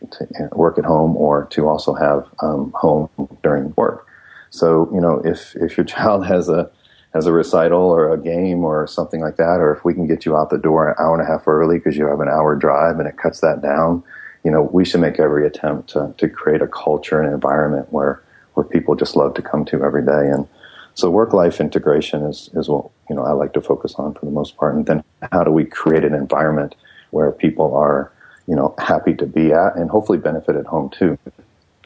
work 0.53 0.79
at 0.79 0.85
home, 0.85 1.17
or 1.17 1.47
to 1.47 1.67
also 1.67 1.93
have 1.93 2.25
um, 2.41 2.73
home 2.77 3.11
during 3.43 3.75
work. 3.77 4.07
So, 4.51 4.89
you 4.95 5.01
know, 5.01 5.21
if 5.25 5.57
if 5.57 5.77
your 5.77 5.85
child 5.97 6.25
has 6.25 6.49
a 6.49 6.71
has 7.13 7.27
a 7.27 7.33
recital 7.33 7.83
or 7.83 8.15
a 8.15 8.17
game 8.17 8.63
or 8.65 8.87
something 8.87 9.21
like 9.21 9.37
that, 9.37 9.59
or 9.59 9.75
if 9.75 9.85
we 9.85 9.93
can 9.93 10.07
get 10.07 10.25
you 10.25 10.37
out 10.37 10.51
the 10.51 10.59
door 10.59 10.89
an 10.89 10.95
hour 11.01 11.19
and 11.19 11.29
a 11.29 11.31
half 11.31 11.49
early 11.49 11.79
because 11.79 11.97
you 11.97 12.07
have 12.07 12.21
an 12.21 12.29
hour 12.29 12.55
drive 12.55 13.01
and 13.01 13.09
it 13.09 13.19
cuts 13.19 13.41
that 13.41 13.61
down, 13.61 14.05
you 14.45 14.53
know, 14.53 14.63
we 14.73 14.85
should 14.85 15.01
make 15.01 15.19
every 15.19 15.45
attempt 15.45 15.91
to, 15.91 16.15
to 16.19 16.29
create 16.29 16.63
a 16.63 16.69
culture 16.69 17.21
and 17.21 17.35
environment 17.35 17.93
where 17.93 18.23
where 18.55 18.65
people 18.65 18.95
just 18.95 19.17
love 19.17 19.35
to 19.35 19.43
come 19.43 19.65
to 19.65 19.83
every 19.83 20.07
day 20.07 20.29
and 20.31 20.47
so 20.95 21.09
work 21.11 21.33
life 21.33 21.61
integration 21.61 22.23
is, 22.23 22.51
is 22.55 22.69
what 22.69 22.91
you 23.09 23.17
know 23.17 23.23
I 23.23 23.33
like 23.33 23.53
to 23.55 23.61
focus 23.61 23.95
on 23.97 24.15
for 24.15 24.27
the 24.27 24.33
most 24.33 24.57
part. 24.57 24.75
And 24.75 24.87
then 24.87 25.03
how 25.33 25.45
do 25.45 25.51
we 25.51 25.65
create 25.65 26.05
an 26.05 26.15
environment 26.15 26.75
where 27.11 27.31
people 27.33 27.75
are 27.75 28.13
you 28.47 28.57
know 28.57 28.75
happy 28.79 29.15
to 29.15 29.27
be 29.27 29.53
at 29.53 29.77
and 29.77 29.89
hopefully 29.91 30.19
benefit 30.19 30.57
at 30.57 30.67
home 30.67 30.91
too. 30.91 31.17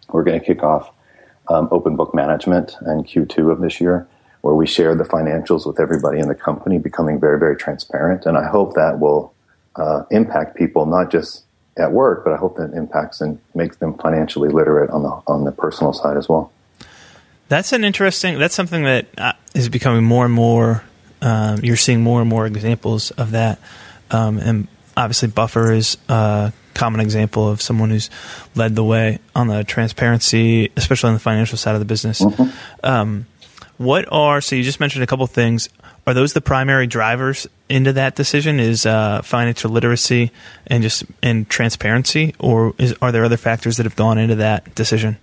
We're 0.08 0.24
going 0.24 0.40
to 0.40 0.44
kick 0.44 0.62
off 0.62 0.92
um, 1.48 1.68
open 1.70 1.96
book 1.96 2.14
management 2.14 2.76
in 2.86 3.04
Q2 3.04 3.50
of 3.50 3.60
this 3.60 3.80
year, 3.80 4.06
where 4.40 4.54
we 4.54 4.66
share 4.66 4.94
the 4.94 5.04
financials 5.04 5.66
with 5.66 5.78
everybody 5.78 6.20
in 6.20 6.28
the 6.28 6.34
company, 6.34 6.78
becoming 6.78 7.20
very 7.20 7.38
very 7.38 7.56
transparent. 7.56 8.24
And 8.26 8.38
I 8.38 8.48
hope 8.48 8.74
that 8.74 8.98
will 8.98 9.34
uh, 9.76 10.04
impact 10.10 10.56
people 10.56 10.86
not 10.86 11.10
just 11.10 11.44
at 11.76 11.92
work, 11.92 12.24
but 12.24 12.32
I 12.32 12.36
hope 12.36 12.56
that 12.56 12.72
impacts 12.72 13.20
and 13.20 13.38
makes 13.54 13.76
them 13.76 13.94
financially 13.98 14.48
literate 14.48 14.90
on 14.90 15.02
the 15.02 15.10
on 15.26 15.44
the 15.44 15.52
personal 15.52 15.92
side 15.92 16.16
as 16.16 16.28
well. 16.28 16.52
That's 17.48 17.72
an 17.72 17.84
interesting. 17.84 18.38
That's 18.38 18.54
something 18.54 18.84
that 18.84 19.06
uh, 19.18 19.32
becoming 19.70 20.04
more 20.04 20.24
and 20.24 20.34
more. 20.34 20.82
Um, 21.20 21.60
you're 21.62 21.76
seeing 21.76 22.02
more 22.02 22.20
and 22.20 22.28
more 22.28 22.46
examples 22.46 23.10
of 23.12 23.30
that, 23.32 23.58
um, 24.10 24.38
and 24.38 24.68
obviously 24.96 25.28
Buffer 25.28 25.72
is 25.72 25.96
a 26.08 26.52
common 26.74 27.00
example 27.00 27.48
of 27.48 27.62
someone 27.62 27.90
who's 27.90 28.10
led 28.54 28.74
the 28.74 28.84
way 28.84 29.18
on 29.34 29.48
the 29.48 29.64
transparency, 29.64 30.70
especially 30.76 31.08
on 31.08 31.14
the 31.14 31.20
financial 31.20 31.56
side 31.58 31.74
of 31.74 31.80
the 31.80 31.86
business. 31.86 32.20
Mm-hmm. 32.20 32.50
Um, 32.82 33.26
what 33.78 34.06
are 34.12 34.40
so 34.40 34.54
you 34.56 34.62
just 34.62 34.80
mentioned 34.80 35.02
a 35.02 35.06
couple 35.06 35.26
things? 35.26 35.68
Are 36.06 36.14
those 36.14 36.32
the 36.32 36.40
primary 36.40 36.86
drivers 36.86 37.46
into 37.68 37.92
that 37.94 38.14
decision? 38.14 38.60
Is 38.60 38.86
uh, 38.86 39.22
financial 39.22 39.70
literacy 39.70 40.30
and 40.66 40.82
just 40.82 41.04
and 41.22 41.48
transparency, 41.48 42.34
or 42.38 42.74
is, 42.78 42.94
are 43.00 43.10
there 43.10 43.24
other 43.24 43.36
factors 43.36 43.78
that 43.78 43.84
have 43.84 43.96
gone 43.96 44.18
into 44.18 44.36
that 44.36 44.74
decision? 44.74 45.16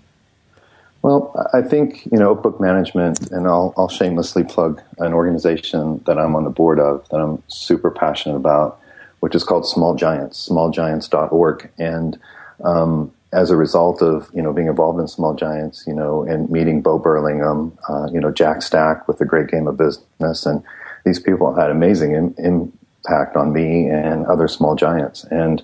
Well, 1.01 1.49
I 1.53 1.61
think 1.61 2.05
you 2.11 2.17
know 2.17 2.35
book 2.35 2.59
management, 2.59 3.31
and 3.31 3.47
I'll, 3.47 3.73
I'll 3.77 3.89
shamelessly 3.89 4.43
plug 4.43 4.81
an 4.97 5.13
organization 5.13 6.01
that 6.05 6.17
I'm 6.17 6.35
on 6.35 6.43
the 6.43 6.49
board 6.49 6.79
of 6.79 7.07
that 7.09 7.17
I'm 7.17 7.41
super 7.47 7.91
passionate 7.91 8.35
about, 8.35 8.80
which 9.21 9.35
is 9.35 9.43
called 9.43 9.67
Small 9.67 9.95
Giants, 9.95 10.49
smallgiants.org, 10.49 11.71
and 11.79 12.19
um, 12.63 13.11
as 13.31 13.49
a 13.49 13.55
result 13.55 14.01
of 14.01 14.29
you 14.33 14.41
know 14.41 14.51
being 14.51 14.67
involved 14.67 14.99
in 14.99 15.07
Small 15.07 15.33
Giants, 15.33 15.85
you 15.87 15.93
know, 15.93 16.23
and 16.23 16.49
meeting 16.49 16.81
Bo 16.81 16.99
Burlingham, 16.99 17.77
uh, 17.87 18.07
you 18.11 18.19
know 18.19 18.31
Jack 18.31 18.61
Stack 18.61 19.07
with 19.07 19.17
the 19.17 19.25
Great 19.25 19.47
Game 19.47 19.67
of 19.67 19.77
Business, 19.77 20.45
and 20.45 20.61
these 21.05 21.19
people 21.19 21.55
had 21.55 21.69
amazing 21.69 22.13
in, 22.13 22.35
impact 22.37 23.35
on 23.35 23.53
me 23.53 23.87
and 23.87 24.25
other 24.25 24.47
small 24.47 24.75
giants, 24.75 25.23
and 25.25 25.63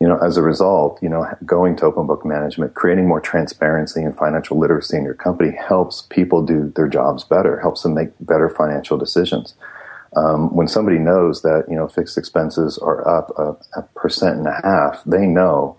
you 0.00 0.06
know, 0.06 0.18
as 0.18 0.36
a 0.36 0.42
result, 0.42 1.02
you 1.02 1.08
know, 1.08 1.26
going 1.44 1.76
to 1.76 1.86
open 1.86 2.06
book 2.06 2.24
management, 2.24 2.74
creating 2.74 3.08
more 3.08 3.20
transparency 3.20 4.02
and 4.02 4.16
financial 4.16 4.58
literacy 4.58 4.96
in 4.96 5.04
your 5.04 5.14
company 5.14 5.56
helps 5.56 6.02
people 6.10 6.44
do 6.44 6.72
their 6.76 6.88
jobs 6.88 7.24
better, 7.24 7.60
helps 7.60 7.82
them 7.82 7.94
make 7.94 8.10
better 8.20 8.50
financial 8.50 8.98
decisions. 8.98 9.54
Um, 10.16 10.54
when 10.56 10.66
somebody 10.66 10.98
knows 10.98 11.42
that, 11.42 11.66
you 11.68 11.76
know, 11.76 11.88
fixed 11.88 12.16
expenses 12.16 12.78
are 12.78 13.06
up 13.06 13.30
a, 13.36 13.56
a 13.78 13.82
percent 13.94 14.38
and 14.38 14.46
a 14.46 14.60
half, 14.64 15.02
they 15.04 15.26
know 15.26 15.76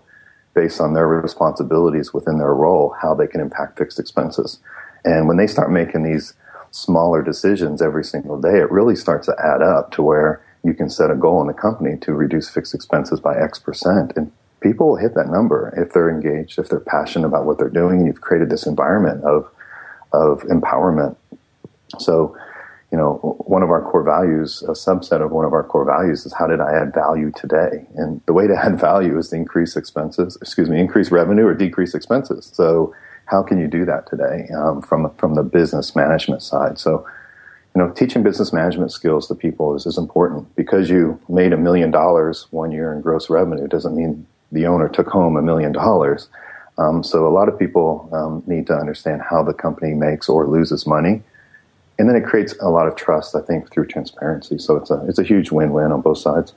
based 0.54 0.80
on 0.80 0.94
their 0.94 1.06
responsibilities 1.06 2.14
within 2.14 2.38
their 2.38 2.54
role 2.54 2.94
how 3.02 3.14
they 3.14 3.26
can 3.26 3.40
impact 3.40 3.78
fixed 3.78 3.98
expenses. 3.98 4.58
And 5.04 5.28
when 5.28 5.36
they 5.36 5.46
start 5.46 5.70
making 5.70 6.04
these 6.04 6.34
smaller 6.70 7.22
decisions 7.22 7.82
every 7.82 8.04
single 8.04 8.40
day, 8.40 8.58
it 8.58 8.70
really 8.70 8.96
starts 8.96 9.26
to 9.26 9.36
add 9.38 9.62
up 9.62 9.90
to 9.92 10.02
where 10.02 10.40
you 10.64 10.74
can 10.74 10.90
set 10.90 11.10
a 11.10 11.16
goal 11.16 11.40
in 11.40 11.46
the 11.46 11.52
company 11.52 11.96
to 11.98 12.12
reduce 12.12 12.48
fixed 12.48 12.74
expenses 12.74 13.20
by 13.20 13.36
X 13.36 13.58
percent. 13.58 14.12
And 14.16 14.30
people 14.60 14.96
hit 14.96 15.14
that 15.14 15.28
number 15.28 15.72
if 15.76 15.92
they're 15.92 16.10
engaged, 16.10 16.58
if 16.58 16.68
they're 16.68 16.80
passionate 16.80 17.26
about 17.26 17.44
what 17.44 17.58
they're 17.58 17.68
doing, 17.68 17.98
and 17.98 18.06
you've 18.06 18.20
created 18.20 18.50
this 18.50 18.66
environment 18.66 19.24
of, 19.24 19.48
of 20.12 20.42
empowerment. 20.42 21.16
So, 21.98 22.36
you 22.90 22.96
know, 22.96 23.14
one 23.46 23.62
of 23.62 23.70
our 23.70 23.82
core 23.82 24.02
values, 24.02 24.62
a 24.62 24.72
subset 24.72 25.22
of 25.22 25.30
one 25.30 25.44
of 25.44 25.52
our 25.52 25.62
core 25.62 25.84
values 25.84 26.24
is 26.24 26.32
how 26.32 26.46
did 26.46 26.60
I 26.60 26.72
add 26.72 26.94
value 26.94 27.30
today? 27.36 27.86
And 27.96 28.22
the 28.26 28.32
way 28.32 28.46
to 28.46 28.54
add 28.54 28.80
value 28.80 29.18
is 29.18 29.28
to 29.28 29.36
increase 29.36 29.76
expenses, 29.76 30.36
excuse 30.40 30.68
me, 30.68 30.80
increase 30.80 31.10
revenue 31.10 31.44
or 31.44 31.54
decrease 31.54 31.94
expenses. 31.94 32.50
So 32.54 32.94
how 33.26 33.42
can 33.42 33.60
you 33.60 33.68
do 33.68 33.84
that 33.84 34.08
today 34.08 34.48
um, 34.56 34.80
from, 34.80 35.14
from 35.16 35.34
the 35.34 35.42
business 35.42 35.94
management 35.94 36.42
side? 36.42 36.78
So 36.78 37.06
you 37.74 37.84
know, 37.84 37.90
teaching 37.92 38.22
business 38.22 38.52
management 38.52 38.90
skills 38.90 39.28
to 39.28 39.34
people 39.34 39.76
is, 39.76 39.86
is 39.86 39.98
important. 39.98 40.54
Because 40.56 40.90
you 40.90 41.20
made 41.28 41.52
a 41.52 41.56
million 41.56 41.90
dollars 41.90 42.46
one 42.50 42.72
year 42.72 42.92
in 42.92 43.00
gross 43.00 43.30
revenue 43.30 43.68
doesn't 43.68 43.94
mean 43.94 44.26
the 44.50 44.66
owner 44.66 44.88
took 44.88 45.08
home 45.08 45.36
a 45.36 45.42
million 45.42 45.72
dollars. 45.72 46.28
Um, 46.78 47.02
so 47.02 47.26
a 47.26 47.30
lot 47.30 47.48
of 47.48 47.58
people 47.58 48.08
um, 48.12 48.42
need 48.46 48.66
to 48.68 48.74
understand 48.74 49.22
how 49.28 49.42
the 49.42 49.52
company 49.52 49.94
makes 49.94 50.28
or 50.28 50.46
loses 50.46 50.86
money, 50.86 51.22
and 51.98 52.08
then 52.08 52.16
it 52.16 52.24
creates 52.24 52.54
a 52.60 52.70
lot 52.70 52.86
of 52.86 52.96
trust. 52.96 53.34
I 53.34 53.40
think 53.40 53.70
through 53.72 53.86
transparency. 53.86 54.58
So 54.58 54.76
it's 54.76 54.90
a 54.90 55.04
it's 55.08 55.18
a 55.18 55.24
huge 55.24 55.50
win 55.50 55.72
win 55.72 55.92
on 55.92 56.00
both 56.00 56.18
sides. 56.18 56.52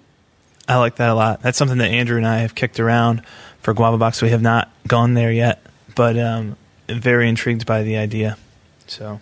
I 0.68 0.78
like 0.78 0.96
that 0.98 1.10
a 1.10 1.16
lot. 1.16 1.42
That's 1.42 1.58
something 1.58 1.80
that 1.80 1.90
Andrew 1.90 2.18
and 2.18 2.28
I 2.28 2.40
have 2.40 2.56
kicked 2.56 2.80
around 2.80 3.24
for 3.60 3.74
Guava 3.74 3.98
Box. 3.98 4.22
We 4.22 4.30
have 4.30 4.42
not 4.42 4.72
gone 4.88 5.16
there 5.16 5.32
yet, 5.32 5.62
but 5.96 6.18
um, 6.18 6.56
very 6.88 7.28
intrigued 7.28 7.66
by 7.66 7.84
the 7.84 7.98
idea. 7.98 8.38
So, 8.88 9.20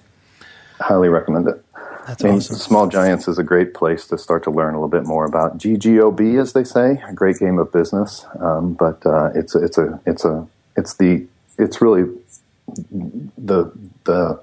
highly 0.80 1.09
recommend 1.09 1.47
it. 1.47 1.63
That's 2.05 2.24
I 2.24 2.28
mean, 2.28 2.38
awesome. 2.38 2.55
Small 2.55 2.88
Giants 2.88 3.28
is 3.28 3.38
a 3.38 3.43
great 3.43 3.74
place 3.74 4.07
to 4.07 4.17
start 4.17 4.43
to 4.43 4.51
learn 4.51 4.74
a 4.74 4.78
little 4.78 4.89
bit 4.89 5.05
more 5.05 5.26
about 5.26 5.57
GGOB, 5.57 6.41
as 6.41 6.53
they 6.53 6.63
say, 6.63 7.01
a 7.07 7.13
great 7.13 7.38
game 7.38 7.59
of 7.59 7.72
business. 7.72 8.26
Um, 8.39 8.74
but 8.74 9.05
uh, 9.05 9.30
it's 9.36 9.55
it's 9.55 9.78
a 9.78 9.99
it's 10.05 10.26
a 10.26 10.47
it's 10.76 10.95
the 10.95 11.26
it's 11.57 11.82
really 11.82 12.03
the 13.38 13.72
the 14.05 14.39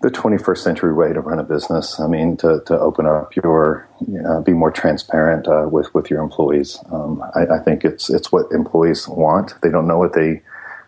the 0.00 0.10
21st 0.10 0.58
century 0.58 0.94
way 0.94 1.12
to 1.12 1.20
run 1.20 1.38
a 1.38 1.42
business. 1.42 2.00
I 2.00 2.06
mean, 2.06 2.36
to, 2.38 2.62
to 2.66 2.78
open 2.78 3.06
up 3.06 3.36
your, 3.36 3.86
you 4.06 4.20
know, 4.22 4.40
be 4.40 4.52
more 4.52 4.70
transparent 4.70 5.46
uh, 5.46 5.68
with 5.70 5.92
with 5.94 6.10
your 6.10 6.22
employees. 6.22 6.78
Um, 6.90 7.22
I, 7.34 7.46
I, 7.46 7.58
think 7.58 7.84
it's 7.84 8.08
it's 8.08 8.32
what 8.32 8.50
employees 8.50 9.06
want. 9.06 9.60
They 9.60 9.70
don't 9.70 9.86
know 9.86 9.98
what 9.98 10.14
they 10.14 10.42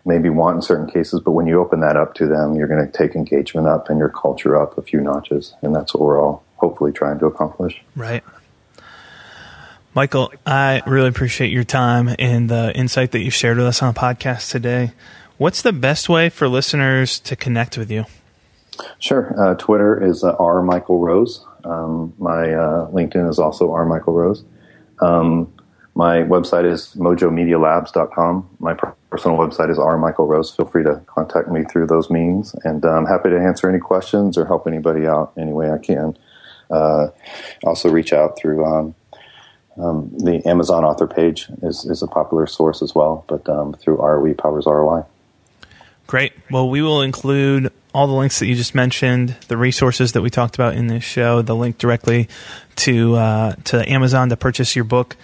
maybe 0.06 0.30
want 0.30 0.56
in 0.56 0.62
certain 0.62 0.90
cases, 0.90 1.20
but 1.20 1.32
when 1.32 1.46
you 1.46 1.60
open 1.60 1.80
that 1.80 1.96
up 1.96 2.14
to 2.14 2.26
them, 2.26 2.54
you're 2.56 2.66
going 2.66 2.84
to 2.84 2.90
take 2.90 3.14
engagement 3.14 3.66
up 3.66 3.90
and 3.90 3.98
your 3.98 4.08
culture 4.08 4.56
up 4.56 4.76
a 4.78 4.82
few 4.82 5.00
notches, 5.00 5.54
and 5.62 5.76
that's 5.76 5.94
what 5.94 6.02
we're 6.02 6.20
all 6.20 6.42
hopefully 6.56 6.92
trying 6.92 7.18
to 7.18 7.26
accomplish. 7.26 7.82
Right. 7.94 8.24
Michael, 9.94 10.32
I 10.46 10.82
really 10.86 11.08
appreciate 11.08 11.52
your 11.52 11.64
time 11.64 12.14
and 12.18 12.48
the 12.48 12.74
insight 12.74 13.10
that 13.10 13.20
you 13.20 13.30
shared 13.30 13.58
with 13.58 13.66
us 13.66 13.82
on 13.82 13.92
the 13.92 14.00
podcast 14.00 14.50
today. 14.50 14.92
What's 15.36 15.60
the 15.60 15.72
best 15.72 16.08
way 16.08 16.30
for 16.30 16.48
listeners 16.48 17.20
to 17.20 17.36
connect 17.36 17.76
with 17.76 17.90
you? 17.90 18.06
Sure. 18.98 19.34
Uh, 19.38 19.54
Twitter 19.54 20.02
is 20.02 20.24
uh, 20.24 20.34
R. 20.38 20.62
Michael 20.62 20.98
Rose. 20.98 21.44
Um, 21.64 22.14
my 22.18 22.52
uh, 22.52 22.90
LinkedIn 22.90 23.28
is 23.28 23.38
also 23.38 23.72
R. 23.72 23.84
Michael 23.84 24.14
Rose. 24.14 24.44
Um, 25.00 25.52
my 25.94 26.18
website 26.18 26.64
is 26.64 26.94
mojomedialabs.com. 26.96 28.48
My 28.60 28.74
personal 29.10 29.36
website 29.36 29.70
is 29.70 29.78
R. 29.78 29.98
Michael 29.98 30.26
Rose. 30.26 30.54
Feel 30.54 30.66
free 30.66 30.84
to 30.84 31.02
contact 31.06 31.48
me 31.48 31.64
through 31.64 31.86
those 31.86 32.08
means, 32.08 32.54
and 32.64 32.84
uh, 32.84 32.92
I'm 32.92 33.04
happy 33.04 33.28
to 33.28 33.38
answer 33.38 33.68
any 33.68 33.78
questions 33.78 34.38
or 34.38 34.46
help 34.46 34.66
anybody 34.66 35.06
out 35.06 35.32
any 35.36 35.52
way 35.52 35.70
I 35.70 35.78
can. 35.78 36.16
Uh, 36.70 37.08
also, 37.64 37.90
reach 37.90 38.14
out 38.14 38.38
through 38.38 38.64
um, 38.64 38.94
um, 39.78 40.10
the 40.16 40.42
Amazon 40.46 40.84
author 40.84 41.06
page 41.06 41.48
is, 41.62 41.84
is 41.84 42.02
a 42.02 42.06
popular 42.06 42.46
source 42.46 42.80
as 42.80 42.94
well, 42.94 43.24
but 43.28 43.46
um, 43.48 43.74
through 43.74 43.96
ROE 43.96 44.34
Powers 44.34 44.64
ROI. 44.66 45.04
Great. 46.12 46.34
Well, 46.50 46.68
we 46.68 46.82
will 46.82 47.00
include 47.00 47.72
all 47.94 48.06
the 48.06 48.12
links 48.12 48.38
that 48.40 48.46
you 48.46 48.54
just 48.54 48.74
mentioned, 48.74 49.34
the 49.48 49.56
resources 49.56 50.12
that 50.12 50.20
we 50.20 50.28
talked 50.28 50.54
about 50.54 50.74
in 50.74 50.86
this 50.86 51.02
show, 51.02 51.40
the 51.40 51.56
link 51.56 51.78
directly 51.78 52.28
to 52.76 53.16
uh, 53.16 53.54
to 53.64 53.90
Amazon 53.90 54.28
to 54.28 54.36
purchase 54.36 54.76
your 54.76 54.84
book 54.84 55.16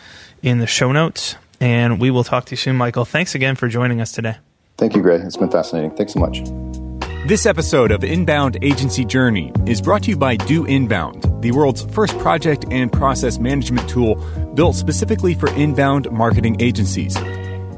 in 0.43 0.61
the 0.61 0.66
show 0.66 0.91
notes. 0.91 1.36
And 1.61 2.01
we 2.01 2.11
will 2.11 2.24
talk 2.24 2.47
to 2.47 2.53
you 2.53 2.57
soon, 2.57 2.76
Michael. 2.76 3.05
Thanks 3.05 3.34
again 3.34 3.55
for 3.55 3.68
joining 3.68 4.01
us 4.01 4.12
today. 4.12 4.39
Thank 4.78 4.97
you, 4.97 5.03
Greg. 5.03 5.20
It's 5.20 5.36
been 5.36 5.51
fascinating. 5.51 5.95
Thanks 5.95 6.14
so 6.14 6.20
much. 6.20 6.41
This 7.28 7.45
episode 7.45 7.91
of 7.91 8.03
Inbound 8.03 8.57
Agency 8.62 9.05
Journey 9.05 9.53
is 9.66 9.82
brought 9.82 10.05
to 10.05 10.09
you 10.09 10.16
by 10.16 10.36
Do 10.36 10.64
Inbound, 10.64 11.43
the 11.43 11.53
world's 11.53 11.82
first 11.95 12.18
project 12.18 12.64
and 12.70 12.91
process 12.91 13.39
management 13.39 13.86
tool 13.91 14.14
built 14.55 14.74
specifically 14.74 15.34
for 15.34 15.51
inbound 15.51 16.11
marketing 16.11 16.57
agencies. 16.61 17.14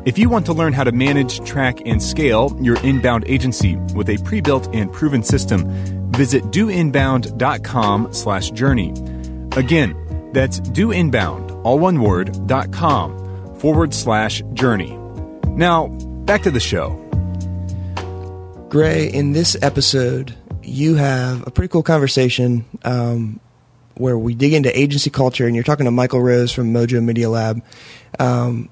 If 0.06 0.18
you 0.18 0.30
want 0.30 0.46
to 0.46 0.54
learn 0.54 0.72
how 0.72 0.84
to 0.84 0.92
manage, 0.92 1.46
track, 1.46 1.80
and 1.84 2.02
scale 2.02 2.56
your 2.58 2.82
inbound 2.82 3.24
agency 3.26 3.76
with 3.94 4.08
a 4.08 4.16
pre-built 4.24 4.74
and 4.74 4.90
proven 4.90 5.22
system, 5.22 5.66
visit 6.10 6.42
doinbound.com 6.44 8.12
slash 8.14 8.50
journey. 8.52 8.94
Again, 9.56 9.94
that's 10.32 10.60
doinbound, 10.60 11.60
all 11.64 11.78
one 11.78 12.00
word, 12.00 12.46
dot 12.46 12.72
com 12.72 13.56
forward 13.56 13.92
slash 13.92 14.42
journey. 14.54 14.96
Now, 15.48 15.88
back 16.24 16.44
to 16.44 16.50
the 16.50 16.60
show. 16.60 16.96
Gray, 18.70 19.06
in 19.06 19.32
this 19.32 19.54
episode, 19.60 20.34
you 20.62 20.94
have 20.94 21.46
a 21.46 21.50
pretty 21.50 21.68
cool 21.68 21.82
conversation 21.82 22.64
um, 22.84 23.38
where 23.96 24.16
we 24.16 24.34
dig 24.34 24.54
into 24.54 24.78
agency 24.78 25.10
culture, 25.10 25.46
and 25.46 25.54
you're 25.54 25.64
talking 25.64 25.84
to 25.84 25.90
Michael 25.90 26.22
Rose 26.22 26.52
from 26.52 26.72
Mojo 26.72 27.04
Media 27.04 27.28
Lab. 27.28 27.62
Um, 28.18 28.70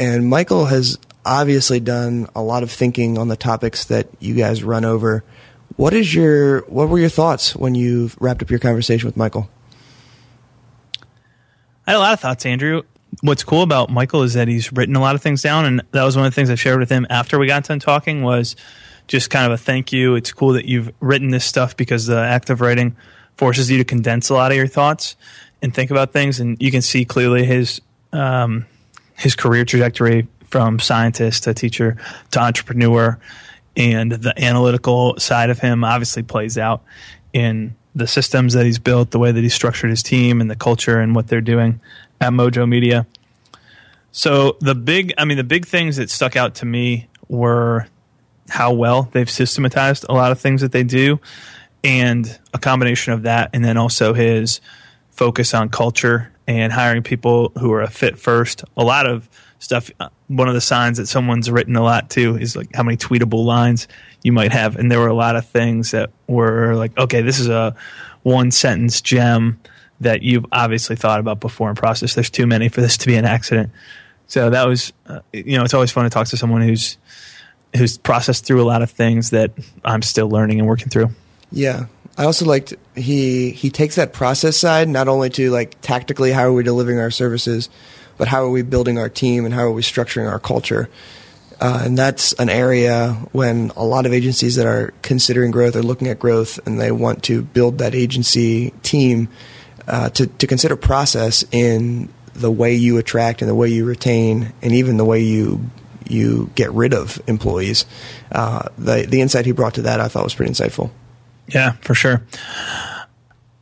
and 0.00 0.26
Michael 0.26 0.64
has 0.64 0.98
obviously 1.24 1.78
done 1.78 2.26
a 2.34 2.42
lot 2.42 2.62
of 2.62 2.72
thinking 2.72 3.18
on 3.18 3.28
the 3.28 3.36
topics 3.36 3.84
that 3.84 4.08
you 4.18 4.34
guys 4.34 4.64
run 4.64 4.84
over. 4.84 5.22
What 5.76 5.92
is 5.92 6.12
your 6.12 6.62
what 6.62 6.88
were 6.88 6.98
your 6.98 7.10
thoughts 7.10 7.54
when 7.54 7.74
you 7.74 8.10
wrapped 8.18 8.42
up 8.42 8.50
your 8.50 8.58
conversation 8.58 9.06
with 9.06 9.16
Michael? 9.16 9.48
I 11.86 11.92
had 11.92 11.96
a 11.96 12.00
lot 12.00 12.12
of 12.14 12.20
thoughts, 12.20 12.46
Andrew. 12.46 12.82
What's 13.22 13.44
cool 13.44 13.62
about 13.62 13.90
Michael 13.90 14.22
is 14.22 14.34
that 14.34 14.48
he's 14.48 14.72
written 14.72 14.96
a 14.96 15.00
lot 15.00 15.14
of 15.14 15.22
things 15.22 15.42
down, 15.42 15.66
and 15.66 15.82
that 15.92 16.04
was 16.04 16.16
one 16.16 16.24
of 16.24 16.32
the 16.32 16.34
things 16.34 16.48
I 16.48 16.54
shared 16.54 16.80
with 16.80 16.90
him 16.90 17.06
after 17.10 17.38
we 17.38 17.46
got 17.46 17.64
done 17.64 17.78
talking. 17.78 18.22
Was 18.22 18.56
just 19.06 19.28
kind 19.28 19.46
of 19.46 19.52
a 19.52 19.58
thank 19.58 19.92
you. 19.92 20.14
It's 20.14 20.32
cool 20.32 20.54
that 20.54 20.64
you've 20.64 20.92
written 21.00 21.28
this 21.28 21.44
stuff 21.44 21.76
because 21.76 22.06
the 22.06 22.18
act 22.18 22.48
of 22.48 22.60
writing 22.60 22.96
forces 23.36 23.70
you 23.70 23.78
to 23.78 23.84
condense 23.84 24.30
a 24.30 24.34
lot 24.34 24.50
of 24.50 24.56
your 24.56 24.66
thoughts 24.66 25.16
and 25.60 25.74
think 25.74 25.90
about 25.90 26.12
things, 26.12 26.40
and 26.40 26.56
you 26.62 26.70
can 26.70 26.80
see 26.80 27.04
clearly 27.04 27.44
his 27.44 27.80
um, 28.12 28.66
his 29.20 29.36
career 29.36 29.64
trajectory 29.64 30.26
from 30.46 30.80
scientist 30.80 31.44
to 31.44 31.54
teacher 31.54 31.96
to 32.30 32.40
entrepreneur 32.40 33.18
and 33.76 34.12
the 34.12 34.42
analytical 34.42 35.18
side 35.18 35.50
of 35.50 35.58
him 35.58 35.84
obviously 35.84 36.22
plays 36.22 36.58
out 36.58 36.82
in 37.32 37.76
the 37.94 38.06
systems 38.06 38.54
that 38.54 38.64
he's 38.66 38.78
built, 38.78 39.10
the 39.10 39.18
way 39.18 39.30
that 39.30 39.40
he's 39.40 39.54
structured 39.54 39.90
his 39.90 40.02
team, 40.02 40.40
and 40.40 40.50
the 40.50 40.56
culture 40.56 41.00
and 41.00 41.14
what 41.14 41.28
they're 41.28 41.40
doing 41.40 41.80
at 42.20 42.32
Mojo 42.32 42.68
Media. 42.68 43.06
So 44.10 44.56
the 44.60 44.74
big, 44.74 45.12
I 45.18 45.24
mean, 45.24 45.36
the 45.36 45.44
big 45.44 45.66
things 45.66 45.96
that 45.96 46.10
stuck 46.10 46.34
out 46.34 46.56
to 46.56 46.66
me 46.66 47.08
were 47.28 47.86
how 48.48 48.72
well 48.72 49.08
they've 49.12 49.30
systematized 49.30 50.04
a 50.08 50.14
lot 50.14 50.32
of 50.32 50.40
things 50.40 50.62
that 50.62 50.72
they 50.72 50.82
do, 50.82 51.20
and 51.84 52.38
a 52.52 52.58
combination 52.58 53.12
of 53.12 53.22
that, 53.22 53.50
and 53.52 53.64
then 53.64 53.76
also 53.76 54.14
his 54.14 54.60
focus 55.10 55.54
on 55.54 55.68
culture 55.68 56.29
and 56.46 56.72
hiring 56.72 57.02
people 57.02 57.52
who 57.58 57.72
are 57.72 57.82
a 57.82 57.90
fit 57.90 58.18
first. 58.18 58.64
A 58.76 58.84
lot 58.84 59.06
of 59.06 59.28
stuff. 59.58 59.90
Uh, 60.00 60.08
one 60.28 60.48
of 60.48 60.54
the 60.54 60.60
signs 60.60 60.98
that 60.98 61.06
someone's 61.06 61.50
written 61.50 61.76
a 61.76 61.82
lot 61.82 62.10
too 62.10 62.36
is 62.36 62.56
like 62.56 62.74
how 62.74 62.82
many 62.82 62.96
tweetable 62.96 63.44
lines 63.44 63.88
you 64.22 64.32
might 64.32 64.52
have, 64.52 64.76
and 64.76 64.90
there 64.90 64.98
were 64.98 65.08
a 65.08 65.14
lot 65.14 65.36
of 65.36 65.46
things 65.46 65.92
that 65.92 66.10
were 66.26 66.74
like, 66.74 66.96
okay, 66.98 67.22
this 67.22 67.38
is 67.38 67.48
a 67.48 67.74
one 68.22 68.50
sentence 68.50 69.00
gem 69.00 69.60
that 70.00 70.22
you've 70.22 70.46
obviously 70.50 70.96
thought 70.96 71.20
about 71.20 71.40
before 71.40 71.68
in 71.68 71.76
process. 71.76 72.14
There's 72.14 72.30
too 72.30 72.46
many 72.46 72.68
for 72.68 72.80
this 72.80 72.96
to 72.98 73.06
be 73.06 73.16
an 73.16 73.24
accident. 73.24 73.70
So 74.26 74.50
that 74.50 74.66
was, 74.66 74.92
uh, 75.06 75.20
you 75.32 75.58
know, 75.58 75.64
it's 75.64 75.74
always 75.74 75.90
fun 75.90 76.04
to 76.04 76.10
talk 76.10 76.28
to 76.28 76.36
someone 76.36 76.62
who's 76.62 76.96
who's 77.76 77.98
processed 77.98 78.46
through 78.46 78.62
a 78.62 78.64
lot 78.64 78.82
of 78.82 78.90
things 78.90 79.30
that 79.30 79.52
I'm 79.84 80.02
still 80.02 80.28
learning 80.28 80.58
and 80.58 80.68
working 80.68 80.88
through. 80.88 81.10
Yeah, 81.52 81.86
I 82.18 82.24
also 82.24 82.44
liked 82.44 82.74
he 82.94 83.50
he 83.50 83.70
takes 83.70 83.94
that 83.96 84.12
process 84.12 84.56
side 84.56 84.88
not 84.88 85.08
only 85.08 85.30
to 85.30 85.50
like 85.50 85.80
tactically 85.80 86.32
how 86.32 86.42
are 86.42 86.52
we 86.52 86.62
delivering 86.62 86.98
our 86.98 87.10
services, 87.10 87.68
but 88.18 88.28
how 88.28 88.44
are 88.44 88.50
we 88.50 88.62
building 88.62 88.98
our 88.98 89.08
team 89.08 89.44
and 89.44 89.54
how 89.54 89.62
are 89.62 89.72
we 89.72 89.82
structuring 89.82 90.30
our 90.30 90.38
culture. 90.38 90.90
Uh, 91.60 91.82
and 91.84 91.98
that's 91.98 92.32
an 92.34 92.48
area 92.48 93.12
when 93.32 93.70
a 93.76 93.84
lot 93.84 94.06
of 94.06 94.12
agencies 94.14 94.56
that 94.56 94.66
are 94.66 94.94
considering 95.02 95.50
growth 95.50 95.76
are 95.76 95.82
looking 95.82 96.08
at 96.08 96.18
growth 96.18 96.58
and 96.66 96.80
they 96.80 96.90
want 96.90 97.22
to 97.22 97.42
build 97.42 97.78
that 97.78 97.94
agency 97.94 98.70
team 98.82 99.28
uh, 99.86 100.08
to, 100.08 100.26
to 100.26 100.46
consider 100.46 100.74
process 100.74 101.44
in 101.52 102.08
the 102.32 102.50
way 102.50 102.74
you 102.74 102.96
attract 102.96 103.42
and 103.42 103.48
the 103.48 103.54
way 103.54 103.68
you 103.68 103.84
retain 103.84 104.52
and 104.62 104.72
even 104.72 104.96
the 104.96 105.04
way 105.04 105.20
you 105.20 105.70
you 106.08 106.50
get 106.56 106.72
rid 106.72 106.92
of 106.92 107.22
employees. 107.26 107.86
Uh, 108.32 108.68
the 108.78 109.06
the 109.06 109.20
insight 109.20 109.46
he 109.46 109.52
brought 109.52 109.74
to 109.74 109.82
that 109.82 110.00
I 110.00 110.08
thought 110.08 110.24
was 110.24 110.34
pretty 110.34 110.52
insightful. 110.52 110.90
Yeah, 111.54 111.72
for 111.82 111.94
sure. 111.94 112.22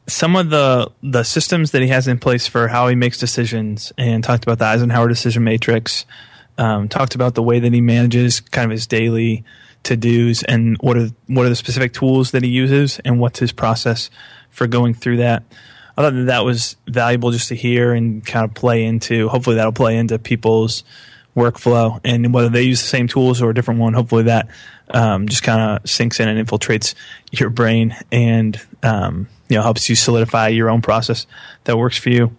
Some 0.07 0.37
of 0.37 0.51
the 0.51 0.91
the 1.03 1.23
systems 1.23 1.73
that 1.73 1.83
he 1.83 1.89
has 1.89 2.09
in 2.09 2.19
place 2.19 2.47
for 2.47 2.69
how 2.69 2.89
he 2.89 2.95
makes 2.95 3.19
decisions, 3.19 3.93
and 3.99 4.25
talked 4.25 4.45
about 4.45 4.59
the 4.59 4.65
Eisenhower 4.65 5.09
decision 5.09 5.45
matrix. 5.45 6.07
Um, 6.57 6.89
talked 6.89 7.15
about 7.15 7.35
the 7.37 7.43
way 7.43 7.61
that 7.61 7.73
he 7.73 7.81
manages 7.81 8.41
kind 8.41 8.65
of 8.65 8.73
his 8.73 8.87
daily 8.87 9.45
to 9.85 9.97
dos, 9.97 10.43
and 10.43 10.77
what 10.81 10.97
are 10.97 11.11
what 11.27 11.47
are 11.47 11.51
the 11.51 11.57
specific 11.57 11.93
tools 11.93 12.33
that 12.33 12.43
he 12.43 12.49
uses, 12.49 13.01
and 13.05 13.21
what's 13.21 13.39
his 13.39 13.53
process 13.53 14.11
for 14.51 14.67
going 14.67 14.95
through 14.95 15.19
that. 15.19 15.45
I 15.97 16.03
thought 16.03 16.15
that 16.15 16.27
that 16.27 16.45
was 16.45 16.77
valuable 16.87 17.31
just 17.33 17.49
to 17.49 17.57
hear 17.57 17.93
and 17.93 18.25
kind 18.25 18.45
of 18.45 18.55
play 18.55 18.85
into. 18.85 19.29
Hopefully, 19.29 19.57
that'll 19.57 19.73
play 19.73 19.97
into 19.97 20.19
people's 20.19 20.85
workflow 21.37 22.01
and 22.05 22.35
whether 22.35 22.49
they 22.49 22.63
use 22.63 22.81
the 22.81 22.89
same 22.89 23.07
tools 23.07 23.41
or 23.41 23.51
a 23.51 23.55
different 23.55 23.81
one. 23.81 23.95
Hopefully, 23.95 24.25
that 24.25 24.49
um, 24.91 25.29
just 25.29 25.43
kind 25.43 25.61
of 25.61 25.89
sinks 25.89 26.21
in 26.21 26.29
and 26.29 26.47
infiltrates 26.47 26.95
your 27.31 27.51
brain 27.51 27.97
and 28.11 28.61
um, 28.83 29.29
you 29.49 29.57
know 29.57 29.63
helps 29.63 29.89
you 29.89 29.97
solidify 29.97 30.49
your 30.49 30.71
own 30.71 30.83
process 30.83 31.27
that 31.65 31.77
works 31.77 31.99
for 31.99 32.11
you. 32.11 32.37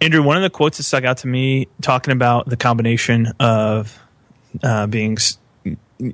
Andrew, 0.00 0.22
one 0.22 0.36
of 0.36 0.42
the 0.42 0.50
quotes 0.50 0.78
that 0.78 0.82
stuck 0.84 1.04
out 1.04 1.18
to 1.18 1.26
me 1.26 1.68
talking 1.80 2.12
about 2.12 2.48
the 2.48 2.56
combination 2.56 3.28
of 3.40 3.98
uh, 4.62 4.86
being 4.86 5.16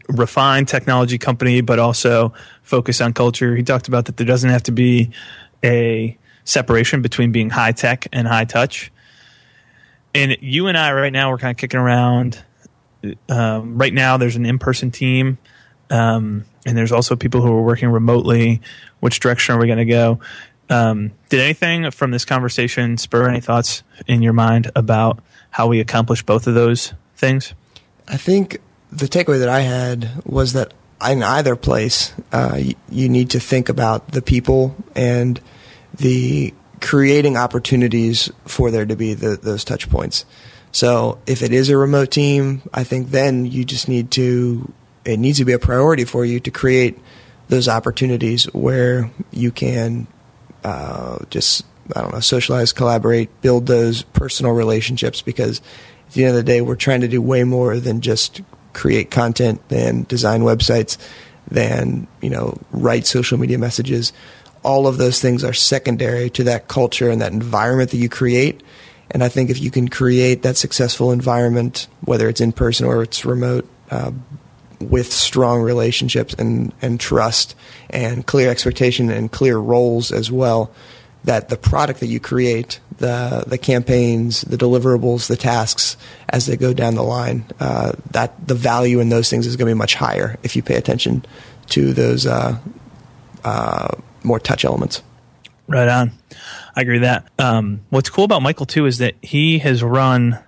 refined 0.09 0.69
technology 0.69 1.19
company, 1.19 1.61
but 1.61 1.79
also 1.79 2.33
focus 2.63 3.01
on 3.01 3.13
culture. 3.13 3.57
He 3.57 3.63
talked 3.63 3.89
about 3.89 4.05
that 4.07 4.17
there 4.17 4.27
doesn't 4.27 4.51
have 4.51 4.63
to 4.65 4.73
be 4.73 5.11
a 5.65 6.17
separation 6.45 7.03
between 7.03 7.33
being 7.33 7.51
high 7.51 7.73
tech 7.73 8.07
and 8.13 8.27
high 8.29 8.45
touch. 8.45 8.93
And 10.15 10.37
you 10.41 10.67
and 10.67 10.77
I 10.77 10.93
right 10.93 11.13
now 11.13 11.31
we're 11.31 11.39
kind 11.39 11.53
of 11.53 11.57
kicking 11.57 11.81
around 11.81 12.43
um, 13.29 13.79
right 13.79 13.93
now 13.93 14.17
there's 14.17 14.37
an 14.37 14.47
in-person 14.47 14.91
team 14.91 15.39
um, 15.91 16.45
and 16.65 16.77
there's 16.77 16.93
also 16.93 17.17
people 17.17 17.41
who 17.43 17.53
are 17.53 17.63
working 17.63 17.89
remotely. 17.89 18.61
Which 19.01 19.21
direction 19.21 19.55
are 19.55 19.59
we 19.59 19.67
going 19.67 19.79
to 19.79 19.85
go? 19.85 20.21
Um, 20.69 21.13
did 21.29 21.41
anything 21.41 21.91
from 21.91 22.13
this 22.13 22.25
conversation 22.25 22.97
spur 22.97 23.29
any 23.29 23.41
thoughts 23.41 23.83
in 24.07 24.23
your 24.23 24.33
mind 24.33 24.71
about 24.77 25.21
how 25.51 25.67
we 25.67 25.81
accomplish 25.81 26.23
both 26.23 26.47
of 26.47 26.55
those 26.55 26.95
things? 27.17 27.55
I 28.07 28.17
think 28.17 28.59
the 28.93 29.07
takeaway 29.07 29.39
that 29.41 29.49
i 29.49 29.61
had 29.61 30.23
was 30.25 30.53
that 30.53 30.75
in 31.09 31.23
either 31.23 31.57
place, 31.57 32.13
uh, 32.33 32.57
you, 32.59 32.75
you 32.89 33.09
need 33.09 33.31
to 33.31 33.41
think 33.41 33.69
about 33.69 34.13
the 34.13 34.23
people 34.23 34.77
and 34.95 35.41
the 35.97 36.55
creating 36.81 37.37
opportunities 37.37 38.31
for 38.45 38.71
there 38.71 38.87
to 38.87 38.97
be 38.97 39.15
the, 39.15 39.37
those 39.37 39.65
touch 39.65 39.89
points. 39.91 40.25
So 40.73 41.19
if 41.27 41.43
it 41.43 41.53
is 41.53 41.69
a 41.69 41.77
remote 41.77 42.11
team, 42.11 42.63
I 42.73 42.85
think 42.85 43.09
then 43.09 43.47
you 43.47 43.65
just 43.65 43.89
need 43.89 44.11
to, 44.13 44.73
it 45.05 45.19
needs 45.19 45.39
to 45.39 45.45
be 45.45 45.53
a 45.53 45.59
priority 45.59 46.05
for 46.05 46.25
you 46.25 46.41
to 46.41 46.51
create 46.51 46.99
those 47.49 47.69
opportunities 47.69 48.45
where 48.55 49.11
you 49.33 49.51
can 49.51 50.07
uh, 50.63 51.19
just, 51.31 51.65
I 51.95 52.03
don't 52.03 52.13
know, 52.13 52.21
socialize, 52.21 52.73
collaborate, 52.73 53.41
build 53.41 53.67
those 53.67 54.03
personal 54.03 54.53
relationships 54.53 55.23
because 55.23 55.61
at 56.07 56.15
the 56.15 56.25
end 56.25 56.31
of 56.31 56.37
the 56.37 56.43
day, 56.45 56.61
we're 56.61 56.77
trying 56.77 57.01
to 57.01 57.09
do 57.09 57.21
way 57.21 57.45
more 57.45 57.79
than 57.79 58.01
just 58.01 58.41
create 58.73 59.11
content, 59.11 59.69
than 59.69 60.05
design 60.05 60.43
websites, 60.43 60.97
than, 61.51 62.07
you 62.21 62.31
know, 62.31 62.57
write 62.71 63.07
social 63.07 63.39
media 63.39 63.59
messages. 63.59 64.13
All 64.63 64.87
of 64.87 64.99
those 64.99 65.21
things 65.21 65.43
are 65.43 65.53
secondary 65.53 66.31
to 66.31 66.45
that 66.45 66.69
culture 66.69 67.11
and 67.11 67.21
that 67.21 67.33
environment 67.33 67.91
that 67.91 67.97
you 67.97 68.09
create 68.09 68.63
and 69.11 69.25
I 69.25 69.29
think 69.29 69.51
if 69.51 69.61
you 69.61 69.71
can 69.71 69.89
create 69.89 70.43
that 70.43 70.57
successful 70.57 71.13
environment, 71.13 71.89
whether 72.05 72.29
it's 72.29 72.41
in 72.41 72.53
person 72.53 72.87
or 72.87 73.03
it's 73.03 73.25
remote, 73.25 73.69
uh, 73.91 74.13
with 74.81 75.13
strong 75.13 75.61
relationships 75.61 76.33
and, 76.35 76.73
and 76.81 76.99
trust 76.99 77.55
and 77.91 78.27
clear 78.27 78.51
expectation 78.51 79.11
and 79.11 79.31
clear 79.31 79.59
roles 79.59 80.11
as 80.11 80.31
well, 80.33 80.71
that 81.25 81.51
the 81.51 81.57
product 81.57 82.01
that 82.01 82.07
you 82.07 82.19
create, 82.19 82.81
the 82.97 83.45
the 83.47 83.59
campaigns, 83.59 84.41
the 84.43 84.57
deliverables, 84.57 85.27
the 85.27 85.37
tasks 85.37 85.99
as 86.31 86.47
they 86.47 86.57
go 86.57 86.73
down 86.73 86.95
the 86.95 87.03
line, 87.03 87.45
uh, 87.61 87.93
that 88.11 88.47
the 88.47 88.55
value 88.55 89.01
in 89.01 89.11
those 89.11 89.29
things 89.29 89.47
is 89.47 89.57
going 89.57 89.69
to 89.69 89.75
be 89.75 89.79
much 89.79 89.95
higher 89.95 90.39
if 90.43 90.57
you 90.57 90.63
pay 90.63 90.77
attention 90.77 91.25
to 91.69 91.93
those 91.93 92.27
uh, 92.27 92.59
uh 93.45 93.89
more 94.23 94.41
touch 94.41 94.65
elements. 94.65 95.03
Right 95.69 95.89
on. 95.89 96.13
I 96.75 96.83
agree 96.83 96.95
with 96.95 97.03
that. 97.03 97.29
Um, 97.39 97.81
what's 97.91 98.11
cool 98.11 98.25
about 98.25 98.43
Michael 98.43 98.67
too 98.67 98.87
is 98.87 98.99
that 98.99 99.15
he 99.23 99.59
has 99.61 99.83
run. 99.83 100.39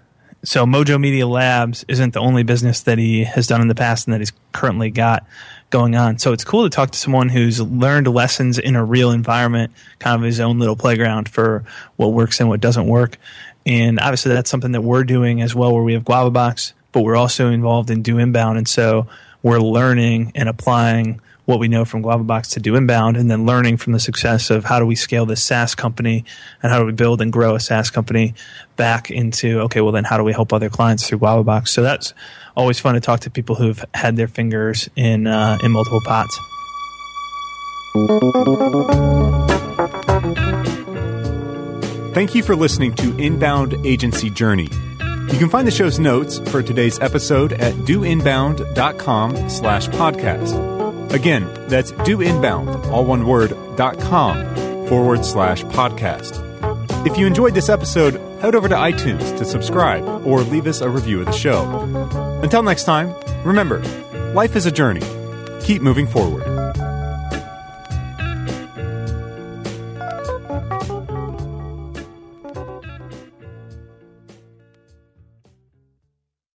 So 0.44 0.66
Mojo 0.66 1.00
Media 1.00 1.26
Labs 1.26 1.84
isn't 1.88 2.14
the 2.14 2.20
only 2.20 2.42
business 2.42 2.80
that 2.80 2.98
he 2.98 3.24
has 3.24 3.46
done 3.46 3.60
in 3.60 3.68
the 3.68 3.74
past 3.74 4.06
and 4.06 4.14
that 4.14 4.20
he's 4.20 4.32
currently 4.52 4.90
got 4.90 5.26
going 5.70 5.96
on. 5.96 6.18
So 6.18 6.32
it's 6.32 6.44
cool 6.44 6.64
to 6.64 6.70
talk 6.70 6.90
to 6.90 6.98
someone 6.98 7.28
who's 7.28 7.60
learned 7.60 8.06
lessons 8.06 8.58
in 8.58 8.76
a 8.76 8.84
real 8.84 9.10
environment, 9.10 9.72
kind 9.98 10.20
of 10.20 10.26
his 10.26 10.40
own 10.40 10.58
little 10.58 10.76
playground 10.76 11.28
for 11.28 11.64
what 11.96 12.08
works 12.08 12.40
and 12.40 12.48
what 12.48 12.60
doesn't 12.60 12.86
work. 12.86 13.16
And 13.64 14.00
obviously 14.00 14.32
that's 14.32 14.50
something 14.50 14.72
that 14.72 14.82
we're 14.82 15.04
doing 15.04 15.40
as 15.40 15.54
well, 15.54 15.72
where 15.72 15.82
we 15.82 15.94
have 15.94 16.04
Guava 16.04 16.30
Box, 16.30 16.74
but 16.92 17.02
we're 17.02 17.16
also 17.16 17.48
involved 17.50 17.90
in 17.90 18.02
Do 18.02 18.18
Inbound, 18.18 18.58
and 18.58 18.68
so 18.68 19.06
we're 19.42 19.60
learning 19.60 20.32
and 20.34 20.48
applying 20.48 21.20
what 21.45 21.59
we 21.59 21.68
know 21.68 21.84
from 21.84 22.03
Guavabox 22.03 22.51
to 22.53 22.61
do 22.61 22.76
inbound 22.76 23.16
and 23.16 23.30
then 23.30 23.45
learning 23.47 23.76
from 23.76 23.93
the 23.93 24.01
success 24.01 24.51
of 24.51 24.64
how 24.64 24.78
do 24.78 24.86
we 24.86 24.95
scale 24.95 25.26
this 25.26 25.43
SaaS 25.43 25.74
company 25.74 26.24
and 26.62 26.72
how 26.72 26.78
do 26.78 26.84
we 26.84 26.93
build 26.93 27.20
and 27.20 27.32
grow 27.32 27.55
a 27.55 27.61
SaaS 27.61 27.90
company 27.90 28.34
back 28.76 29.11
into, 29.11 29.61
okay, 29.62 29.80
well, 29.80 29.93
then 29.93 30.05
how 30.05 30.16
do 30.16 30.24
we 30.24 30.32
help 30.32 30.53
other 30.53 30.68
clients 30.68 31.07
through 31.07 31.18
Guavabox? 31.18 31.68
So 31.68 31.82
that's 31.82 32.14
always 32.57 32.78
fun 32.78 32.95
to 32.95 33.01
talk 33.01 33.20
to 33.20 33.30
people 33.30 33.57
who've 33.57 33.84
had 33.95 34.16
their 34.16 34.28
fingers 34.28 34.88
in, 34.95 35.26
uh, 35.26 35.59
in 35.62 35.72
multiple 35.72 36.01
pots. 36.05 36.38
Thank 42.14 42.34
you 42.34 42.43
for 42.43 42.55
listening 42.55 42.95
to 42.97 43.16
Inbound 43.18 43.74
Agency 43.84 44.30
Journey. 44.30 44.68
You 45.32 45.38
can 45.38 45.49
find 45.49 45.66
the 45.66 45.72
show's 45.72 45.99
notes 45.99 46.38
for 46.51 46.62
today's 46.62 47.01
episode 47.01 47.55
at 47.55 47.74
doinbound.com 47.74 49.49
slash 49.49 49.88
podcast. 49.88 50.82
Again, 51.12 51.48
that's 51.68 51.92
doinbound, 51.92 52.86
all 52.86 53.04
one 53.04 53.26
word, 53.26 53.54
dot 53.76 53.98
com 54.00 54.36
forward 54.88 55.24
slash 55.24 55.62
podcast. 55.64 56.40
If 57.06 57.18
you 57.18 57.26
enjoyed 57.26 57.54
this 57.54 57.68
episode, 57.68 58.14
head 58.40 58.54
over 58.54 58.68
to 58.68 58.74
iTunes 58.74 59.36
to 59.38 59.44
subscribe 59.44 60.04
or 60.26 60.40
leave 60.40 60.66
us 60.66 60.80
a 60.80 60.88
review 60.88 61.20
of 61.20 61.26
the 61.26 61.32
show. 61.32 61.62
Until 62.42 62.62
next 62.62 62.84
time, 62.84 63.14
remember, 63.44 63.80
life 64.34 64.56
is 64.56 64.66
a 64.66 64.70
journey. 64.70 65.02
Keep 65.62 65.82
moving 65.82 66.06
forward. 66.06 66.51